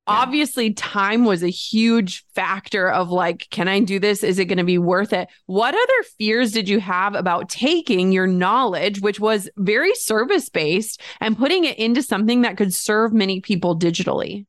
obviously 0.08 0.72
time 0.72 1.24
was 1.24 1.42
a 1.42 1.50
huge 1.50 2.24
factor 2.34 2.88
of 2.90 3.10
like 3.10 3.46
can 3.50 3.68
i 3.68 3.78
do 3.78 3.98
this 3.98 4.24
is 4.24 4.38
it 4.38 4.46
going 4.46 4.58
to 4.58 4.64
be 4.64 4.78
worth 4.78 5.12
it 5.12 5.28
what 5.46 5.74
other 5.74 6.08
fears 6.18 6.52
did 6.52 6.68
you 6.68 6.80
have 6.80 7.14
about 7.14 7.48
taking 7.48 8.10
your 8.10 8.26
knowledge 8.26 9.00
which 9.00 9.20
was 9.20 9.48
very 9.56 9.94
service 9.94 10.48
based 10.48 11.00
and 11.20 11.38
putting 11.38 11.64
it 11.64 11.78
into 11.78 12.02
something 12.02 12.42
that 12.42 12.56
could 12.56 12.74
serve 12.74 13.12
many 13.12 13.40
people 13.40 13.78
digitally 13.78 14.46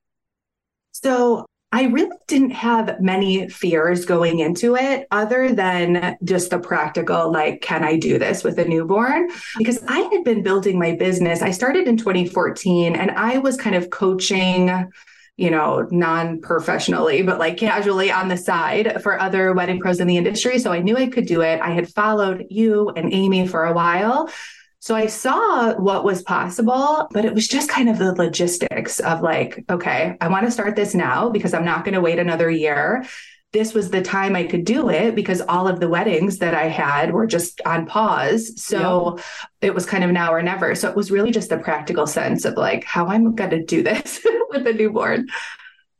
So 0.91 1.45
I 1.71 1.83
really 1.83 2.15
didn't 2.27 2.51
have 2.51 2.99
many 2.99 3.47
fears 3.47 4.03
going 4.03 4.39
into 4.39 4.75
it 4.75 5.07
other 5.11 5.53
than 5.53 6.17
just 6.23 6.49
the 6.49 6.57
practical, 6.57 7.31
like, 7.31 7.61
can 7.61 7.83
I 7.83 7.95
do 7.97 8.17
this 8.17 8.43
with 8.43 8.57
a 8.57 8.65
newborn? 8.65 9.29
Because 9.57 9.83
I 9.87 9.99
had 10.11 10.23
been 10.23 10.41
building 10.41 10.79
my 10.79 10.95
business. 10.95 11.43
I 11.43 11.51
started 11.51 11.87
in 11.87 11.95
2014 11.95 12.95
and 12.95 13.11
I 13.11 13.37
was 13.37 13.55
kind 13.55 13.75
of 13.75 13.91
coaching 13.91 14.91
you 15.39 15.49
know, 15.49 15.87
non 15.89 16.41
professionally, 16.41 17.21
but 17.21 17.39
like 17.39 17.55
casually 17.55 18.11
on 18.11 18.27
the 18.27 18.35
side 18.35 19.01
for 19.01 19.19
other 19.19 19.53
wedding 19.53 19.79
pros 19.79 20.01
in 20.01 20.07
the 20.07 20.17
industry. 20.17 20.59
So 20.59 20.73
I 20.73 20.79
knew 20.79 20.97
I 20.97 21.07
could 21.07 21.25
do 21.25 21.41
it. 21.41 21.61
I 21.61 21.71
had 21.71 21.87
followed 21.87 22.45
you 22.49 22.89
and 22.89 23.13
Amy 23.13 23.47
for 23.47 23.63
a 23.63 23.71
while. 23.71 24.29
So 24.79 24.95
I 24.95 25.07
saw 25.07 25.75
what 25.75 26.03
was 26.03 26.23
possible, 26.23 27.07
but 27.11 27.23
it 27.23 27.33
was 27.33 27.47
just 27.47 27.69
kind 27.69 27.89
of 27.89 27.97
the 27.97 28.13
logistics 28.13 28.99
of 28.99 29.21
like, 29.21 29.63
okay, 29.69 30.17
I 30.19 30.27
want 30.27 30.45
to 30.45 30.51
start 30.51 30.75
this 30.75 30.93
now 30.93 31.29
because 31.29 31.53
I'm 31.53 31.65
not 31.65 31.85
going 31.85 31.95
to 31.95 32.01
wait 32.01 32.19
another 32.19 32.49
year 32.49 33.05
this 33.51 33.73
was 33.73 33.89
the 33.89 34.01
time 34.01 34.35
I 34.35 34.43
could 34.43 34.63
do 34.63 34.89
it 34.89 35.15
because 35.15 35.41
all 35.41 35.67
of 35.67 35.79
the 35.79 35.89
weddings 35.89 36.37
that 36.37 36.53
I 36.53 36.67
had 36.67 37.13
were 37.13 37.25
just 37.25 37.61
on 37.65 37.87
pause. 37.87 38.61
So 38.61 39.15
yep. 39.17 39.25
it 39.61 39.73
was 39.73 39.85
kind 39.85 40.03
of 40.03 40.11
now 40.11 40.31
or 40.31 40.43
never. 40.43 40.75
So 40.75 40.87
it 40.87 40.95
was 40.95 41.09
really 41.09 41.31
just 41.31 41.49
the 41.49 41.57
practical 41.57 42.05
sense 42.05 42.45
of 42.45 42.55
like 42.55 42.83
how 42.83 43.07
I'm 43.07 43.33
going 43.33 43.49
to 43.49 43.63
do 43.63 43.81
this 43.81 44.25
with 44.49 44.67
a 44.67 44.73
newborn. 44.73 45.27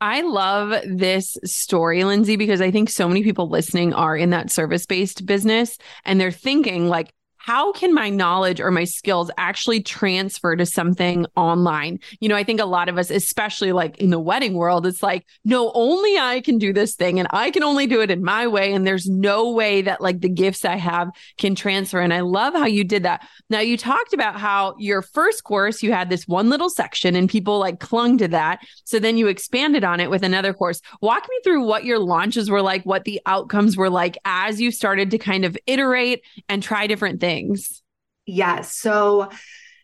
I 0.00 0.22
love 0.22 0.82
this 0.86 1.36
story, 1.44 2.04
Lindsay, 2.04 2.36
because 2.36 2.60
I 2.60 2.70
think 2.70 2.88
so 2.88 3.06
many 3.06 3.22
people 3.22 3.50
listening 3.50 3.92
are 3.92 4.16
in 4.16 4.30
that 4.30 4.50
service 4.50 4.86
based 4.86 5.26
business 5.26 5.76
and 6.04 6.18
they're 6.18 6.30
thinking, 6.30 6.88
like, 6.88 7.12
how 7.42 7.72
can 7.72 7.94
my 7.94 8.10
knowledge 8.10 8.60
or 8.60 8.70
my 8.70 8.84
skills 8.84 9.30
actually 9.38 9.82
transfer 9.82 10.56
to 10.56 10.66
something 10.66 11.24
online? 11.36 11.98
You 12.20 12.28
know, 12.28 12.36
I 12.36 12.44
think 12.44 12.60
a 12.60 12.66
lot 12.66 12.90
of 12.90 12.98
us, 12.98 13.10
especially 13.10 13.72
like 13.72 13.96
in 13.96 14.10
the 14.10 14.20
wedding 14.20 14.52
world, 14.52 14.86
it's 14.86 15.02
like, 15.02 15.24
no, 15.42 15.72
only 15.74 16.18
I 16.18 16.42
can 16.42 16.58
do 16.58 16.74
this 16.74 16.94
thing 16.94 17.18
and 17.18 17.26
I 17.30 17.50
can 17.50 17.62
only 17.62 17.86
do 17.86 18.02
it 18.02 18.10
in 18.10 18.22
my 18.22 18.46
way. 18.46 18.74
And 18.74 18.86
there's 18.86 19.08
no 19.08 19.50
way 19.52 19.80
that 19.80 20.02
like 20.02 20.20
the 20.20 20.28
gifts 20.28 20.66
I 20.66 20.76
have 20.76 21.08
can 21.38 21.54
transfer. 21.54 21.98
And 21.98 22.12
I 22.12 22.20
love 22.20 22.52
how 22.52 22.66
you 22.66 22.84
did 22.84 23.04
that. 23.04 23.26
Now, 23.48 23.60
you 23.60 23.78
talked 23.78 24.12
about 24.12 24.38
how 24.38 24.74
your 24.78 25.00
first 25.00 25.42
course, 25.42 25.82
you 25.82 25.94
had 25.94 26.10
this 26.10 26.28
one 26.28 26.50
little 26.50 26.68
section 26.68 27.16
and 27.16 27.26
people 27.26 27.58
like 27.58 27.80
clung 27.80 28.18
to 28.18 28.28
that. 28.28 28.60
So 28.84 28.98
then 28.98 29.16
you 29.16 29.28
expanded 29.28 29.82
on 29.82 29.98
it 29.98 30.10
with 30.10 30.24
another 30.24 30.52
course. 30.52 30.82
Walk 31.00 31.26
me 31.26 31.40
through 31.42 31.64
what 31.64 31.86
your 31.86 32.00
launches 32.00 32.50
were 32.50 32.60
like, 32.60 32.84
what 32.84 33.04
the 33.04 33.18
outcomes 33.24 33.78
were 33.78 33.88
like 33.88 34.18
as 34.26 34.60
you 34.60 34.70
started 34.70 35.10
to 35.12 35.16
kind 35.16 35.46
of 35.46 35.56
iterate 35.66 36.22
and 36.46 36.62
try 36.62 36.86
different 36.86 37.18
things 37.18 37.29
things? 37.30 37.82
Yes. 38.26 38.76
So 38.76 39.30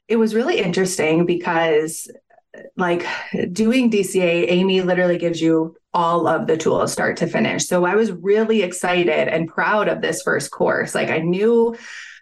it 0.09 0.17
was 0.17 0.35
really 0.35 0.61
interesting 0.61 1.27
because 1.27 2.11
like 2.77 3.05
doing 3.53 3.91
DCA, 3.91 4.47
Amy 4.49 4.81
literally 4.83 5.19
gives 5.19 5.41
you 5.41 5.77
all 5.93 6.27
of 6.27 6.47
the 6.47 6.57
tools 6.57 6.93
start 6.93 7.17
to 7.19 7.27
finish. 7.27 7.67
So 7.67 7.85
I 7.85 7.95
was 7.95 8.13
really 8.13 8.63
excited 8.63 9.29
and 9.29 9.49
proud 9.49 9.89
of 9.89 10.01
this 10.01 10.23
first 10.23 10.51
course. 10.51 10.95
Like 10.95 11.11
I 11.11 11.19
knew 11.19 11.77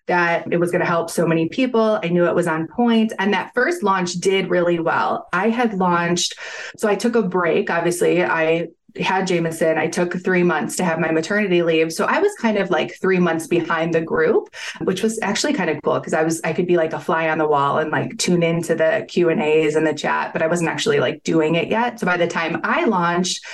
that 0.06 0.52
it 0.52 0.58
was 0.58 0.70
going 0.70 0.80
to 0.80 0.86
help 0.86 1.08
so 1.08 1.26
many 1.26 1.48
people. 1.48 1.98
I 2.02 2.08
knew 2.08 2.26
it 2.26 2.34
was 2.34 2.46
on 2.46 2.68
point, 2.68 3.12
And 3.18 3.32
that 3.32 3.52
first 3.54 3.82
launch 3.82 4.12
did 4.14 4.50
really 4.50 4.78
well. 4.78 5.28
I 5.32 5.48
had 5.48 5.74
launched, 5.74 6.34
so 6.76 6.88
I 6.88 6.94
took 6.94 7.14
a 7.14 7.22
break. 7.22 7.70
Obviously, 7.70 8.22
I 8.22 8.68
had 9.00 9.26
Jameson, 9.26 9.76
I 9.76 9.88
took 9.88 10.14
three 10.22 10.42
months 10.42 10.76
to 10.76 10.84
have 10.84 11.00
my 11.00 11.10
maternity 11.10 11.62
leave. 11.62 11.92
So 11.92 12.04
I 12.04 12.20
was 12.20 12.32
kind 12.36 12.58
of 12.58 12.70
like 12.70 12.94
three 13.00 13.18
months 13.18 13.46
behind 13.46 13.92
the 13.92 14.00
group, 14.00 14.54
which 14.82 15.02
was 15.02 15.18
actually 15.20 15.52
kind 15.54 15.70
of 15.70 15.82
cool 15.82 15.98
because 15.98 16.14
I 16.14 16.22
was 16.22 16.40
I 16.42 16.52
could 16.52 16.66
be 16.66 16.76
like 16.76 16.92
a 16.92 17.00
fly 17.00 17.28
on 17.28 17.38
the 17.38 17.48
wall 17.48 17.78
and 17.78 17.90
like 17.90 18.16
tune 18.18 18.42
into 18.42 18.74
the 18.74 19.04
Q 19.08 19.30
and 19.30 19.42
A's 19.42 19.74
and 19.74 19.86
the 19.86 19.94
chat, 19.94 20.32
but 20.32 20.42
I 20.42 20.46
wasn't 20.46 20.70
actually 20.70 21.00
like 21.00 21.22
doing 21.24 21.56
it 21.56 21.68
yet. 21.68 21.98
So 21.98 22.06
by 22.06 22.16
the 22.16 22.28
time 22.28 22.60
I 22.62 22.84
launched, 22.84 23.44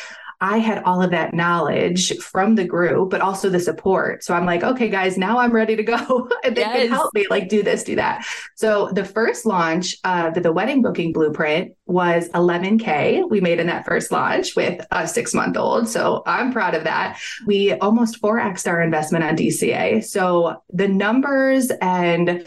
I 0.41 0.59
had 0.59 0.83
all 0.85 1.03
of 1.03 1.11
that 1.11 1.35
knowledge 1.35 2.17
from 2.19 2.55
the 2.55 2.65
group, 2.65 3.11
but 3.11 3.21
also 3.21 3.51
the 3.51 3.61
support. 3.61 4.25
So 4.25 4.35
I'm 4.35 4.47
like, 4.47 4.63
okay, 4.63 4.89
guys, 4.89 5.19
now 5.19 5.39
I'm 5.39 5.53
ready 5.53 5.77
to 5.77 5.83
go. 5.83 6.29
and 6.45 6.57
they 6.57 6.63
yes. 6.63 6.77
can 6.77 6.89
help 6.89 7.13
me 7.15 7.27
like 7.29 7.49
do 7.49 7.63
this, 7.63 7.85
do 7.85 7.97
that. 7.97 8.25
So 8.57 8.91
the 8.93 9.05
first 9.05 9.45
launch 9.45 9.97
of 10.05 10.35
the, 10.35 10.41
the 10.41 10.53
wedding 10.53 10.81
booking 10.81 11.13
blueprint 11.13 11.75
was 11.87 12.29
11K. 12.31 13.29
We 13.29 13.41
made 13.41 13.61
in 13.61 13.67
that 13.67 13.85
first 13.85 14.11
launch 14.11 14.57
with 14.57 14.85
a 14.91 15.07
six 15.07 15.35
month 15.35 15.57
old. 15.57 15.89
So 15.89 16.23
I'm 16.27 16.53
proud 16.53 16.75
of 16.75 16.85
that. 16.85 17.21
We 17.47 17.75
almost 17.75 18.23
4x 18.23 18.67
our 18.67 18.81
investment 18.81 19.25
on 19.25 19.37
DCA. 19.37 20.05
So 20.05 20.63
the 20.71 20.89
numbers 20.89 21.71
and 21.83 22.47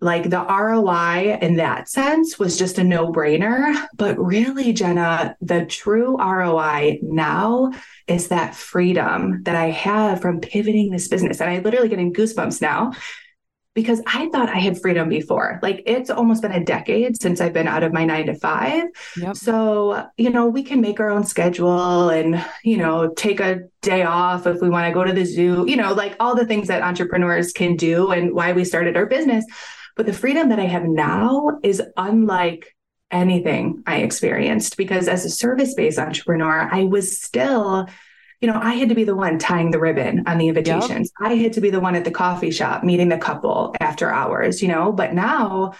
like 0.00 0.28
the 0.28 0.44
ROI 0.44 1.38
in 1.40 1.56
that 1.56 1.88
sense 1.88 2.38
was 2.38 2.58
just 2.58 2.78
a 2.78 2.84
no 2.84 3.12
brainer. 3.12 3.74
But 3.94 4.18
really, 4.18 4.72
Jenna, 4.72 5.36
the 5.40 5.64
true 5.64 6.18
ROI 6.18 6.98
now 7.02 7.72
is 8.06 8.28
that 8.28 8.54
freedom 8.54 9.42
that 9.44 9.56
I 9.56 9.70
have 9.70 10.20
from 10.20 10.40
pivoting 10.40 10.90
this 10.90 11.08
business. 11.08 11.40
And 11.40 11.50
I 11.50 11.58
literally 11.60 11.88
getting 11.88 12.12
goosebumps 12.12 12.60
now 12.60 12.92
because 13.76 14.00
I 14.06 14.30
thought 14.30 14.48
I 14.48 14.58
had 14.58 14.80
freedom 14.80 15.10
before. 15.10 15.60
Like 15.62 15.82
it's 15.84 16.08
almost 16.08 16.40
been 16.40 16.52
a 16.52 16.64
decade 16.64 17.20
since 17.20 17.42
I've 17.42 17.52
been 17.52 17.68
out 17.68 17.82
of 17.82 17.92
my 17.92 18.06
nine 18.06 18.26
to 18.26 18.34
five. 18.34 18.84
Yep. 19.18 19.36
So, 19.36 20.06
you 20.16 20.30
know, 20.30 20.46
we 20.46 20.62
can 20.62 20.80
make 20.80 20.98
our 20.98 21.10
own 21.10 21.24
schedule 21.24 22.08
and, 22.08 22.42
you 22.64 22.78
know, 22.78 23.12
take 23.12 23.38
a 23.38 23.60
day 23.82 24.02
off 24.02 24.46
if 24.46 24.62
we 24.62 24.70
want 24.70 24.88
to 24.88 24.94
go 24.94 25.04
to 25.04 25.12
the 25.12 25.26
zoo, 25.26 25.66
you 25.68 25.76
know, 25.76 25.92
like 25.92 26.16
all 26.18 26.34
the 26.34 26.46
things 26.46 26.68
that 26.68 26.82
entrepreneurs 26.82 27.52
can 27.52 27.76
do 27.76 28.12
and 28.12 28.34
why 28.34 28.52
we 28.52 28.64
started 28.64 28.96
our 28.96 29.06
business. 29.06 29.44
But 29.96 30.06
the 30.06 30.12
freedom 30.12 30.50
that 30.50 30.60
I 30.60 30.66
have 30.66 30.84
now 30.84 31.58
is 31.62 31.82
unlike 31.96 32.76
anything 33.10 33.82
I 33.86 33.98
experienced 33.98 34.76
because 34.76 35.08
as 35.08 35.24
a 35.24 35.30
service 35.30 35.74
based 35.74 35.98
entrepreneur, 35.98 36.68
I 36.70 36.84
was 36.84 37.20
still, 37.20 37.88
you 38.40 38.48
know, 38.48 38.60
I 38.60 38.74
had 38.74 38.90
to 38.90 38.94
be 38.94 39.04
the 39.04 39.16
one 39.16 39.38
tying 39.38 39.70
the 39.70 39.80
ribbon 39.80 40.24
on 40.26 40.38
the 40.38 40.48
invitations. 40.48 41.10
Yep. 41.20 41.30
I 41.30 41.34
had 41.34 41.54
to 41.54 41.60
be 41.60 41.70
the 41.70 41.80
one 41.80 41.96
at 41.96 42.04
the 42.04 42.10
coffee 42.10 42.50
shop 42.50 42.84
meeting 42.84 43.08
the 43.08 43.16
couple 43.16 43.74
after 43.80 44.10
hours, 44.10 44.62
you 44.62 44.68
know, 44.68 44.92
but 44.92 45.14
now, 45.14 45.72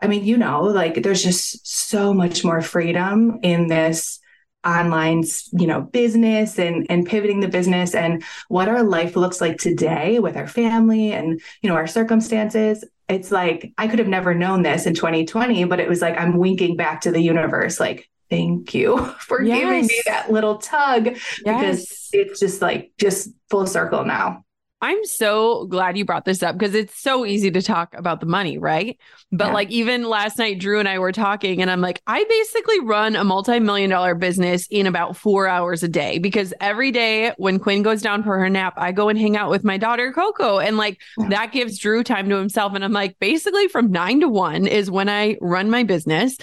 I 0.00 0.08
mean, 0.08 0.24
you 0.24 0.36
know, 0.36 0.62
like 0.62 1.02
there's 1.02 1.22
just 1.22 1.66
so 1.66 2.12
much 2.12 2.44
more 2.44 2.60
freedom 2.60 3.38
in 3.42 3.68
this 3.68 4.18
online 4.64 5.24
you 5.52 5.66
know 5.66 5.80
business 5.80 6.56
and 6.56 6.86
and 6.88 7.04
pivoting 7.04 7.40
the 7.40 7.48
business 7.48 7.96
and 7.96 8.22
what 8.46 8.68
our 8.68 8.84
life 8.84 9.16
looks 9.16 9.40
like 9.40 9.58
today 9.58 10.20
with 10.20 10.36
our 10.36 10.46
family 10.46 11.12
and 11.12 11.40
you 11.62 11.68
know 11.68 11.74
our 11.74 11.88
circumstances 11.88 12.84
it's 13.12 13.30
like 13.30 13.72
I 13.78 13.88
could 13.88 13.98
have 13.98 14.08
never 14.08 14.34
known 14.34 14.62
this 14.62 14.86
in 14.86 14.94
2020, 14.94 15.64
but 15.64 15.80
it 15.80 15.88
was 15.88 16.00
like 16.00 16.18
I'm 16.18 16.36
winking 16.38 16.76
back 16.76 17.02
to 17.02 17.10
the 17.10 17.20
universe, 17.20 17.78
like, 17.78 18.08
thank 18.30 18.74
you 18.74 18.98
for 19.18 19.42
yes. 19.42 19.58
giving 19.58 19.86
me 19.86 20.02
that 20.06 20.32
little 20.32 20.58
tug 20.58 21.06
yes. 21.06 21.20
because 21.44 22.08
it's 22.12 22.40
just 22.40 22.62
like 22.62 22.92
just 22.98 23.30
full 23.50 23.66
circle 23.66 24.04
now. 24.04 24.44
I'm 24.82 25.04
so 25.04 25.64
glad 25.66 25.96
you 25.96 26.04
brought 26.04 26.24
this 26.24 26.42
up 26.42 26.58
because 26.58 26.74
it's 26.74 27.00
so 27.00 27.24
easy 27.24 27.52
to 27.52 27.62
talk 27.62 27.94
about 27.96 28.18
the 28.18 28.26
money, 28.26 28.58
right? 28.58 28.98
But 29.30 29.46
yeah. 29.46 29.52
like 29.54 29.70
even 29.70 30.02
last 30.02 30.38
night, 30.38 30.58
Drew 30.58 30.80
and 30.80 30.88
I 30.88 30.98
were 30.98 31.12
talking, 31.12 31.62
and 31.62 31.70
I'm 31.70 31.80
like, 31.80 32.02
I 32.08 32.24
basically 32.24 32.80
run 32.80 33.14
a 33.14 33.22
multi 33.22 33.60
million 33.60 33.90
dollar 33.90 34.16
business 34.16 34.66
in 34.70 34.88
about 34.88 35.16
four 35.16 35.46
hours 35.46 35.84
a 35.84 35.88
day 35.88 36.18
because 36.18 36.52
every 36.60 36.90
day 36.90 37.32
when 37.36 37.60
Quinn 37.60 37.84
goes 37.84 38.02
down 38.02 38.24
for 38.24 38.36
her 38.36 38.50
nap, 38.50 38.74
I 38.76 38.90
go 38.90 39.08
and 39.08 39.16
hang 39.16 39.36
out 39.36 39.50
with 39.50 39.62
my 39.62 39.78
daughter, 39.78 40.12
Coco. 40.12 40.58
And 40.58 40.76
like 40.76 41.00
yeah. 41.16 41.28
that 41.28 41.52
gives 41.52 41.78
Drew 41.78 42.02
time 42.02 42.28
to 42.28 42.36
himself. 42.36 42.74
And 42.74 42.84
I'm 42.84 42.92
like, 42.92 43.16
basically 43.20 43.68
from 43.68 43.92
nine 43.92 44.18
to 44.20 44.28
one 44.28 44.66
is 44.66 44.90
when 44.90 45.08
I 45.08 45.38
run 45.40 45.70
my 45.70 45.84
business. 45.84 46.36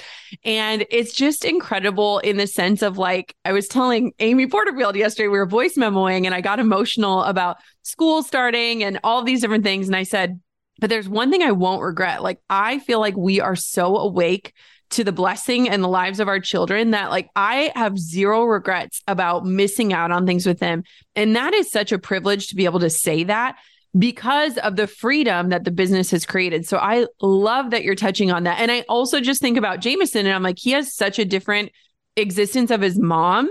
And 0.45 0.85
it's 0.89 1.11
just 1.11 1.43
incredible 1.43 2.19
in 2.19 2.37
the 2.37 2.47
sense 2.47 2.81
of 2.83 2.97
like, 2.97 3.35
I 3.43 3.51
was 3.51 3.67
telling 3.67 4.13
Amy 4.19 4.47
Porterfield 4.47 4.95
yesterday, 4.95 5.27
we 5.27 5.37
were 5.37 5.45
voice 5.45 5.75
memoing, 5.75 6.25
and 6.25 6.33
I 6.33 6.39
got 6.39 6.59
emotional 6.59 7.23
about 7.23 7.57
school 7.83 8.23
starting 8.23 8.83
and 8.83 8.99
all 9.03 9.23
these 9.23 9.41
different 9.41 9.63
things. 9.63 9.87
And 9.87 9.95
I 9.95 10.03
said, 10.03 10.39
but 10.79 10.89
there's 10.89 11.09
one 11.09 11.31
thing 11.31 11.43
I 11.43 11.51
won't 11.51 11.81
regret. 11.81 12.23
Like, 12.23 12.39
I 12.49 12.79
feel 12.79 12.99
like 12.99 13.17
we 13.17 13.41
are 13.41 13.55
so 13.55 13.97
awake 13.97 14.53
to 14.91 15.03
the 15.03 15.11
blessing 15.11 15.69
and 15.69 15.83
the 15.83 15.87
lives 15.87 16.19
of 16.19 16.27
our 16.27 16.39
children 16.39 16.91
that 16.91 17.11
like 17.11 17.29
I 17.35 17.71
have 17.75 17.99
zero 17.99 18.45
regrets 18.45 19.03
about 19.07 19.45
missing 19.45 19.93
out 19.93 20.11
on 20.11 20.25
things 20.25 20.45
with 20.45 20.59
them. 20.59 20.83
And 21.15 21.35
that 21.35 21.53
is 21.53 21.71
such 21.71 21.91
a 21.91 21.99
privilege 21.99 22.47
to 22.47 22.55
be 22.55 22.65
able 22.65 22.79
to 22.79 22.89
say 22.89 23.23
that 23.25 23.57
because 23.97 24.57
of 24.57 24.75
the 24.75 24.87
freedom 24.87 25.49
that 25.49 25.63
the 25.63 25.71
business 25.71 26.11
has 26.11 26.25
created. 26.25 26.67
So 26.67 26.77
I 26.77 27.05
love 27.21 27.71
that 27.71 27.83
you're 27.83 27.95
touching 27.95 28.31
on 28.31 28.43
that. 28.43 28.59
And 28.59 28.71
I 28.71 28.81
also 28.89 29.19
just 29.19 29.41
think 29.41 29.57
about 29.57 29.79
Jameson 29.79 30.25
and 30.25 30.35
I'm 30.35 30.43
like, 30.43 30.59
he 30.59 30.71
has 30.71 30.95
such 30.95 31.19
a 31.19 31.25
different 31.25 31.71
existence 32.15 32.71
of 32.71 32.81
his 32.81 32.97
mom 32.99 33.49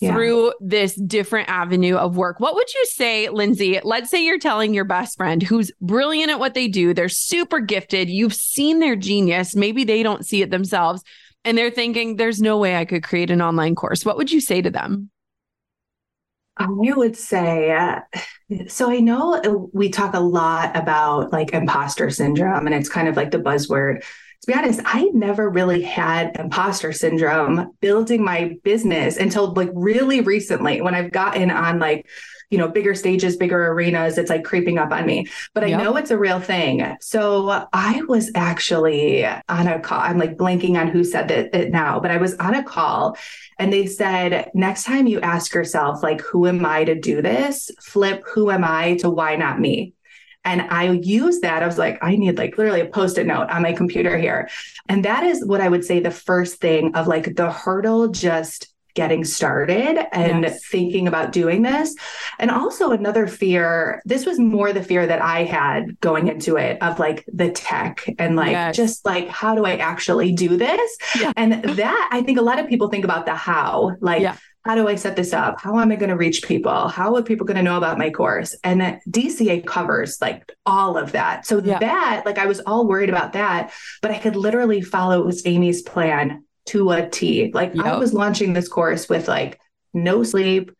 yeah. 0.00 0.12
through 0.12 0.52
this 0.60 0.94
different 0.94 1.48
avenue 1.48 1.96
of 1.96 2.16
work. 2.16 2.40
What 2.40 2.54
would 2.54 2.72
you 2.72 2.86
say, 2.86 3.28
Lindsay? 3.28 3.78
Let's 3.82 4.10
say 4.10 4.24
you're 4.24 4.38
telling 4.38 4.72
your 4.72 4.84
best 4.84 5.16
friend 5.16 5.42
who's 5.42 5.70
brilliant 5.80 6.30
at 6.30 6.38
what 6.38 6.54
they 6.54 6.68
do, 6.68 6.94
they're 6.94 7.08
super 7.08 7.60
gifted, 7.60 8.08
you've 8.08 8.34
seen 8.34 8.80
their 8.80 8.96
genius, 8.96 9.54
maybe 9.54 9.84
they 9.84 10.02
don't 10.02 10.24
see 10.24 10.42
it 10.42 10.50
themselves, 10.50 11.02
and 11.44 11.56
they're 11.56 11.70
thinking, 11.70 12.16
there's 12.16 12.40
no 12.40 12.58
way 12.58 12.76
I 12.76 12.84
could 12.84 13.02
create 13.02 13.30
an 13.30 13.42
online 13.42 13.74
course. 13.74 14.04
What 14.04 14.16
would 14.16 14.32
you 14.32 14.40
say 14.40 14.62
to 14.62 14.70
them? 14.70 15.10
I 16.56 16.66
would 16.68 17.16
say, 17.16 17.70
uh, 17.70 18.00
so 18.68 18.90
I 18.90 19.00
know 19.00 19.70
we 19.72 19.88
talk 19.88 20.12
a 20.12 20.20
lot 20.20 20.76
about 20.76 21.32
like 21.32 21.54
imposter 21.54 22.10
syndrome, 22.10 22.66
and 22.66 22.74
it's 22.74 22.88
kind 22.88 23.08
of 23.08 23.16
like 23.16 23.30
the 23.30 23.38
buzzword 23.38 24.04
to 24.40 24.46
be 24.46 24.54
honest, 24.54 24.80
I 24.84 25.10
never 25.12 25.50
really 25.50 25.82
had 25.82 26.36
imposter 26.38 26.92
syndrome 26.92 27.72
building 27.80 28.24
my 28.24 28.56
business 28.64 29.18
until 29.18 29.52
like 29.52 29.70
really 29.74 30.22
recently 30.22 30.80
when 30.80 30.94
I've 30.94 31.12
gotten 31.12 31.50
on 31.50 31.78
like, 31.78 32.06
you 32.48 32.56
know, 32.56 32.66
bigger 32.66 32.94
stages, 32.94 33.36
bigger 33.36 33.68
arenas, 33.68 34.16
it's 34.16 34.30
like 34.30 34.44
creeping 34.44 34.78
up 34.78 34.92
on 34.92 35.06
me. 35.06 35.26
But 35.52 35.68
yep. 35.68 35.78
I 35.78 35.84
know 35.84 35.96
it's 35.96 36.10
a 36.10 36.18
real 36.18 36.40
thing. 36.40 36.96
So 37.00 37.66
I 37.72 38.02
was 38.08 38.30
actually 38.34 39.24
on 39.24 39.68
a 39.68 39.78
call. 39.78 40.00
I'm 40.00 40.18
like 40.18 40.36
blanking 40.36 40.80
on 40.80 40.88
who 40.88 41.04
said 41.04 41.30
it, 41.30 41.54
it 41.54 41.70
now, 41.70 42.00
but 42.00 42.10
I 42.10 42.16
was 42.16 42.34
on 42.36 42.54
a 42.54 42.64
call 42.64 43.16
and 43.58 43.70
they 43.70 43.86
said, 43.86 44.50
next 44.54 44.84
time 44.84 45.06
you 45.06 45.20
ask 45.20 45.52
yourself, 45.54 46.02
like, 46.02 46.22
who 46.22 46.46
am 46.46 46.64
I 46.64 46.84
to 46.84 46.94
do 46.94 47.20
this? 47.20 47.70
Flip, 47.82 48.24
who 48.26 48.50
am 48.50 48.64
I 48.64 48.96
to 48.96 49.10
why 49.10 49.36
not 49.36 49.60
me? 49.60 49.92
And 50.44 50.62
I 50.62 50.90
use 50.90 51.40
that. 51.40 51.62
I 51.62 51.66
was 51.66 51.78
like, 51.78 51.98
I 52.02 52.16
need 52.16 52.38
like 52.38 52.56
literally 52.56 52.80
a 52.80 52.86
post 52.86 53.18
it 53.18 53.26
note 53.26 53.50
on 53.50 53.62
my 53.62 53.72
computer 53.72 54.16
here. 54.16 54.48
And 54.88 55.04
that 55.04 55.24
is 55.24 55.44
what 55.44 55.60
I 55.60 55.68
would 55.68 55.84
say 55.84 56.00
the 56.00 56.10
first 56.10 56.60
thing 56.60 56.94
of 56.94 57.06
like 57.06 57.36
the 57.36 57.50
hurdle 57.50 58.08
just 58.08 58.72
getting 58.94 59.24
started 59.24 59.98
and 60.12 60.42
yes. 60.42 60.66
thinking 60.66 61.06
about 61.06 61.32
doing 61.32 61.62
this. 61.62 61.94
And 62.38 62.50
also 62.50 62.90
another 62.90 63.26
fear, 63.26 64.02
this 64.04 64.26
was 64.26 64.38
more 64.38 64.72
the 64.72 64.82
fear 64.82 65.06
that 65.06 65.22
I 65.22 65.44
had 65.44 65.98
going 66.00 66.28
into 66.28 66.56
it 66.56 66.82
of 66.82 66.98
like 66.98 67.24
the 67.32 67.50
tech 67.50 68.04
and 68.18 68.34
like 68.34 68.52
yes. 68.52 68.76
just 68.76 69.04
like 69.04 69.28
how 69.28 69.54
do 69.54 69.64
I 69.64 69.76
actually 69.76 70.32
do 70.32 70.56
this? 70.56 70.96
Yeah. 71.18 71.32
And 71.36 71.62
that 71.64 72.08
I 72.12 72.22
think 72.22 72.38
a 72.38 72.42
lot 72.42 72.58
of 72.58 72.68
people 72.68 72.88
think 72.88 73.04
about 73.04 73.26
the 73.26 73.34
how, 73.34 73.96
like 74.00 74.22
yeah 74.22 74.36
how 74.64 74.74
do 74.74 74.88
I 74.88 74.94
set 74.94 75.16
this 75.16 75.32
up? 75.32 75.60
How 75.60 75.78
am 75.78 75.90
I 75.90 75.96
going 75.96 76.10
to 76.10 76.16
reach 76.16 76.42
people? 76.42 76.88
How 76.88 77.16
are 77.16 77.22
people 77.22 77.46
going 77.46 77.56
to 77.56 77.62
know 77.62 77.78
about 77.78 77.96
my 77.96 78.10
course? 78.10 78.54
And 78.62 78.80
that 78.82 79.00
DCA 79.08 79.64
covers 79.64 80.20
like 80.20 80.52
all 80.66 80.98
of 80.98 81.12
that. 81.12 81.46
So 81.46 81.62
yeah. 81.62 81.78
that, 81.78 82.22
like, 82.26 82.36
I 82.36 82.46
was 82.46 82.60
all 82.60 82.86
worried 82.86 83.08
about 83.08 83.32
that, 83.32 83.72
but 84.02 84.10
I 84.10 84.18
could 84.18 84.36
literally 84.36 84.82
follow 84.82 85.20
it 85.20 85.26
was 85.26 85.46
Amy's 85.46 85.80
plan 85.80 86.44
to 86.66 86.90
a 86.90 87.08
T. 87.08 87.50
Like, 87.54 87.74
yep. 87.74 87.86
I 87.86 87.96
was 87.96 88.12
launching 88.12 88.52
this 88.52 88.68
course 88.68 89.08
with 89.08 89.28
like 89.28 89.58
no 89.94 90.22
sleep, 90.22 90.72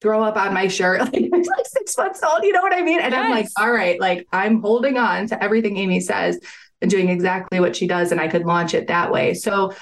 throw 0.00 0.24
up 0.24 0.36
on 0.36 0.52
my 0.52 0.66
shirt. 0.66 1.00
Like, 1.12 1.30
I 1.32 1.38
was 1.38 1.46
like 1.46 1.66
six 1.66 1.96
months 1.96 2.22
old. 2.24 2.42
You 2.42 2.52
know 2.52 2.62
what 2.62 2.74
I 2.74 2.82
mean? 2.82 3.00
And 3.00 3.12
yes. 3.12 3.24
I'm 3.24 3.30
like, 3.30 3.48
all 3.56 3.70
right, 3.70 4.00
like, 4.00 4.26
I'm 4.32 4.60
holding 4.60 4.98
on 4.98 5.28
to 5.28 5.42
everything 5.42 5.76
Amy 5.76 6.00
says 6.00 6.40
and 6.82 6.90
doing 6.90 7.08
exactly 7.08 7.60
what 7.60 7.76
she 7.76 7.86
does. 7.86 8.10
And 8.10 8.20
I 8.20 8.26
could 8.26 8.44
launch 8.44 8.74
it 8.74 8.88
that 8.88 9.12
way. 9.12 9.34
So, 9.34 9.74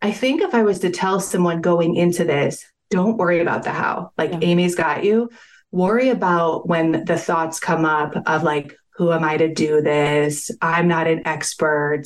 I 0.00 0.12
think 0.12 0.42
if 0.42 0.54
I 0.54 0.62
was 0.62 0.80
to 0.80 0.90
tell 0.90 1.20
someone 1.20 1.60
going 1.60 1.96
into 1.96 2.24
this, 2.24 2.64
don't 2.90 3.16
worry 3.16 3.40
about 3.40 3.64
the 3.64 3.70
how, 3.70 4.12
like 4.16 4.32
yeah. 4.32 4.38
Amy's 4.42 4.74
got 4.74 5.04
you. 5.04 5.30
Worry 5.70 6.08
about 6.08 6.68
when 6.68 7.04
the 7.04 7.18
thoughts 7.18 7.60
come 7.60 7.84
up 7.84 8.14
of 8.26 8.42
like, 8.42 8.74
who 8.96 9.12
am 9.12 9.24
I 9.24 9.36
to 9.36 9.52
do 9.52 9.82
this? 9.82 10.50
I'm 10.62 10.88
not 10.88 11.06
an 11.06 11.26
expert. 11.26 12.04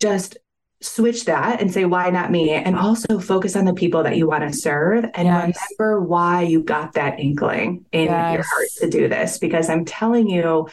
Just 0.00 0.38
switch 0.82 1.26
that 1.26 1.60
and 1.60 1.72
say, 1.72 1.84
why 1.84 2.08
not 2.10 2.30
me? 2.30 2.50
And 2.50 2.74
also 2.74 3.18
focus 3.18 3.54
on 3.54 3.66
the 3.66 3.74
people 3.74 4.02
that 4.04 4.16
you 4.16 4.26
want 4.26 4.50
to 4.50 4.56
serve 4.56 5.04
and 5.14 5.26
yes. 5.26 5.62
remember 5.78 6.00
why 6.00 6.42
you 6.42 6.62
got 6.62 6.94
that 6.94 7.20
inkling 7.20 7.84
in 7.92 8.06
yes. 8.06 8.34
your 8.34 8.42
heart 8.44 8.68
to 8.78 8.88
do 8.88 9.08
this. 9.08 9.38
Because 9.38 9.68
I'm 9.68 9.84
telling 9.84 10.28
you, 10.28 10.68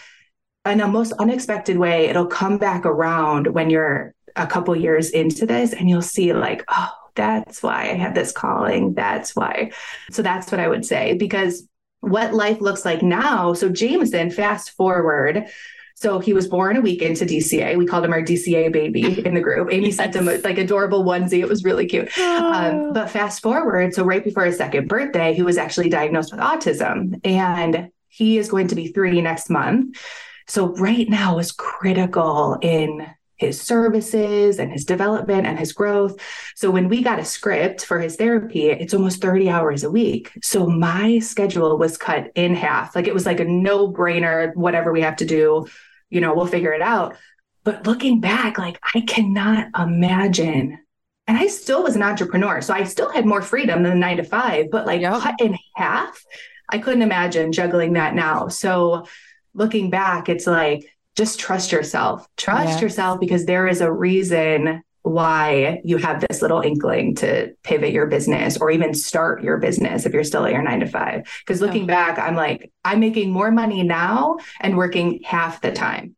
in 0.66 0.82
a 0.82 0.88
most 0.88 1.12
unexpected 1.14 1.78
way, 1.78 2.06
it'll 2.06 2.28
come 2.28 2.58
back 2.58 2.86
around 2.86 3.48
when 3.48 3.70
you're 3.70 4.14
a 4.38 4.48
couple 4.48 4.76
years 4.76 5.10
into 5.10 5.46
this 5.46 5.74
and 5.74 5.90
you'll 5.90 6.02
see 6.02 6.34
like, 6.34 6.64
oh, 6.70 6.92
that's 7.16 7.64
why 7.64 7.90
I 7.90 7.96
have 7.96 8.16
this 8.16 8.32
calling. 8.32 8.94
That's 8.94 9.36
why. 9.36 9.72
So 10.12 10.22
that's 10.22 10.52
what 10.52 10.60
I 10.60 10.68
would 10.68 10.86
say 10.86 11.16
because 11.16 11.68
what 12.02 12.34
life 12.34 12.62
looks 12.62 12.86
like 12.86 13.02
now. 13.02 13.54
So 13.54 13.70
Jameson, 13.70 14.32
fast 14.32 14.72
forward. 14.72 15.48
So 15.96 16.20
he 16.20 16.32
was 16.34 16.48
born 16.48 16.78
a 16.78 16.82
week 16.82 17.02
into 17.02 17.26
DCA. 17.26 17.76
We 17.76 17.88
called 17.88 18.06
him 18.06 18.14
our 18.14 18.22
DCA 18.22 18.72
baby 18.72 19.20
in 19.26 19.34
the 19.34 19.42
group. 19.42 19.74
Amy 19.74 19.88
yes. 19.88 19.96
sent 19.96 20.16
him 20.16 20.28
a, 20.28 20.38
like 20.38 20.60
adorable 20.60 21.04
onesie. 21.04 21.40
It 21.40 21.50
was 21.50 21.64
really 21.64 21.88
cute. 21.88 22.10
Oh. 22.18 22.54
Um, 22.54 22.94
but 22.94 23.10
fast 23.10 23.42
forward, 23.42 23.96
so 23.96 24.04
right 24.04 24.24
before 24.24 24.46
his 24.46 24.58
second 24.58 24.88
birthday, 24.88 25.34
he 25.34 25.42
was 25.42 25.58
actually 25.58 25.90
diagnosed 25.90 26.32
with 26.32 26.40
autism, 26.40 27.20
and 27.26 27.90
he 28.10 28.38
is 28.38 28.48
going 28.48 28.68
to 28.68 28.76
be 28.76 28.90
three 28.90 29.22
next 29.22 29.50
month. 29.50 29.98
So 30.46 30.68
right 30.76 31.10
now 31.10 31.40
is 31.40 31.52
critical 31.52 32.60
in 32.62 33.08
his 33.38 33.62
services 33.62 34.60
and 34.60 34.72
his 34.72 34.84
development 34.84 35.46
and 35.46 35.58
his 35.58 35.72
growth. 35.72 36.20
So 36.56 36.72
when 36.72 36.90
we 36.90 37.04
got 37.04 37.20
a 37.20 37.26
script 37.26 37.86
for 37.86 38.00
his 38.00 38.16
therapy, 38.16 38.70
it's 38.70 38.94
almost 38.94 39.22
30 39.22 39.50
hours 39.50 39.84
a 39.84 39.92
week. 39.92 40.32
So 40.44 40.68
my 40.68 41.20
schedule 41.20 41.78
was 41.78 41.98
cut 41.98 42.32
in 42.36 42.56
half. 42.56 42.96
Like 42.96 43.08
it 43.08 43.14
was 43.14 43.26
like 43.26 43.40
a 43.40 43.46
no 43.46 43.92
brainer, 43.92 44.56
whatever 44.56 44.92
we 44.92 45.02
have 45.02 45.18
to 45.18 45.26
do, 45.26 45.68
you 46.10 46.20
know, 46.20 46.34
we'll 46.34 46.48
figure 46.48 46.74
it 46.74 46.82
out. 46.82 47.16
But 47.64 47.86
looking 47.86 48.20
back, 48.22 48.58
like 48.58 48.80
I 48.96 49.02
cannot 49.02 49.68
imagine. 49.78 50.80
And 51.28 51.38
I 51.38 51.48
still 51.48 51.84
was 51.84 51.96
an 51.96 52.04
entrepreneur. 52.04 52.62
So 52.62 52.74
I 52.74 52.84
still 52.86 53.12
had 53.12 53.26
more 53.26 53.42
freedom 53.42 53.84
than 53.84 53.94
the 53.94 54.00
nine 54.00 54.18
to 54.18 54.24
five, 54.24 54.72
but 54.72 54.86
like 54.86 55.02
yep. 55.02 55.22
cut 55.22 55.36
in 55.42 55.58
half, 55.76 56.24
I 56.70 56.80
couldn't 56.80 57.02
imagine 57.02 57.52
juggling 57.52 57.94
that 57.94 58.16
now. 58.16 58.48
So 58.48 59.08
looking 59.54 59.90
back, 59.90 60.30
it's 60.30 60.48
like, 60.48 60.86
just 61.18 61.40
trust 61.40 61.72
yourself. 61.72 62.28
Trust 62.38 62.70
yes. 62.70 62.82
yourself 62.82 63.20
because 63.20 63.46
there 63.46 63.68
is 63.68 63.82
a 63.82 63.92
reason 63.92 64.84
why 65.02 65.82
you 65.84 65.98
have 65.98 66.24
this 66.28 66.42
little 66.42 66.62
inkling 66.62 67.16
to 67.16 67.52
pivot 67.64 67.92
your 67.92 68.06
business 68.06 68.58
or 68.58 68.70
even 68.70 68.94
start 68.94 69.42
your 69.42 69.58
business 69.58 70.06
if 70.06 70.14
you're 70.14 70.24
still 70.24 70.46
at 70.46 70.52
your 70.52 70.62
nine 70.62 70.82
to 70.82 70.86
five. 70.86 71.24
Because 71.40 71.62
looking 71.62 71.84
oh. 71.84 71.88
back, 71.88 72.20
I'm 72.20 72.36
like, 72.36 72.72
I'm 72.86 73.00
making 73.00 73.32
more 73.32 73.50
money 73.50 73.84
now 73.84 74.38
and 74.60 74.78
working 74.78 75.22
half 75.24 75.62
the 75.62 75.72
time. 75.72 76.16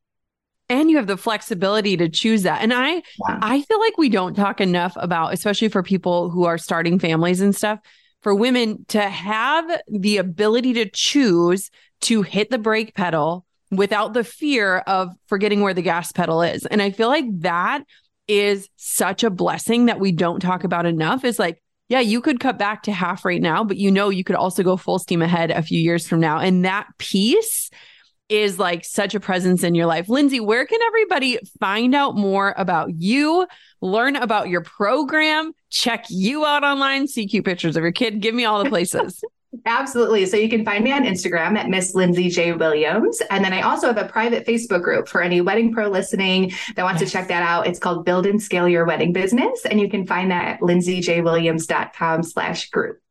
And 0.72 0.91
you 0.91 0.97
have 0.97 1.08
the 1.08 1.18
flexibility 1.18 1.97
to 1.97 2.10
choose 2.10 2.43
that. 2.43 2.62
And 2.62 2.74
I 2.74 2.95
yeah. 2.95 3.39
I 3.41 3.62
feel 3.62 3.80
like 3.80 3.97
we 3.97 4.10
don't 4.10 4.36
talk 4.36 4.62
enough 4.62 4.93
about, 4.97 5.34
especially 5.34 5.70
for 5.70 5.82
people 5.82 6.30
who 6.30 6.43
are 6.43 6.58
starting 6.58 7.00
families 7.00 7.41
and 7.41 7.56
stuff, 7.56 7.80
for 8.22 8.36
women 8.36 8.86
to 8.89 9.02
have 9.02 9.82
the 9.88 10.18
ability 10.18 10.74
to 10.74 10.89
choose 10.89 11.72
to 12.02 12.22
hit 12.22 12.50
the 12.50 12.60
brake 12.60 12.93
pedal 12.93 13.45
without 13.72 14.13
the 14.13 14.24
fear 14.24 14.78
of 14.80 15.13
forgetting 15.28 15.61
where 15.61 15.74
the 15.74 15.82
gas 15.82 16.11
pedal 16.11 16.41
is. 16.41 16.65
And 16.65 16.82
I 16.82 16.91
feel 16.91 17.07
like 17.07 17.26
that 17.41 17.84
is 18.28 18.70
such 18.76 19.24
a 19.24 19.30
blessing 19.30 19.88
that 19.88 19.99
we 19.99 20.11
don't 20.11 20.39
talk 20.39 20.63
about 20.63 20.86
enough 20.86 21.24
is 21.24 21.39
like, 21.39 21.61
yeah, 21.88 21.99
you 21.99 22.22
could 22.22 22.39
cut 22.39 22.59
back 22.59 22.84
to 22.84 22.91
half 22.91 23.26
right 23.26 23.41
now, 23.41 23.63
but 23.63 23.78
you 23.78 23.91
know, 23.91 24.09
you 24.09 24.24
could 24.24 24.36
also 24.36 24.61
go 24.61 24.78
full 24.78 24.99
steam 24.99 25.24
ahead 25.24 25.49
a 25.49 25.63
few 25.63 25.80
years 25.80 26.07
from 26.07 26.20
now. 26.20 26.38
And 26.39 26.63
that 26.63 26.88
piece 26.99 27.72
is 28.30 28.59
like 28.59 28.86
such 28.86 29.15
a 29.15 29.20
presence 29.20 29.63
in 29.63 29.74
your 29.74 29.88
life. 29.88 30.07
Lindsay, 30.07 30.39
where 30.39 30.67
can 30.67 30.80
everybody 30.84 31.39
find 31.59 31.95
out 31.95 32.15
more 32.15 32.53
about 32.57 32.91
you, 32.95 33.47
learn 33.82 34.15
about 34.15 34.49
your 34.49 34.61
program, 34.61 35.51
check 35.72 36.05
you 36.09 36.45
out 36.45 36.63
online, 36.63 37.07
see 37.07 37.28
cute 37.28 37.45
pictures 37.45 37.76
of 37.76 37.82
your 37.82 37.91
kid? 37.91 38.22
Give 38.22 38.36
me 38.36 38.45
all 38.45 38.63
the 38.63 38.70
places. 38.70 39.24
Absolutely. 39.66 40.26
So 40.28 40.38
you 40.38 40.50
can 40.50 40.64
find 40.64 40.84
me 40.84 40.91
on 40.91 41.04
Instagram 41.04 41.58
at 41.58 41.70
Miss 41.70 41.95
Lindsay 41.95 42.30
J. 42.30 42.54
Williams. 42.54 43.22
And 43.32 43.43
then 43.43 43.52
I 43.52 43.62
also 43.62 43.88
have 43.88 43.97
a 43.97 44.08
private 44.08 44.45
Facebook 44.45 44.84
group 44.84 45.08
for 45.08 45.22
any 45.22 45.41
wedding 45.41 45.74
pro 45.74 45.89
listening 45.89 46.54
that 46.76 46.84
wants 46.84 47.02
yes. 47.02 47.10
to 47.10 47.18
check 47.18 47.28
that 47.30 47.41
out. 47.41 47.66
It's 47.66 47.80
called 47.80 48.06
Build 48.06 48.28
and 48.28 48.41
Scale 48.41 48.70
Your 48.70 48.86
Wedding 48.86 49.12
Business. 49.12 49.66
And 49.66 49.80
you 49.80 49.89
can 49.89 50.06
find 50.06 50.30
that 50.32 50.45
at 50.45 50.60
lindsayjwilliams.com 50.62 52.24
slash 52.24 52.70
group. 52.70 53.02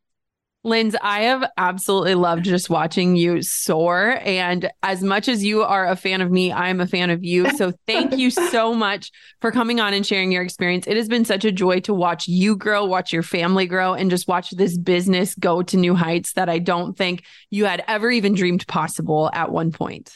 Linz, 0.65 0.93
I 1.01 1.21
have 1.21 1.49
absolutely 1.55 2.15
loved 2.15 2.43
just 2.43 2.69
watching 2.69 3.15
you 3.15 3.41
soar. 3.41 4.19
And 4.23 4.69
as 4.83 5.01
much 5.01 5.29
as 5.29 5.41
you 5.41 5.63
are 5.63 5.87
a 5.87 5.95
fan 5.95 6.19
of 6.19 6.31
me, 6.31 6.51
I'm 6.51 6.81
a 6.81 6.87
fan 6.87 7.09
of 7.09 7.23
you. 7.23 7.49
So 7.51 7.71
thank 7.87 8.17
you 8.17 8.29
so 8.51 8.73
much 8.73 9.09
for 9.39 9.51
coming 9.51 9.79
on 9.79 9.93
and 9.93 10.05
sharing 10.05 10.33
your 10.33 10.43
experience. 10.43 10.85
It 10.85 10.97
has 10.97 11.07
been 11.07 11.23
such 11.23 11.45
a 11.45 11.51
joy 11.51 11.79
to 11.81 11.93
watch 11.93 12.27
you 12.27 12.57
grow, 12.57 12.83
watch 12.83 13.13
your 13.13 13.23
family 13.23 13.67
grow, 13.67 13.93
and 13.93 14.09
just 14.09 14.27
watch 14.27 14.51
this 14.51 14.77
business 14.77 15.33
go 15.35 15.61
to 15.61 15.77
new 15.77 15.95
heights 15.95 16.33
that 16.33 16.49
I 16.49 16.59
don't 16.59 16.97
think 16.97 17.23
you 17.49 17.63
had 17.63 17.81
ever 17.87 18.11
even 18.11 18.33
dreamed 18.33 18.67
possible 18.67 19.29
at 19.33 19.51
one 19.51 19.71
point. 19.71 20.13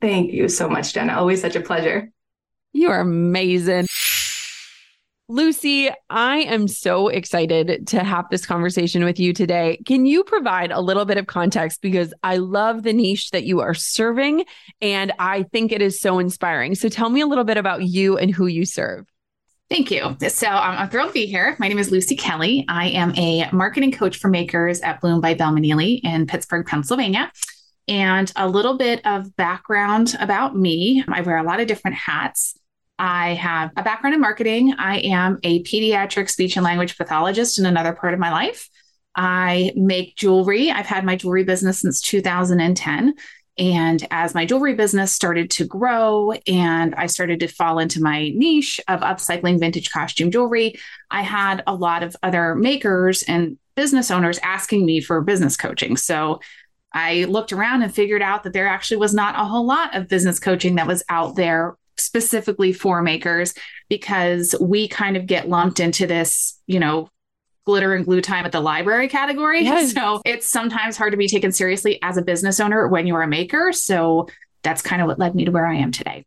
Thank 0.00 0.32
you 0.32 0.48
so 0.48 0.68
much, 0.68 0.92
Jenna. 0.92 1.14
Always 1.14 1.40
such 1.40 1.54
a 1.54 1.60
pleasure. 1.60 2.10
You 2.72 2.90
are 2.90 3.00
amazing. 3.00 3.86
Lucy, 5.28 5.88
I 6.10 6.40
am 6.40 6.68
so 6.68 7.08
excited 7.08 7.86
to 7.86 8.04
have 8.04 8.26
this 8.30 8.44
conversation 8.44 9.04
with 9.04 9.18
you 9.18 9.32
today. 9.32 9.80
Can 9.86 10.04
you 10.04 10.22
provide 10.22 10.70
a 10.70 10.82
little 10.82 11.06
bit 11.06 11.16
of 11.16 11.26
context? 11.26 11.80
Because 11.80 12.12
I 12.22 12.36
love 12.36 12.82
the 12.82 12.92
niche 12.92 13.30
that 13.30 13.44
you 13.44 13.60
are 13.60 13.72
serving, 13.72 14.44
and 14.82 15.12
I 15.18 15.44
think 15.44 15.72
it 15.72 15.80
is 15.80 15.98
so 15.98 16.18
inspiring. 16.18 16.74
So 16.74 16.90
tell 16.90 17.08
me 17.08 17.22
a 17.22 17.26
little 17.26 17.44
bit 17.44 17.56
about 17.56 17.84
you 17.84 18.18
and 18.18 18.30
who 18.30 18.46
you 18.46 18.66
serve. 18.66 19.06
Thank 19.70 19.90
you. 19.90 20.14
So 20.28 20.46
I'm 20.46 20.90
thrilled 20.90 21.08
to 21.08 21.14
be 21.14 21.24
here. 21.24 21.56
My 21.58 21.68
name 21.68 21.78
is 21.78 21.90
Lucy 21.90 22.16
Kelly. 22.16 22.66
I 22.68 22.88
am 22.88 23.16
a 23.16 23.48
marketing 23.50 23.92
coach 23.92 24.18
for 24.18 24.28
makers 24.28 24.82
at 24.82 25.00
Bloom 25.00 25.22
by 25.22 25.32
Belle 25.32 25.52
Manili 25.52 26.00
in 26.04 26.26
Pittsburgh, 26.26 26.66
Pennsylvania. 26.66 27.32
And 27.88 28.30
a 28.36 28.46
little 28.46 28.76
bit 28.76 29.00
of 29.06 29.34
background 29.36 30.16
about 30.20 30.54
me 30.54 31.02
I 31.08 31.22
wear 31.22 31.38
a 31.38 31.42
lot 31.42 31.60
of 31.60 31.66
different 31.66 31.96
hats. 31.96 32.58
I 32.98 33.34
have 33.34 33.70
a 33.76 33.82
background 33.82 34.14
in 34.14 34.20
marketing. 34.20 34.74
I 34.78 34.98
am 34.98 35.38
a 35.42 35.62
pediatric 35.64 36.30
speech 36.30 36.56
and 36.56 36.64
language 36.64 36.96
pathologist 36.96 37.58
in 37.58 37.66
another 37.66 37.92
part 37.92 38.14
of 38.14 38.20
my 38.20 38.30
life. 38.30 38.68
I 39.16 39.72
make 39.76 40.16
jewelry. 40.16 40.70
I've 40.70 40.86
had 40.86 41.04
my 41.04 41.16
jewelry 41.16 41.44
business 41.44 41.80
since 41.80 42.00
2010. 42.00 43.14
And 43.56 44.06
as 44.10 44.34
my 44.34 44.46
jewelry 44.46 44.74
business 44.74 45.12
started 45.12 45.50
to 45.52 45.64
grow 45.64 46.32
and 46.46 46.94
I 46.96 47.06
started 47.06 47.40
to 47.40 47.48
fall 47.48 47.78
into 47.78 48.02
my 48.02 48.30
niche 48.34 48.80
of 48.88 49.00
upcycling 49.00 49.60
vintage 49.60 49.90
costume 49.90 50.30
jewelry, 50.32 50.74
I 51.10 51.22
had 51.22 51.62
a 51.66 51.74
lot 51.74 52.02
of 52.02 52.16
other 52.22 52.56
makers 52.56 53.22
and 53.22 53.56
business 53.76 54.10
owners 54.10 54.38
asking 54.42 54.84
me 54.84 55.00
for 55.00 55.20
business 55.20 55.56
coaching. 55.56 55.96
So 55.96 56.40
I 56.92 57.24
looked 57.24 57.52
around 57.52 57.82
and 57.82 57.94
figured 57.94 58.22
out 58.22 58.42
that 58.42 58.52
there 58.52 58.68
actually 58.68 58.96
was 58.98 59.14
not 59.14 59.38
a 59.38 59.44
whole 59.44 59.66
lot 59.66 59.94
of 59.96 60.08
business 60.08 60.40
coaching 60.40 60.76
that 60.76 60.86
was 60.86 61.04
out 61.08 61.36
there 61.36 61.76
specifically 61.96 62.72
for 62.72 63.02
makers 63.02 63.54
because 63.88 64.54
we 64.60 64.88
kind 64.88 65.16
of 65.16 65.26
get 65.26 65.48
lumped 65.48 65.80
into 65.80 66.06
this, 66.06 66.60
you 66.66 66.80
know, 66.80 67.08
glitter 67.64 67.94
and 67.94 68.04
glue 68.04 68.20
time 68.20 68.44
at 68.44 68.52
the 68.52 68.60
library 68.60 69.08
category. 69.08 69.64
Yes. 69.64 69.92
So 69.92 70.20
it's 70.24 70.46
sometimes 70.46 70.96
hard 70.96 71.12
to 71.12 71.16
be 71.16 71.28
taken 71.28 71.52
seriously 71.52 71.98
as 72.02 72.16
a 72.16 72.22
business 72.22 72.60
owner 72.60 72.86
when 72.88 73.06
you're 73.06 73.22
a 73.22 73.28
maker. 73.28 73.72
So 73.72 74.28
that's 74.62 74.82
kind 74.82 75.00
of 75.00 75.08
what 75.08 75.18
led 75.18 75.34
me 75.34 75.44
to 75.44 75.50
where 75.50 75.66
I 75.66 75.76
am 75.76 75.90
today. 75.90 76.24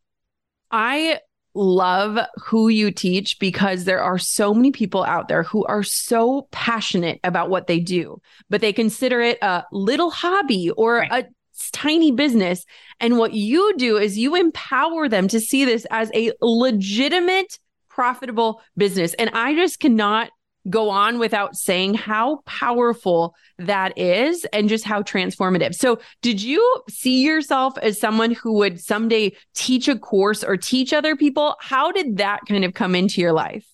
I 0.72 1.20
love 1.54 2.20
who 2.38 2.70
you 2.70 2.92
teach 2.92 3.40
because 3.40 3.84
there 3.84 4.02
are 4.02 4.18
so 4.18 4.54
many 4.54 4.72
people 4.72 5.04
out 5.04 5.28
there 5.28 5.44
who 5.44 5.66
are 5.66 5.84
so 5.84 6.48
passionate 6.52 7.20
about 7.24 7.50
what 7.50 7.68
they 7.68 7.80
do, 7.80 8.22
but 8.50 8.62
they 8.62 8.74
consider 8.74 9.22
it 9.22 9.40
a 9.42 9.64
little 9.72 10.12
hobby 10.12 10.70
or 10.72 10.98
right. 10.98 11.26
a 11.26 11.28
tiny 11.72 12.12
business. 12.12 12.66
And 13.00 13.18
what 13.18 13.34
you 13.34 13.76
do 13.78 13.98
is 13.98 14.18
you 14.18 14.36
empower 14.36 15.08
them 15.10 15.28
to 15.30 15.40
see 15.40 15.66
this 15.66 15.86
as 15.92 16.12
a 16.14 16.32
legitimate, 16.42 17.60
profitable 17.90 18.62
business. 18.76 19.14
And 19.16 19.30
I 19.34 19.56
just 19.56 19.80
cannot 19.80 20.30
go 20.70 20.90
on 20.90 21.20
without 21.20 21.56
saying 21.56 21.94
how 21.94 22.42
powerful 22.46 23.36
that 23.58 23.98
is 23.98 24.46
and 24.52 24.70
just 24.70 24.84
how 24.84 25.02
transformative. 25.02 25.74
So, 25.74 26.00
did 26.22 26.42
you 26.42 26.82
see 26.90 27.24
yourself 27.24 27.78
as 27.78 28.00
someone 28.00 28.32
who 28.32 28.54
would 28.54 28.80
someday 28.80 29.36
teach 29.54 29.88
a 29.88 29.98
course 29.98 30.44
or 30.44 30.58
teach 30.58 30.94
other 30.94 31.16
people? 31.16 31.56
How 31.60 31.92
did 31.92 32.18
that 32.18 32.42
kind 32.48 32.66
of 32.66 32.74
come 32.74 32.96
into 32.96 33.22
your 33.22 33.34
life? 33.34 33.66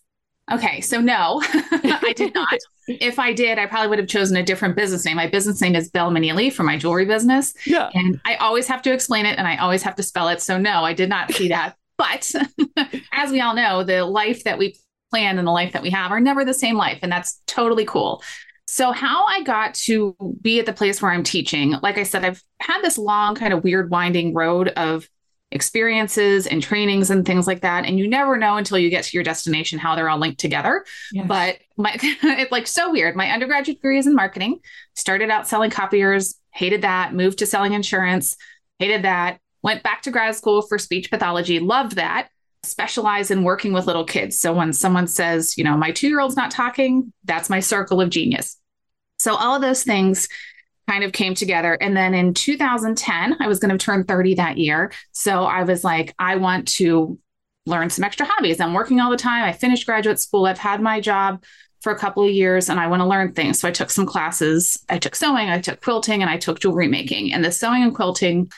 Okay, 0.54 0.82
so 0.82 1.02
no, 1.02 1.42
I 1.52 2.14
did 2.16 2.34
not. 2.34 2.54
if 2.88 3.18
I 3.18 3.34
did, 3.34 3.58
I 3.58 3.66
probably 3.66 3.88
would 3.90 4.00
have 4.00 4.08
chosen 4.08 4.38
a 4.38 4.44
different 4.44 4.76
business 4.76 5.06
name. 5.06 5.18
My 5.18 5.28
business 5.28 5.60
name 5.62 5.76
is 5.76 5.90
Belle 5.90 6.12
Manili 6.12 6.52
for 6.52 6.64
my 6.64 6.78
jewelry 6.78 7.06
business. 7.06 7.54
Yeah. 7.66 7.90
And 7.94 8.20
I 8.26 8.36
always 8.36 8.68
have 8.68 8.82
to 8.84 8.94
explain 8.94 9.26
it 9.26 9.38
and 9.38 9.48
I 9.48 9.58
always 9.58 9.82
have 9.84 9.96
to 9.96 10.04
spell 10.04 10.30
it. 10.30 10.42
So 10.42 10.58
no, 10.58 10.84
I 10.84 10.94
did 10.94 11.10
not 11.10 11.32
see 11.32 11.50
that. 11.50 11.76
but 11.98 12.32
as 13.14 13.32
we 13.32 13.40
all 13.40 13.56
know, 13.56 13.84
the 13.84 14.04
life 14.04 14.44
that 14.44 14.58
we 14.58 14.76
plan 15.12 15.38
and 15.38 15.48
the 15.48 15.52
life 15.52 15.74
that 15.74 15.84
we 15.84 15.92
have 15.92 16.12
are 16.12 16.20
never 16.20 16.44
the 16.44 16.54
same 16.54 16.76
life. 16.76 17.00
And 17.02 17.12
that's 17.12 17.40
totally 17.48 17.86
cool. 17.86 18.24
So, 18.68 18.92
how 18.92 19.26
I 19.26 19.44
got 19.44 19.76
to 19.76 20.16
be 20.42 20.60
at 20.60 20.66
the 20.66 20.74
place 20.74 21.02
where 21.02 21.12
I'm 21.12 21.24
teaching, 21.24 21.76
like 21.84 22.00
I 22.00 22.04
said, 22.04 22.26
I've 22.26 22.42
had 22.60 22.82
this 22.82 22.98
long, 22.98 23.36
kind 23.36 23.54
of 23.54 23.64
weird, 23.64 23.92
winding 23.92 24.34
road 24.34 24.70
of 24.70 25.08
experiences 25.54 26.48
and 26.48 26.62
trainings 26.62 27.10
and 27.10 27.26
things 27.26 27.48
like 27.48 27.62
that. 27.62 27.86
And 27.86 27.98
you 27.98 28.08
never 28.08 28.38
know 28.38 28.58
until 28.58 28.78
you 28.78 28.90
get 28.90 29.06
to 29.06 29.16
your 29.16 29.24
destination 29.24 29.80
how 29.80 29.96
they're 29.96 30.10
all 30.10 30.18
linked 30.18 30.40
together. 30.40 30.84
Yes. 31.12 31.28
But 31.28 31.60
my, 31.78 31.96
it's 32.02 32.52
like 32.52 32.68
so 32.68 32.92
weird. 32.92 33.16
My 33.16 33.30
undergraduate 33.30 33.78
degree 33.78 34.00
is 34.00 34.08
in 34.08 34.16
marketing, 34.16 34.60
started 34.96 35.30
out 35.30 35.48
selling 35.48 35.72
copiers, 35.72 36.36
hated 36.52 36.82
that, 36.82 37.14
moved 37.14 37.40
to 37.40 37.46
selling 37.46 37.74
insurance, 37.74 38.36
hated 38.80 39.04
that, 39.04 39.40
went 39.62 39.84
back 39.84 40.02
to 40.02 40.12
grad 40.12 40.36
school 40.36 40.62
for 40.62 40.78
speech 40.78 41.10
pathology, 41.10 41.60
loved 41.60 41.96
that 41.96 42.30
specialize 42.64 43.30
in 43.30 43.44
working 43.44 43.74
with 43.74 43.88
little 43.88 44.06
kids. 44.06 44.40
So 44.40 44.54
when 44.54 44.72
someone 44.74 45.08
says, 45.08 45.58
you 45.58 45.66
know, 45.66 45.76
my 45.78 45.92
two 45.92 46.08
year 46.08 46.22
old's 46.22 46.38
not 46.38 46.50
talking, 46.50 47.12
that's 47.26 47.50
my 47.50 47.60
circle 47.60 48.00
of 48.00 48.10
genius. 48.10 48.58
So 49.20 49.36
all 49.36 49.56
of 49.56 49.62
those 49.62 49.84
things 49.84 50.28
kind 50.90 51.04
of 51.04 51.14
came 51.14 51.34
together. 51.34 51.74
And 51.74 51.96
then 51.96 52.14
in 52.14 52.34
2010, 52.34 53.38
I 53.40 53.48
was 53.48 53.60
going 53.60 53.78
to 53.78 53.84
turn 53.84 54.04
30 54.04 54.36
that 54.36 54.58
year. 54.58 54.92
So 55.12 55.44
I 55.44 55.64
was 55.64 55.84
like, 55.84 56.14
I 56.20 56.36
want 56.36 56.68
to 56.70 57.18
learn 57.66 57.90
some 57.90 58.04
extra 58.04 58.26
hobbies. 58.30 58.60
I'm 58.60 58.74
working 58.74 59.00
all 59.00 59.10
the 59.10 59.18
time. 59.18 59.44
I 59.44 59.54
finished 59.54 59.86
graduate 59.86 60.20
school. 60.20 60.46
I've 60.46 60.58
had 60.58 60.82
my 60.82 61.00
job 61.00 61.44
for 61.82 61.92
a 61.92 62.00
couple 62.00 62.24
of 62.24 62.32
years 62.32 62.70
and 62.70 62.80
I 62.80 62.88
want 62.88 63.02
to 63.02 63.06
learn 63.06 63.34
things. 63.34 63.60
So 63.60 63.68
I 63.68 63.72
took 63.72 63.90
some 63.90 64.06
classes. 64.06 64.78
I 64.90 64.98
took 64.98 65.16
sewing, 65.16 65.50
I 65.50 65.60
took 65.60 65.82
quilting, 65.82 66.22
and 66.22 66.30
I 66.30 66.38
took 66.38 66.60
jewelry 66.60 66.88
making. 66.88 67.34
And 67.34 67.44
the 67.44 67.52
sewing 67.52 67.84
and 67.84 67.94
quilting 67.94 68.52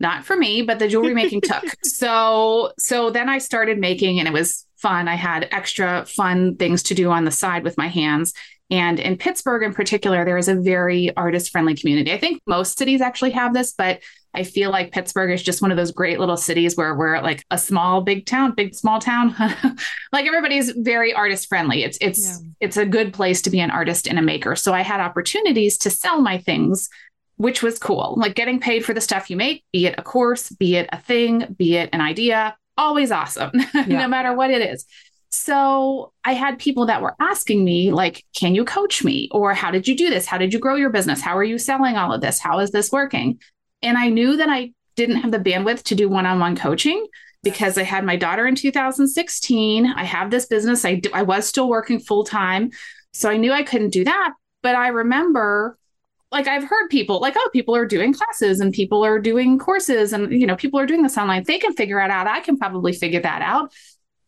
not 0.00 0.24
for 0.24 0.36
me, 0.36 0.62
but 0.62 0.78
the 0.78 0.88
jewelry 0.88 1.14
making 1.14 1.40
took. 1.44 1.64
So 1.84 2.72
so 2.78 3.10
then 3.10 3.28
I 3.28 3.38
started 3.38 3.78
making 3.78 4.18
and 4.18 4.26
it 4.26 4.34
was 4.34 4.66
fun. 4.76 5.06
I 5.06 5.14
had 5.14 5.48
extra 5.52 6.04
fun 6.06 6.56
things 6.56 6.82
to 6.84 6.94
do 6.94 7.10
on 7.10 7.24
the 7.24 7.30
side 7.30 7.62
with 7.62 7.78
my 7.78 7.88
hands. 7.88 8.34
And 8.72 8.98
in 8.98 9.18
Pittsburgh 9.18 9.62
in 9.62 9.74
particular, 9.74 10.24
there 10.24 10.38
is 10.38 10.48
a 10.48 10.54
very 10.54 11.14
artist 11.14 11.50
friendly 11.50 11.74
community. 11.74 12.10
I 12.10 12.16
think 12.16 12.40
most 12.46 12.78
cities 12.78 13.02
actually 13.02 13.32
have 13.32 13.52
this, 13.52 13.74
but 13.76 14.00
I 14.32 14.44
feel 14.44 14.70
like 14.70 14.92
Pittsburgh 14.92 15.30
is 15.30 15.42
just 15.42 15.60
one 15.60 15.70
of 15.70 15.76
those 15.76 15.90
great 15.90 16.18
little 16.18 16.38
cities 16.38 16.74
where 16.74 16.94
we're 16.94 17.20
like 17.20 17.44
a 17.50 17.58
small 17.58 18.00
big 18.00 18.24
town, 18.24 18.54
big 18.54 18.74
small 18.74 18.98
town. 18.98 19.34
like 20.12 20.24
everybody's 20.24 20.70
very 20.70 21.12
artist 21.12 21.50
friendly. 21.50 21.84
It's 21.84 21.98
it's 22.00 22.24
yeah. 22.24 22.48
it's 22.60 22.78
a 22.78 22.86
good 22.86 23.12
place 23.12 23.42
to 23.42 23.50
be 23.50 23.60
an 23.60 23.70
artist 23.70 24.08
and 24.08 24.18
a 24.18 24.22
maker. 24.22 24.56
So 24.56 24.72
I 24.72 24.80
had 24.80 25.00
opportunities 25.00 25.76
to 25.78 25.90
sell 25.90 26.22
my 26.22 26.38
things 26.38 26.88
which 27.36 27.60
was 27.60 27.76
cool. 27.76 28.14
Like 28.16 28.36
getting 28.36 28.60
paid 28.60 28.84
for 28.84 28.94
the 28.94 29.00
stuff 29.00 29.28
you 29.28 29.36
make, 29.36 29.64
be 29.72 29.86
it 29.86 29.96
a 29.98 30.02
course, 30.02 30.50
be 30.50 30.76
it 30.76 30.88
a 30.92 31.00
thing, 31.00 31.56
be 31.58 31.76
it 31.76 31.90
an 31.92 32.00
idea, 32.00 32.56
always 32.76 33.10
awesome, 33.10 33.50
yeah. 33.74 33.84
no 33.86 34.06
matter 34.06 34.32
what 34.34 34.50
it 34.50 34.62
is. 34.62 34.86
So 35.32 36.12
I 36.24 36.34
had 36.34 36.58
people 36.58 36.86
that 36.86 37.00
were 37.00 37.16
asking 37.18 37.64
me, 37.64 37.90
like, 37.90 38.24
can 38.36 38.54
you 38.54 38.66
coach 38.66 39.02
me? 39.02 39.30
Or 39.32 39.54
how 39.54 39.70
did 39.70 39.88
you 39.88 39.96
do 39.96 40.10
this? 40.10 40.26
How 40.26 40.36
did 40.36 40.52
you 40.52 40.58
grow 40.58 40.74
your 40.74 40.90
business? 40.90 41.22
How 41.22 41.36
are 41.36 41.42
you 41.42 41.56
selling 41.56 41.96
all 41.96 42.12
of 42.12 42.20
this? 42.20 42.38
How 42.38 42.58
is 42.58 42.70
this 42.70 42.92
working? 42.92 43.40
And 43.80 43.96
I 43.96 44.08
knew 44.10 44.36
that 44.36 44.50
I 44.50 44.72
didn't 44.94 45.16
have 45.16 45.30
the 45.30 45.38
bandwidth 45.38 45.84
to 45.84 45.94
do 45.94 46.10
one 46.10 46.26
on 46.26 46.38
one 46.38 46.54
coaching 46.54 47.06
because 47.42 47.78
I 47.78 47.82
had 47.82 48.04
my 48.04 48.14
daughter 48.14 48.46
in 48.46 48.54
2016. 48.54 49.86
I 49.86 50.04
have 50.04 50.30
this 50.30 50.44
business. 50.44 50.84
I, 50.84 51.00
I 51.14 51.22
was 51.22 51.46
still 51.46 51.68
working 51.68 51.98
full 51.98 52.24
time. 52.24 52.70
So 53.14 53.30
I 53.30 53.38
knew 53.38 53.52
I 53.52 53.62
couldn't 53.62 53.90
do 53.90 54.04
that. 54.04 54.34
But 54.62 54.74
I 54.74 54.88
remember 54.88 55.78
like 56.30 56.46
I've 56.46 56.64
heard 56.64 56.88
people 56.88 57.20
like, 57.20 57.34
oh, 57.38 57.50
people 57.52 57.74
are 57.74 57.86
doing 57.86 58.12
classes 58.12 58.60
and 58.60 58.72
people 58.72 59.04
are 59.04 59.18
doing 59.18 59.58
courses 59.58 60.12
and 60.12 60.30
you 60.32 60.46
know, 60.46 60.56
people 60.56 60.78
are 60.78 60.86
doing 60.86 61.02
this 61.02 61.18
online. 61.18 61.44
They 61.44 61.58
can 61.58 61.74
figure 61.74 62.00
it 62.00 62.10
out. 62.10 62.26
I 62.26 62.40
can 62.40 62.58
probably 62.58 62.92
figure 62.92 63.20
that 63.20 63.42
out. 63.42 63.72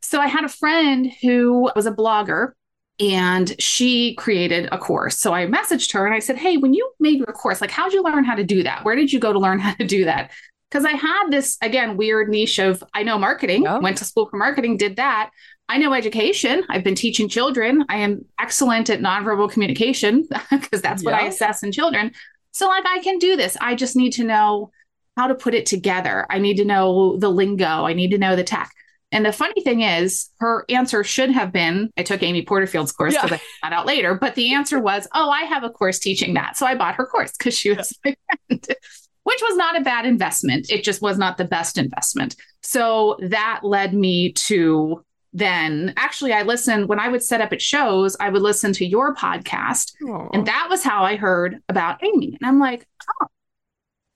So 0.05 0.21
I 0.21 0.27
had 0.27 0.45
a 0.45 0.49
friend 0.49 1.11
who 1.23 1.71
was 1.75 1.87
a 1.87 1.93
blogger 1.93 2.53
and 3.01 3.55
she 3.61 4.15
created 4.15 4.69
a 4.71 4.79
course. 4.79 5.19
So 5.19 5.35
I 5.35 5.47
messaged 5.47 5.93
her 5.95 6.07
and 6.07 6.15
I 6.15 6.19
said, 6.19 6.37
Hey, 6.37 6.57
when 6.57 6.75
you 6.75 6.89
made 7.01 7.19
your 7.19 7.27
course, 7.27 7.61
like 7.61 7.71
how'd 7.71 7.93
you 7.93 8.03
learn 8.03 8.25
how 8.25 8.35
to 8.35 8.45
do 8.45 8.63
that? 8.63 8.85
Where 8.85 8.97
did 8.97 9.13
you 9.13 9.19
go 9.19 9.33
to 9.33 9.39
learn 9.39 9.59
how 9.61 9.75
to 9.75 9.87
do 9.87 10.05
that? 10.05 10.31
Because 10.71 10.85
I 10.85 10.93
had 10.93 11.31
this 11.31 11.57
again 11.63 11.97
weird 11.97 12.29
niche 12.29 12.59
of 12.59 12.83
I 12.93 13.03
know 13.03 13.19
marketing, 13.19 13.67
oh. 13.67 13.81
went 13.81 13.99
to 13.99 14.05
school 14.05 14.27
for 14.27 14.37
marketing, 14.37 14.77
did 14.77 14.97
that. 14.97 15.31
I 15.69 15.79
know 15.79 15.95
education. 15.95 16.63
I've 16.69 16.85
been 16.85 16.95
teaching 16.95 17.29
children. 17.29 17.85
I 17.89 17.97
am 17.99 18.25
excellent 18.39 18.91
at 18.91 19.01
nonverbal 19.01 19.51
communication 19.51 20.29
because 20.51 20.83
that's 20.83 21.03
what 21.03 21.15
I 21.15 21.27
assess 21.27 21.63
in 21.63 21.73
children. 21.73 22.13
So, 22.53 22.69
like, 22.69 22.85
I 22.87 22.99
can 22.99 23.19
do 23.19 23.35
this. 23.37 23.57
I 23.61 23.75
just 23.75 23.97
need 23.97 24.13
to 24.13 24.25
know 24.25 24.71
how 25.17 25.29
to 25.29 25.35
put 25.35 25.55
it 25.55 25.65
together. 25.65 26.27
I 26.29 26.39
need 26.39 26.59
to 26.59 26.65
know 26.65 27.17
the 27.17 27.31
lingo. 27.31 27.87
I 27.87 27.95
need 27.95 28.11
to 28.11 28.19
know 28.19 28.37
the 28.37 28.45
tech. 28.45 28.71
And 29.15 29.25
the 29.25 29.33
funny 29.33 29.63
thing 29.63 29.83
is, 29.83 30.29
her 30.41 30.65
answer 30.69 31.05
should 31.05 31.31
have 31.31 31.53
been 31.53 31.91
I 31.97 32.03
took 32.03 32.23
Amy 32.23 32.43
Porterfield's 32.43 32.93
course 32.93 33.15
because 33.15 33.31
yeah. 33.31 33.37
I 33.37 33.67
found 33.67 33.75
out 33.75 33.87
later, 33.87 34.15
but 34.15 34.35
the 34.35 34.53
answer 34.53 34.81
was, 34.81 35.07
oh, 35.15 35.31
I 35.31 35.43
have 35.43 35.63
a 35.63 35.71
course 35.71 36.01
teaching 36.01 36.35
that. 36.35 36.57
So 36.57 36.67
I 36.67 36.75
bought 36.75 36.97
her 36.97 37.07
course 37.07 37.33
because 37.39 37.57
she 37.57 37.73
was 37.73 37.97
yeah. 38.05 38.15
my 38.29 38.37
friend, 38.49 38.67
which 39.23 39.41
was 39.41 39.57
not 39.57 39.81
a 39.81 39.85
bad 39.85 40.05
investment. 40.05 40.69
It 40.69 40.83
just 40.83 41.01
was 41.01 41.17
not 41.17 41.39
the 41.39 41.45
best 41.45 41.79
investment. 41.79 42.35
So 42.63 43.17
that 43.23 43.61
led 43.63 43.95
me 43.95 44.33
to 44.33 45.05
then 45.33 45.95
actually 45.97 46.33
I 46.33 46.43
listened 46.43 46.89
when 46.89 47.01
I 47.01 47.09
would 47.09 47.23
set 47.23 47.41
up 47.41 47.53
at 47.53 47.63
shows, 47.63 48.17
I 48.19 48.31
would 48.31 48.43
listen 48.43 48.73
to 48.75 48.87
your 48.87 49.15
podcast. 49.15 49.93
Aww. 50.03 50.31
And 50.33 50.47
that 50.47 50.67
was 50.69 50.83
how 50.83 51.05
I 51.05 51.17
heard 51.17 51.61
about 51.69 52.03
Amy. 52.05 52.37
And 52.41 52.49
I'm 52.49 52.59
like, 52.59 52.87
oh, 53.21 53.27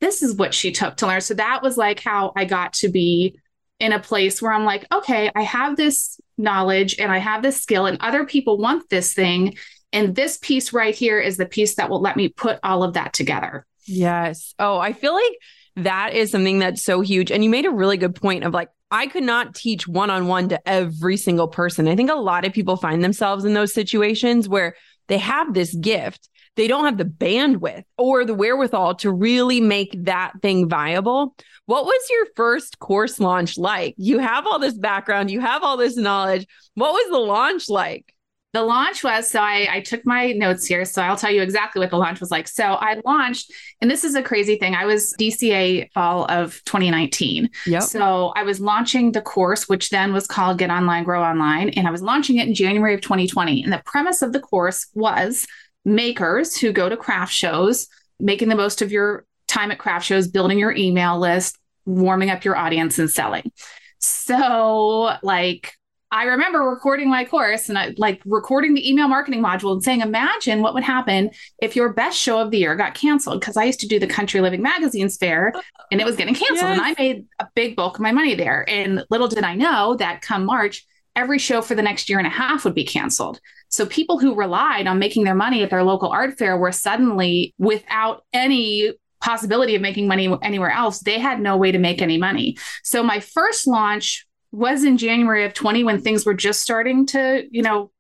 this 0.01 0.23
is 0.23 0.35
what 0.35 0.55
she 0.55 0.73
took 0.73 0.97
to 0.97 1.07
learn. 1.07 1.21
So 1.21 1.35
that 1.35 1.63
was 1.63 1.77
like 1.77 2.01
how 2.01 2.33
I 2.37 2.45
got 2.45 2.73
to 2.75 2.89
be 2.89 3.39
in 3.81 3.93
a 3.93 4.01
place 4.01 4.43
where 4.43 4.53
I'm 4.53 4.65
like, 4.65 4.87
okay, 4.93 5.31
I 5.35 5.43
have 5.43 5.77
this 5.77 6.21
knowledge 6.37 6.99
and 6.99 7.13
I 7.13 7.19
have 7.19 7.43
this 7.43 7.61
skill, 7.61 7.87
and 7.87 7.99
other 8.01 8.25
people 8.25 8.59
want 8.59 8.89
this 8.91 9.15
thing. 9.15 9.57
And 9.93 10.15
this 10.15 10.37
piece 10.37 10.73
right 10.73 10.95
here 10.95 11.19
is 11.19 11.37
the 11.39 11.47
piece 11.47 11.77
that 11.77 11.89
will 11.89 12.01
let 12.01 12.17
me 12.17 12.29
put 12.29 12.59
all 12.63 12.83
of 12.83 12.95
that 12.95 13.13
together. 13.15 13.67
Yes. 13.87 14.55
Oh, 14.59 14.79
I 14.79 14.93
feel 14.93 15.15
like 15.15 15.39
that 15.77 16.13
is 16.13 16.31
something 16.31 16.59
that's 16.59 16.83
so 16.83 17.01
huge. 17.01 17.31
And 17.31 17.43
you 17.43 17.49
made 17.49 17.65
a 17.65 17.71
really 17.71 17.97
good 17.97 18.15
point 18.15 18.45
of 18.45 18.53
like, 18.53 18.69
I 18.91 19.07
could 19.07 19.23
not 19.23 19.55
teach 19.55 19.89
one 19.89 20.11
on 20.11 20.27
one 20.27 20.49
to 20.51 20.69
every 20.69 21.17
single 21.17 21.49
person. 21.49 21.89
I 21.89 21.97
think 21.97 22.11
a 22.11 22.15
lot 22.15 22.45
of 22.45 22.53
people 22.53 22.77
find 22.77 23.03
themselves 23.03 23.45
in 23.45 23.55
those 23.55 23.73
situations 23.73 24.49
where 24.49 24.75
they 25.07 25.19
have 25.19 25.55
this 25.55 25.75
gift, 25.75 26.29
they 26.59 26.69
don't 26.69 26.85
have 26.85 26.99
the 26.99 27.05
bandwidth 27.05 27.85
or 27.97 28.25
the 28.25 28.35
wherewithal 28.35 28.97
to 28.97 29.13
really 29.13 29.61
make 29.61 30.05
that 30.05 30.33
thing 30.43 30.69
viable. 30.69 31.35
What 31.67 31.85
was 31.85 32.11
your 32.11 32.27
first 32.37 32.79
course 32.79 33.21
launch 33.21 33.57
like? 33.57 33.95
You 33.97 34.19
have 34.19 34.47
all 34.47 34.59
this 34.59 34.77
background, 34.77 35.31
you 35.31 35.41
have 35.41 35.63
all 35.63 35.77
this 35.77 35.97
knowledge. 35.97 36.47
What 36.75 36.93
was 36.93 37.11
the 37.11 37.19
launch 37.19 37.69
like? 37.69 38.13
the 38.55 38.63
launch 38.63 39.05
was 39.05 39.31
so 39.31 39.41
I, 39.41 39.69
I 39.71 39.81
took 39.81 40.07
my 40.07 40.33
notes 40.33 40.65
here. 40.65 40.85
So 40.87 41.03
I'll 41.03 41.19
tell 41.19 41.31
you 41.31 41.43
exactly 41.43 41.81
what 41.81 41.91
the 41.91 41.99
launch 41.99 42.19
was 42.19 42.31
like. 42.31 42.49
So 42.49 42.65
I 42.65 43.01
launched, 43.05 43.53
and 43.81 43.91
this 43.91 44.05
is 44.05 44.15
a 44.15 44.23
crazy 44.23 44.57
thing. 44.57 44.75
I 44.75 44.87
was 44.87 45.15
DCA 45.21 45.93
fall 45.93 46.25
of 46.31 46.63
2019. 46.65 47.51
Yep. 47.67 47.83
So 47.83 48.33
I 48.37 48.45
was 48.45 48.59
launching 48.59 49.13
the 49.13 49.21
course, 49.21 49.69
which 49.69 49.91
then 49.91 50.15
was 50.15 50.27
called 50.27 50.59
Get 50.59 50.71
Online, 50.71 51.05
Grow 51.05 51.23
Online. 51.23 51.69
And 51.71 51.87
I 51.87 51.91
was 51.91 52.01
launching 52.01 52.39
it 52.39 52.49
in 52.49 52.55
January 52.55 52.95
of 52.95 53.03
2020. 53.03 53.63
And 53.63 53.73
the 53.73 53.83
premise 53.85 54.23
of 54.23 54.33
the 54.33 54.41
course 54.41 54.87
was 54.95 55.47
makers 55.89 56.57
who 56.57 56.73
go 56.73 56.89
to 56.89 56.97
craft 56.97 57.33
shows, 57.33 57.89
making 58.21 58.49
the 58.49 58.55
most 58.55 58.83
of 58.83 58.93
your 58.93 59.25
time 59.49 59.71
at 59.71 59.79
craft 59.79 60.07
shows, 60.07 60.29
building 60.29 60.59
your 60.59 60.73
email 60.73 61.19
list, 61.19 61.59
warming 61.87 62.31
up 62.31 62.45
your 62.45 62.57
audience, 62.57 62.99
and 62.99 63.11
selling. 63.11 63.51
So, 63.99 65.17
like, 65.23 65.73
I 66.11 66.25
remember 66.25 66.61
recording 66.61 67.11
my 67.11 67.25
course 67.25 67.69
and 67.69 67.79
I 67.79 67.95
like 67.99 68.23
recording 68.25 68.73
the 68.73 68.89
email 68.89 69.09
marketing 69.09 69.43
module 69.43 69.73
and 69.73 69.83
saying, 69.83 70.01
imagine 70.01 70.63
what 70.63 70.73
would 70.73 70.83
happen 70.83 71.31
if 71.61 71.77
your 71.77 71.93
best 71.93 72.19
show 72.19 72.39
of 72.39 72.51
the 72.51 72.59
year 72.59 72.75
got 72.77 72.95
canceled. 72.95 73.43
Cause 73.43 73.59
I 73.59 73.65
used 73.65 73.81
to 73.81 73.87
do 73.87 73.99
the 73.99 74.07
Country 74.07 74.41
Living 74.41 74.63
Magazine's 74.63 75.19
fair 75.19 75.53
and 75.93 76.01
it 76.01 76.05
was 76.05 76.17
getting 76.17 76.35
canceled. 76.35 76.71
Yes. 76.71 76.79
And 76.79 76.81
I 76.81 76.95
made 76.99 77.27
a 77.41 77.49
big 77.55 77.77
bulk 77.77 77.97
of 77.97 78.01
my 78.01 78.13
money 78.13 78.35
there. 78.35 78.65
And 78.69 79.05
little 79.11 79.29
did 79.29 79.45
I 79.45 79.55
know 79.55 79.97
that 79.97 80.23
come 80.23 80.47
March, 80.47 80.87
every 81.15 81.39
show 81.39 81.61
for 81.61 81.75
the 81.75 81.83
next 81.83 82.09
year 82.09 82.19
and 82.19 82.27
a 82.27 82.31
half 82.31 82.65
would 82.65 82.75
be 82.75 82.85
canceled. 82.85 83.39
So 83.69 83.87
people 83.87 84.19
who 84.19 84.35
relied 84.35 84.87
on 84.87 84.99
making 84.99 85.25
their 85.25 85.35
money 85.35 85.63
at 85.63 85.71
their 85.71 85.85
local 85.85 86.09
art 86.09 86.39
fair 86.39 86.57
were 86.57 86.73
suddenly 86.73 87.55
without 87.59 88.25
any 88.33 88.93
possibility 89.21 89.75
of 89.75 89.83
making 89.83 90.07
money 90.07 90.35
anywhere 90.43 90.71
else. 90.71 91.01
They 91.01 91.19
had 91.19 91.41
no 91.41 91.57
way 91.57 91.73
to 91.73 91.79
make 91.79 92.01
any 92.01 92.19
money. 92.19 92.57
So 92.83 93.03
my 93.03 93.21
first 93.21 93.67
launch 93.67 94.27
was 94.53 94.85
in 94.85 94.97
January 94.97 95.45
of 95.45 95.55
20 95.55 95.85
when 95.85 96.01
things 96.01 96.25
were 96.25 96.35
just 96.35 96.63
starting 96.63 97.05
to, 97.07 97.45
you 97.51 97.63
know, 97.63 97.91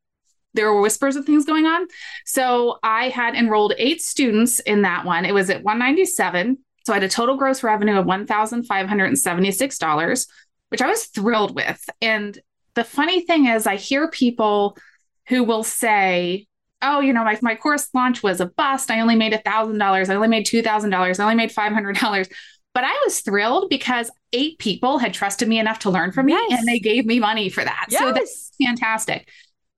there 0.54 0.72
were 0.72 0.80
whispers 0.80 1.16
of 1.16 1.26
things 1.26 1.44
going 1.44 1.66
on. 1.66 1.86
So 2.24 2.78
I 2.82 3.10
had 3.10 3.34
enrolled 3.34 3.74
eight 3.76 4.00
students 4.00 4.60
in 4.60 4.82
that 4.82 5.04
one. 5.04 5.24
It 5.24 5.34
was 5.34 5.50
at 5.50 5.62
197. 5.62 6.58
So 6.86 6.92
I 6.92 6.96
had 6.96 7.04
a 7.04 7.08
total 7.08 7.36
gross 7.36 7.62
revenue 7.62 7.98
of 7.98 8.06
$1,576, 8.06 10.26
which 10.70 10.80
I 10.80 10.88
was 10.88 11.04
thrilled 11.04 11.54
with. 11.54 11.84
And 12.00 12.38
the 12.74 12.84
funny 12.84 13.20
thing 13.20 13.46
is, 13.46 13.66
I 13.66 13.76
hear 13.76 14.08
people 14.08 14.78
who 15.28 15.44
will 15.44 15.62
say, 15.62 16.46
oh, 16.82 17.00
you 17.00 17.12
know, 17.12 17.24
my, 17.24 17.38
my 17.42 17.54
course 17.54 17.88
launch 17.94 18.22
was 18.22 18.40
a 18.40 18.46
bust. 18.46 18.90
I 18.90 19.00
only 19.00 19.16
made 19.16 19.32
$1,000. 19.32 20.08
I 20.08 20.14
only 20.14 20.28
made 20.28 20.46
$2,000. 20.46 21.20
I 21.20 21.22
only 21.22 21.34
made 21.34 21.50
$500. 21.50 22.32
But 22.74 22.84
I 22.84 23.02
was 23.04 23.20
thrilled 23.20 23.70
because 23.70 24.10
eight 24.32 24.58
people 24.58 24.98
had 24.98 25.12
trusted 25.12 25.48
me 25.48 25.58
enough 25.58 25.80
to 25.80 25.90
learn 25.90 26.12
from 26.12 26.26
me 26.26 26.32
yes. 26.32 26.58
and 26.58 26.68
they 26.68 26.78
gave 26.78 27.06
me 27.06 27.18
money 27.18 27.48
for 27.48 27.64
that. 27.64 27.86
Yes. 27.90 28.00
So 28.00 28.12
that's 28.12 28.52
fantastic. 28.64 29.28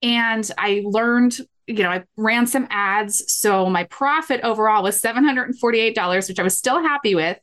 And 0.03 0.48
I 0.59 0.82
learned, 0.84 1.38
you 1.66 1.82
know, 1.82 1.90
I 1.90 2.05
ran 2.16 2.46
some 2.46 2.66
ads. 2.68 3.32
So 3.32 3.70
my 3.70 3.84
profit 3.84 4.40
overall 4.42 4.82
was 4.82 5.01
$748, 5.01 6.28
which 6.28 6.38
I 6.38 6.42
was 6.42 6.59
still 6.59 6.82
happy 6.82 7.14
with. 7.14 7.38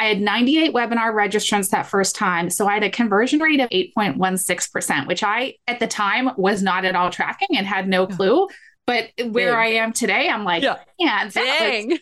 I 0.00 0.04
had 0.04 0.20
98 0.20 0.74
webinar 0.74 1.12
registrants 1.12 1.70
that 1.70 1.82
first 1.86 2.16
time. 2.16 2.48
So 2.50 2.66
I 2.66 2.74
had 2.74 2.82
a 2.82 2.90
conversion 2.90 3.40
rate 3.40 3.60
of 3.60 3.68
8.16%, 3.70 5.06
which 5.06 5.22
I 5.22 5.54
at 5.68 5.78
the 5.78 5.86
time 5.86 6.30
was 6.36 6.62
not 6.62 6.84
at 6.84 6.96
all 6.96 7.10
tracking 7.10 7.56
and 7.56 7.66
had 7.66 7.86
no 7.86 8.06
clue. 8.06 8.48
But 8.86 9.10
where 9.28 9.52
Dang. 9.52 9.60
I 9.60 9.66
am 9.66 9.92
today, 9.92 10.28
I'm 10.28 10.44
like, 10.44 10.62
yeah, 10.62 10.78
yeah 10.98 11.28
dang. 11.28 11.98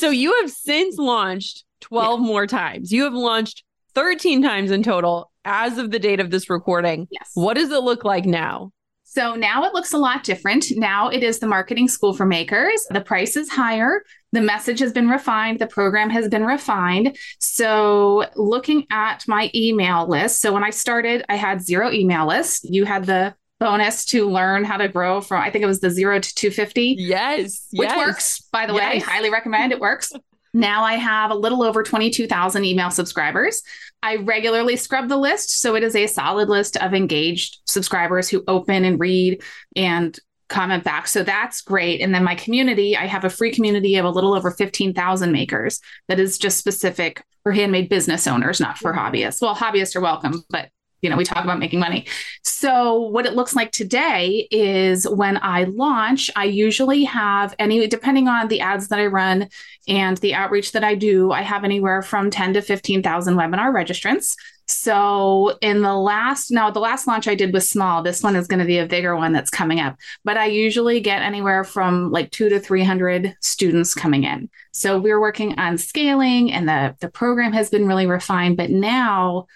So 0.00 0.08
you 0.08 0.32
have 0.40 0.50
since 0.50 0.96
launched 0.96 1.64
12 1.82 2.20
yeah. 2.20 2.26
more 2.26 2.46
times. 2.46 2.90
You 2.90 3.04
have 3.04 3.12
launched 3.12 3.64
13 3.94 4.42
times 4.42 4.70
in 4.70 4.82
total 4.82 5.30
as 5.44 5.76
of 5.76 5.90
the 5.90 5.98
date 5.98 6.20
of 6.20 6.30
this 6.30 6.48
recording. 6.48 7.06
Yes. 7.10 7.32
What 7.34 7.58
does 7.58 7.70
it 7.70 7.82
look 7.82 8.02
like 8.02 8.24
now? 8.24 8.72
So 9.04 9.34
now 9.34 9.64
it 9.64 9.74
looks 9.74 9.92
a 9.92 9.98
lot 9.98 10.24
different. 10.24 10.66
Now 10.74 11.10
it 11.10 11.22
is 11.22 11.38
the 11.38 11.46
marketing 11.46 11.88
school 11.88 12.14
for 12.14 12.24
makers. 12.24 12.86
The 12.88 13.02
price 13.02 13.36
is 13.36 13.50
higher. 13.50 14.02
The 14.32 14.40
message 14.40 14.78
has 14.80 14.92
been 14.92 15.08
refined. 15.08 15.58
The 15.58 15.66
program 15.66 16.10
has 16.10 16.28
been 16.28 16.44
refined. 16.44 17.16
So 17.40 18.26
looking 18.36 18.86
at 18.90 19.24
my 19.26 19.50
email 19.54 20.06
list. 20.08 20.40
So 20.40 20.52
when 20.52 20.62
I 20.62 20.70
started, 20.70 21.24
I 21.28 21.36
had 21.36 21.62
zero 21.62 21.90
email 21.90 22.26
list. 22.26 22.64
You 22.70 22.84
had 22.84 23.06
the 23.06 23.34
bonus 23.58 24.06
to 24.06 24.28
learn 24.28 24.64
how 24.64 24.78
to 24.78 24.88
grow 24.88 25.20
from 25.20 25.42
I 25.42 25.50
think 25.50 25.62
it 25.62 25.66
was 25.66 25.80
the 25.80 25.90
0 25.90 26.20
to 26.20 26.34
250. 26.34 26.96
Yes. 26.98 27.66
Which 27.72 27.88
yes. 27.88 27.98
works 27.98 28.40
by 28.52 28.66
the 28.66 28.74
yes. 28.74 28.92
way. 28.92 28.98
Highly 29.00 29.30
recommend 29.30 29.72
it 29.72 29.80
works. 29.80 30.12
Now 30.52 30.82
I 30.82 30.94
have 30.94 31.30
a 31.30 31.34
little 31.34 31.62
over 31.62 31.82
22,000 31.82 32.64
email 32.64 32.90
subscribers. 32.90 33.62
I 34.02 34.16
regularly 34.16 34.76
scrub 34.76 35.08
the 35.08 35.16
list. 35.16 35.60
So 35.60 35.76
it 35.76 35.82
is 35.82 35.94
a 35.94 36.06
solid 36.06 36.48
list 36.48 36.76
of 36.78 36.94
engaged 36.94 37.58
subscribers 37.66 38.28
who 38.28 38.42
open 38.48 38.84
and 38.84 38.98
read 38.98 39.42
and 39.76 40.18
comment 40.50 40.84
back. 40.84 41.08
So 41.08 41.22
that's 41.22 41.62
great. 41.62 42.00
And 42.00 42.14
then 42.14 42.24
my 42.24 42.34
community, 42.34 42.96
I 42.96 43.06
have 43.06 43.24
a 43.24 43.30
free 43.30 43.52
community 43.52 43.96
of 43.96 44.04
a 44.04 44.10
little 44.10 44.34
over 44.34 44.50
15,000 44.50 45.32
makers 45.32 45.80
that 46.08 46.20
is 46.20 46.36
just 46.36 46.58
specific 46.58 47.22
for 47.42 47.52
handmade 47.52 47.88
business 47.88 48.26
owners, 48.26 48.60
not 48.60 48.76
for 48.76 48.92
mm-hmm. 48.92 49.16
hobbyists. 49.16 49.40
Well, 49.40 49.54
hobbyists 49.54 49.96
are 49.96 50.00
welcome, 50.00 50.44
but 50.50 50.68
you 51.02 51.08
know, 51.08 51.16
we 51.16 51.24
talk 51.24 51.44
about 51.44 51.58
making 51.58 51.80
money. 51.80 52.06
So, 52.44 53.00
what 53.00 53.24
it 53.24 53.34
looks 53.34 53.56
like 53.56 53.72
today 53.72 54.46
is 54.50 55.08
when 55.08 55.38
I 55.42 55.64
launch, 55.64 56.30
I 56.36 56.44
usually 56.44 57.04
have 57.04 57.54
any, 57.58 57.86
depending 57.86 58.28
on 58.28 58.48
the 58.48 58.60
ads 58.60 58.88
that 58.88 58.98
I 58.98 59.06
run 59.06 59.48
and 59.88 60.18
the 60.18 60.34
outreach 60.34 60.72
that 60.72 60.84
I 60.84 60.94
do, 60.94 61.32
I 61.32 61.40
have 61.40 61.64
anywhere 61.64 62.02
from 62.02 62.30
10 62.30 62.52
to 62.54 62.60
15,000 62.60 63.34
webinar 63.34 63.72
registrants. 63.72 64.34
So, 64.70 65.58
in 65.60 65.82
the 65.82 65.96
last, 65.96 66.52
now 66.52 66.70
the 66.70 66.78
last 66.78 67.08
launch 67.08 67.26
I 67.26 67.34
did 67.34 67.52
was 67.52 67.68
small. 67.68 68.02
This 68.02 68.22
one 68.22 68.36
is 68.36 68.46
going 68.46 68.60
to 68.60 68.64
be 68.64 68.78
a 68.78 68.86
bigger 68.86 69.16
one 69.16 69.32
that's 69.32 69.50
coming 69.50 69.80
up, 69.80 69.96
but 70.24 70.36
I 70.36 70.46
usually 70.46 71.00
get 71.00 71.22
anywhere 71.22 71.64
from 71.64 72.12
like 72.12 72.30
two 72.30 72.48
to 72.48 72.60
300 72.60 73.34
students 73.40 73.94
coming 73.94 74.22
in. 74.22 74.48
So, 74.72 75.00
we're 75.00 75.20
working 75.20 75.58
on 75.58 75.76
scaling 75.76 76.52
and 76.52 76.68
the, 76.68 76.94
the 77.00 77.10
program 77.10 77.52
has 77.52 77.68
been 77.68 77.88
really 77.88 78.06
refined, 78.06 78.56
but 78.56 78.70
now, 78.70 79.46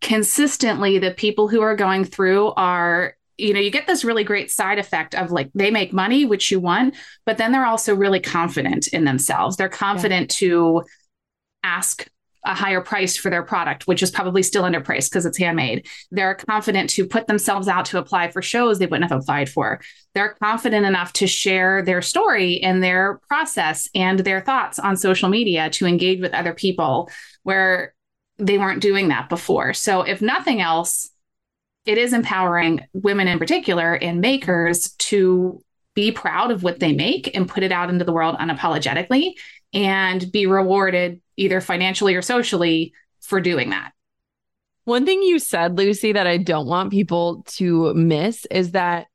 consistently 0.00 0.98
the 0.98 1.12
people 1.12 1.48
who 1.48 1.62
are 1.62 1.76
going 1.76 2.04
through 2.04 2.52
are 2.56 3.16
you 3.38 3.54
know 3.54 3.60
you 3.60 3.70
get 3.70 3.86
this 3.86 4.04
really 4.04 4.22
great 4.22 4.50
side 4.50 4.78
effect 4.78 5.14
of 5.14 5.30
like 5.30 5.50
they 5.54 5.70
make 5.70 5.94
money 5.94 6.26
which 6.26 6.50
you 6.50 6.60
want 6.60 6.94
but 7.24 7.38
then 7.38 7.52
they're 7.52 7.64
also 7.64 7.94
really 7.94 8.20
confident 8.20 8.86
in 8.88 9.04
themselves 9.04 9.56
they're 9.56 9.68
confident 9.68 10.30
yeah. 10.42 10.48
to 10.48 10.82
ask 11.62 12.06
a 12.44 12.54
higher 12.54 12.80
price 12.80 13.16
for 13.16 13.30
their 13.30 13.42
product 13.42 13.86
which 13.86 14.02
is 14.02 14.10
probably 14.10 14.42
still 14.42 14.64
underpriced 14.64 15.10
because 15.10 15.26
it's 15.26 15.38
handmade 15.38 15.86
they're 16.10 16.34
confident 16.34 16.90
to 16.90 17.06
put 17.06 17.26
themselves 17.26 17.68
out 17.68 17.84
to 17.84 17.98
apply 17.98 18.30
for 18.30 18.42
shows 18.42 18.78
they 18.78 18.86
wouldn't 18.86 19.10
have 19.10 19.20
applied 19.20 19.48
for 19.48 19.80
they're 20.14 20.36
confident 20.40 20.86
enough 20.86 21.12
to 21.12 21.26
share 21.26 21.82
their 21.82 22.02
story 22.02 22.60
and 22.62 22.82
their 22.82 23.20
process 23.28 23.88
and 23.94 24.20
their 24.20 24.40
thoughts 24.40 24.78
on 24.78 24.96
social 24.96 25.28
media 25.28 25.70
to 25.70 25.86
engage 25.86 26.20
with 26.20 26.34
other 26.34 26.52
people 26.52 27.10
where 27.42 27.94
they 28.38 28.58
weren't 28.58 28.82
doing 28.82 29.08
that 29.08 29.28
before. 29.28 29.72
So, 29.74 30.02
if 30.02 30.20
nothing 30.20 30.60
else, 30.60 31.10
it 31.86 31.98
is 31.98 32.12
empowering 32.12 32.80
women 32.92 33.28
in 33.28 33.38
particular 33.38 33.94
and 33.94 34.20
makers 34.20 34.92
to 34.92 35.62
be 35.94 36.10
proud 36.10 36.50
of 36.50 36.62
what 36.62 36.80
they 36.80 36.92
make 36.92 37.34
and 37.36 37.48
put 37.48 37.62
it 37.62 37.72
out 37.72 37.90
into 37.90 38.04
the 38.04 38.12
world 38.12 38.36
unapologetically 38.36 39.32
and 39.72 40.30
be 40.32 40.46
rewarded 40.46 41.20
either 41.36 41.60
financially 41.60 42.14
or 42.14 42.22
socially 42.22 42.92
for 43.20 43.40
doing 43.40 43.70
that. 43.70 43.92
One 44.84 45.06
thing 45.06 45.22
you 45.22 45.38
said, 45.38 45.78
Lucy, 45.78 46.12
that 46.12 46.26
I 46.26 46.36
don't 46.36 46.66
want 46.66 46.92
people 46.92 47.44
to 47.54 47.94
miss 47.94 48.46
is 48.50 48.72
that 48.72 49.06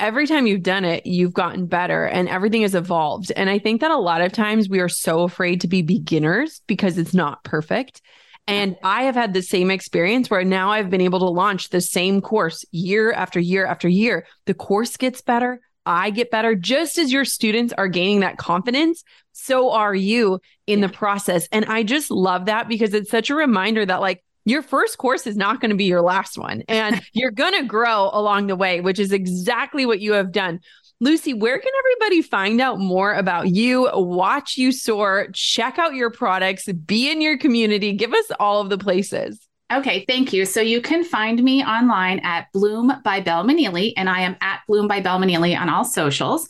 every 0.00 0.26
time 0.26 0.46
you've 0.46 0.62
done 0.62 0.84
it, 0.84 1.06
you've 1.06 1.34
gotten 1.34 1.66
better 1.66 2.06
and 2.06 2.28
everything 2.28 2.62
has 2.62 2.74
evolved. 2.74 3.32
And 3.36 3.50
I 3.50 3.58
think 3.58 3.80
that 3.80 3.90
a 3.90 3.96
lot 3.96 4.20
of 4.20 4.32
times 4.32 4.68
we 4.68 4.80
are 4.80 4.88
so 4.88 5.22
afraid 5.22 5.60
to 5.62 5.68
be 5.68 5.82
beginners 5.82 6.62
because 6.66 6.98
it's 6.98 7.14
not 7.14 7.44
perfect. 7.44 8.00
And 8.46 8.76
I 8.82 9.02
have 9.02 9.14
had 9.14 9.34
the 9.34 9.42
same 9.42 9.70
experience 9.70 10.30
where 10.30 10.42
now 10.42 10.70
I've 10.70 10.88
been 10.88 11.02
able 11.02 11.18
to 11.18 11.28
launch 11.28 11.68
the 11.68 11.82
same 11.82 12.22
course 12.22 12.64
year 12.70 13.12
after 13.12 13.38
year 13.38 13.66
after 13.66 13.88
year. 13.88 14.26
The 14.46 14.54
course 14.54 14.96
gets 14.96 15.20
better. 15.20 15.60
I 15.88 16.10
get 16.10 16.30
better. 16.30 16.54
Just 16.54 16.98
as 16.98 17.10
your 17.10 17.24
students 17.24 17.72
are 17.78 17.88
gaining 17.88 18.20
that 18.20 18.36
confidence, 18.36 19.02
so 19.32 19.70
are 19.72 19.94
you 19.94 20.40
in 20.66 20.82
the 20.82 20.88
process. 20.88 21.48
And 21.50 21.64
I 21.64 21.82
just 21.82 22.10
love 22.10 22.44
that 22.46 22.68
because 22.68 22.92
it's 22.92 23.10
such 23.10 23.30
a 23.30 23.34
reminder 23.34 23.84
that, 23.86 24.02
like, 24.02 24.22
your 24.44 24.62
first 24.62 24.98
course 24.98 25.26
is 25.26 25.36
not 25.36 25.60
going 25.60 25.70
to 25.70 25.76
be 25.76 25.84
your 25.84 26.02
last 26.02 26.36
one, 26.36 26.62
and 26.68 27.00
you're 27.12 27.30
going 27.30 27.54
to 27.54 27.64
grow 27.64 28.10
along 28.12 28.48
the 28.48 28.56
way, 28.56 28.80
which 28.80 28.98
is 28.98 29.12
exactly 29.12 29.86
what 29.86 30.00
you 30.00 30.12
have 30.12 30.30
done. 30.30 30.60
Lucy, 31.00 31.32
where 31.32 31.58
can 31.58 31.72
everybody 31.78 32.22
find 32.22 32.60
out 32.60 32.78
more 32.78 33.14
about 33.14 33.48
you, 33.48 33.88
watch 33.94 34.58
you 34.58 34.72
soar, 34.72 35.28
check 35.32 35.78
out 35.78 35.94
your 35.94 36.10
products, 36.10 36.66
be 36.72 37.10
in 37.10 37.20
your 37.20 37.38
community? 37.38 37.92
Give 37.92 38.12
us 38.12 38.26
all 38.38 38.60
of 38.60 38.68
the 38.68 38.78
places. 38.78 39.47
Okay, 39.70 40.06
thank 40.08 40.32
you. 40.32 40.46
So 40.46 40.62
you 40.62 40.80
can 40.80 41.04
find 41.04 41.42
me 41.42 41.62
online 41.62 42.20
at 42.20 42.50
Bloom 42.52 42.90
by 43.04 43.20
Belle 43.20 43.44
Manili, 43.44 43.92
and 43.98 44.08
I 44.08 44.22
am 44.22 44.34
at 44.40 44.62
Bloom 44.66 44.88
by 44.88 45.00
Belle 45.00 45.18
Manili 45.18 45.54
on 45.58 45.68
all 45.68 45.84
socials. 45.84 46.48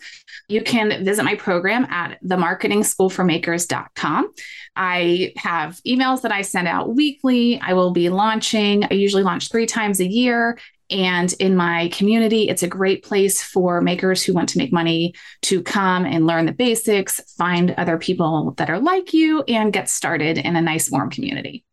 You 0.49 0.63
can 0.63 1.05
visit 1.05 1.25
my 1.25 1.35
program 1.35 1.85
at 1.87 2.23
themarketingschoolformakers.com. 2.23 4.33
I 4.77 5.33
have 5.37 5.81
emails 5.85 6.23
that 6.23 6.31
I 6.31 6.43
send 6.43 6.69
out 6.69 6.95
weekly. 6.95 7.61
I 7.61 7.73
will 7.73 7.91
be 7.91 8.09
launching, 8.09 8.85
I 8.85 8.95
usually 8.95 9.25
launch 9.25 9.51
three 9.51 9.67
times 9.67 9.99
a 9.99 10.07
year. 10.07 10.57
And 10.89 11.35
in 11.41 11.57
my 11.57 11.89
community, 11.89 12.49
it's 12.49 12.63
a 12.63 12.69
great 12.69 13.05
place 13.05 13.43
for 13.43 13.81
makers 13.81 14.23
who 14.23 14.33
want 14.33 14.51
to 14.51 14.59
make 14.59 14.73
money 14.73 15.15
to 15.43 15.61
come 15.63 16.07
and 16.07 16.27
learn 16.27 16.47
the 16.47 16.53
basics, 16.53 17.21
find 17.35 17.73
other 17.73 17.99
people 17.99 18.55
that 18.59 18.71
are 18.71 18.79
like 18.79 19.13
you, 19.13 19.43
and 19.43 19.73
get 19.73 19.91
started 19.91 20.39
in 20.39 20.55
a 20.55 20.63
nice, 20.63 20.89
warm 20.89 21.11
community. 21.11 21.65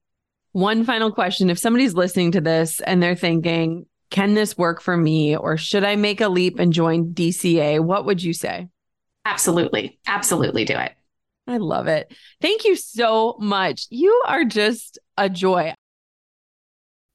One 0.56 0.86
final 0.86 1.12
question. 1.12 1.50
If 1.50 1.60
somebody's 1.60 1.96
listening 1.96 2.32
to 2.32 2.40
this 2.40 2.80
and 2.80 3.04
they're 3.04 3.14
thinking, 3.14 3.88
can 4.10 4.36
this 4.36 4.58
work 4.58 4.82
for 4.82 4.96
me? 4.96 5.36
Or 5.36 5.58
should 5.58 5.84
I 5.84 5.98
make 5.98 6.22
a 6.22 6.30
leap 6.30 6.60
and 6.60 6.72
join 6.72 7.14
DCA? 7.14 7.82
What 7.82 8.06
would 8.06 8.24
you 8.24 8.32
say? 8.32 8.70
Absolutely. 9.26 10.00
Absolutely 10.08 10.64
do 10.64 10.78
it. 10.78 10.94
I 11.46 11.58
love 11.58 11.88
it. 11.88 12.10
Thank 12.40 12.64
you 12.64 12.78
so 12.78 13.36
much. 13.38 13.88
You 13.90 14.24
are 14.28 14.46
just 14.46 14.98
a 15.18 15.30
joy. 15.30 15.74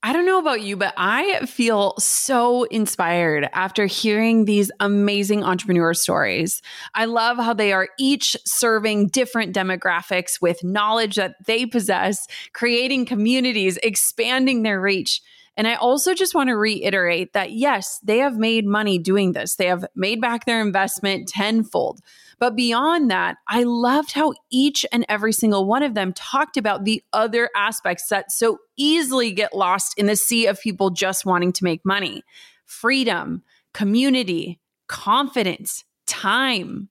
I 0.03 0.15
don't 0.15 0.25
know 0.25 0.39
about 0.39 0.63
you, 0.63 0.79
but 0.79 0.95
I 0.97 1.45
feel 1.45 1.95
so 1.99 2.65
inspired 2.65 3.51
after 3.53 3.85
hearing 3.85 4.47
these 4.47 4.71
amazing 4.81 5.45
entrepreneur 5.45 5.93
stories. 5.93 6.63
I 6.95 7.05
love 7.05 7.37
how 7.37 7.53
they 7.53 7.75
are 7.75 7.91
each 7.99 8.35
serving 8.47 9.09
different 9.09 9.55
demographics 9.55 10.41
with 10.41 10.65
knowledge 10.65 11.17
that 11.17 11.35
they 11.45 11.67
possess, 11.67 12.27
creating 12.55 13.05
communities, 13.05 13.79
expanding 13.83 14.63
their 14.63 14.81
reach. 14.81 15.21
And 15.61 15.69
I 15.69 15.75
also 15.75 16.15
just 16.15 16.35
want 16.35 16.49
to 16.49 16.57
reiterate 16.57 17.35
that 17.35 17.53
yes, 17.53 18.01
they 18.03 18.17
have 18.21 18.39
made 18.39 18.65
money 18.65 18.97
doing 18.97 19.33
this. 19.33 19.57
They 19.57 19.67
have 19.67 19.85
made 19.95 20.19
back 20.19 20.47
their 20.47 20.63
investment 20.63 21.29
tenfold. 21.29 22.01
But 22.39 22.57
beyond 22.57 23.11
that, 23.11 23.37
I 23.47 23.65
loved 23.65 24.13
how 24.13 24.33
each 24.51 24.87
and 24.91 25.05
every 25.07 25.35
single 25.35 25.67
one 25.67 25.83
of 25.83 25.93
them 25.93 26.15
talked 26.15 26.57
about 26.57 26.87
the 26.87 27.03
other 27.13 27.51
aspects 27.55 28.09
that 28.09 28.33
so 28.33 28.57
easily 28.79 29.33
get 29.33 29.55
lost 29.55 29.99
in 29.99 30.07
the 30.07 30.17
sea 30.17 30.47
of 30.47 30.59
people 30.59 30.89
just 30.89 31.27
wanting 31.27 31.53
to 31.53 31.65
make 31.65 31.85
money 31.85 32.23
freedom, 32.65 33.43
community, 33.75 34.59
confidence, 34.89 35.85
time. 36.07 36.89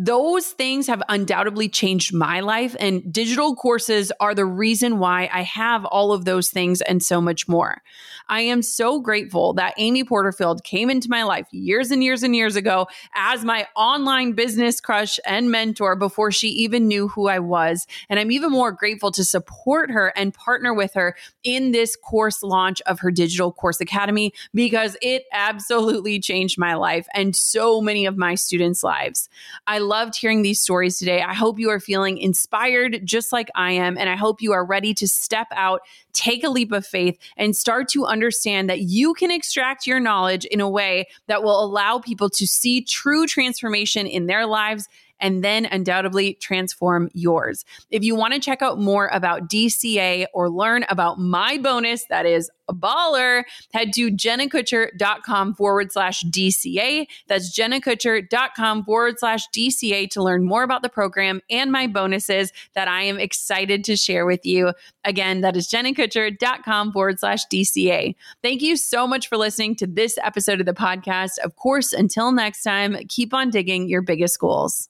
Those 0.00 0.46
things 0.46 0.86
have 0.86 1.02
undoubtedly 1.08 1.68
changed 1.68 2.14
my 2.14 2.38
life, 2.38 2.76
and 2.78 3.12
digital 3.12 3.56
courses 3.56 4.12
are 4.20 4.32
the 4.32 4.44
reason 4.44 5.00
why 5.00 5.28
I 5.32 5.42
have 5.42 5.84
all 5.86 6.12
of 6.12 6.24
those 6.24 6.50
things 6.50 6.80
and 6.82 7.02
so 7.02 7.20
much 7.20 7.48
more. 7.48 7.82
I 8.28 8.42
am 8.42 8.62
so 8.62 9.00
grateful 9.00 9.54
that 9.54 9.74
Amy 9.76 10.04
Porterfield 10.04 10.62
came 10.62 10.88
into 10.88 11.10
my 11.10 11.24
life 11.24 11.48
years 11.50 11.90
and 11.90 12.04
years 12.04 12.22
and 12.22 12.36
years 12.36 12.54
ago 12.54 12.86
as 13.16 13.44
my 13.44 13.66
online 13.74 14.34
business 14.34 14.80
crush 14.80 15.18
and 15.26 15.50
mentor 15.50 15.96
before 15.96 16.30
she 16.30 16.48
even 16.50 16.86
knew 16.86 17.08
who 17.08 17.26
I 17.26 17.40
was. 17.40 17.86
And 18.08 18.20
I'm 18.20 18.30
even 18.30 18.52
more 18.52 18.70
grateful 18.70 19.10
to 19.12 19.24
support 19.24 19.90
her 19.90 20.12
and 20.14 20.32
partner 20.32 20.72
with 20.72 20.94
her 20.94 21.16
in 21.42 21.72
this 21.72 21.96
course 21.96 22.44
launch 22.44 22.80
of 22.82 23.00
her 23.00 23.10
Digital 23.10 23.50
Course 23.50 23.80
Academy 23.80 24.32
because 24.54 24.96
it 25.02 25.24
absolutely 25.32 26.20
changed 26.20 26.56
my 26.56 26.74
life 26.74 27.08
and 27.14 27.34
so 27.34 27.80
many 27.80 28.06
of 28.06 28.16
my 28.16 28.36
students' 28.36 28.84
lives. 28.84 29.28
I 29.66 29.78
loved 29.88 30.16
hearing 30.16 30.42
these 30.42 30.60
stories 30.60 30.98
today. 30.98 31.22
I 31.22 31.34
hope 31.34 31.58
you 31.58 31.70
are 31.70 31.80
feeling 31.80 32.18
inspired 32.18 33.00
just 33.04 33.32
like 33.32 33.50
I 33.54 33.72
am. 33.72 33.98
And 33.98 34.08
I 34.08 34.16
hope 34.16 34.42
you 34.42 34.52
are 34.52 34.64
ready 34.64 34.94
to 34.94 35.08
step 35.08 35.48
out, 35.52 35.80
take 36.12 36.44
a 36.44 36.50
leap 36.50 36.70
of 36.72 36.86
faith, 36.86 37.18
and 37.36 37.56
start 37.56 37.88
to 37.88 38.04
understand 38.04 38.68
that 38.70 38.80
you 38.80 39.14
can 39.14 39.30
extract 39.30 39.86
your 39.86 39.98
knowledge 39.98 40.44
in 40.44 40.60
a 40.60 40.68
way 40.68 41.08
that 41.26 41.42
will 41.42 41.64
allow 41.64 41.98
people 41.98 42.28
to 42.30 42.46
see 42.46 42.82
true 42.82 43.26
transformation 43.26 44.06
in 44.06 44.26
their 44.26 44.46
lives 44.46 44.88
and 45.20 45.42
then 45.42 45.66
undoubtedly 45.66 46.34
transform 46.34 47.10
yours. 47.12 47.64
If 47.90 48.04
you 48.04 48.14
want 48.14 48.34
to 48.34 48.40
check 48.40 48.62
out 48.62 48.78
more 48.78 49.08
about 49.08 49.48
DCA 49.48 50.26
or 50.32 50.48
learn 50.48 50.84
about 50.88 51.18
my 51.18 51.58
bonus 51.58 52.04
that 52.04 52.26
is 52.26 52.50
baller, 52.74 53.44
head 53.72 53.92
to 53.94 54.10
jennakutcher.com 54.10 55.54
forward 55.54 55.92
slash 55.92 56.22
DCA. 56.24 57.06
That's 57.26 57.56
jennakutcher.com 57.56 58.84
forward 58.84 59.18
slash 59.18 59.48
DCA 59.48 60.10
to 60.10 60.22
learn 60.22 60.44
more 60.44 60.62
about 60.62 60.82
the 60.82 60.88
program 60.88 61.40
and 61.50 61.72
my 61.72 61.86
bonuses 61.86 62.52
that 62.74 62.88
I 62.88 63.02
am 63.02 63.18
excited 63.18 63.84
to 63.84 63.96
share 63.96 64.26
with 64.26 64.44
you. 64.44 64.72
Again, 65.04 65.40
that 65.40 65.56
is 65.56 65.68
jennakutcher.com 65.68 66.92
forward 66.92 67.20
slash 67.20 67.46
DCA. 67.46 68.14
Thank 68.42 68.62
you 68.62 68.76
so 68.76 69.06
much 69.06 69.28
for 69.28 69.36
listening 69.36 69.76
to 69.76 69.86
this 69.86 70.18
episode 70.22 70.60
of 70.60 70.66
the 70.66 70.74
podcast. 70.74 71.38
Of 71.38 71.56
course, 71.56 71.92
until 71.92 72.32
next 72.32 72.62
time, 72.62 72.96
keep 73.08 73.32
on 73.34 73.50
digging 73.50 73.88
your 73.88 74.02
biggest 74.02 74.38
goals. 74.38 74.88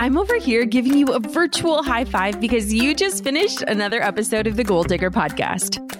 I'm 0.00 0.16
over 0.16 0.36
here 0.38 0.64
giving 0.64 0.96
you 0.96 1.08
a 1.08 1.20
virtual 1.20 1.82
high 1.82 2.06
five 2.06 2.40
because 2.40 2.72
you 2.72 2.94
just 2.94 3.22
finished 3.22 3.60
another 3.62 4.02
episode 4.02 4.46
of 4.46 4.56
the 4.56 4.64
Goal 4.64 4.82
Digger 4.82 5.10
podcast. 5.10 5.99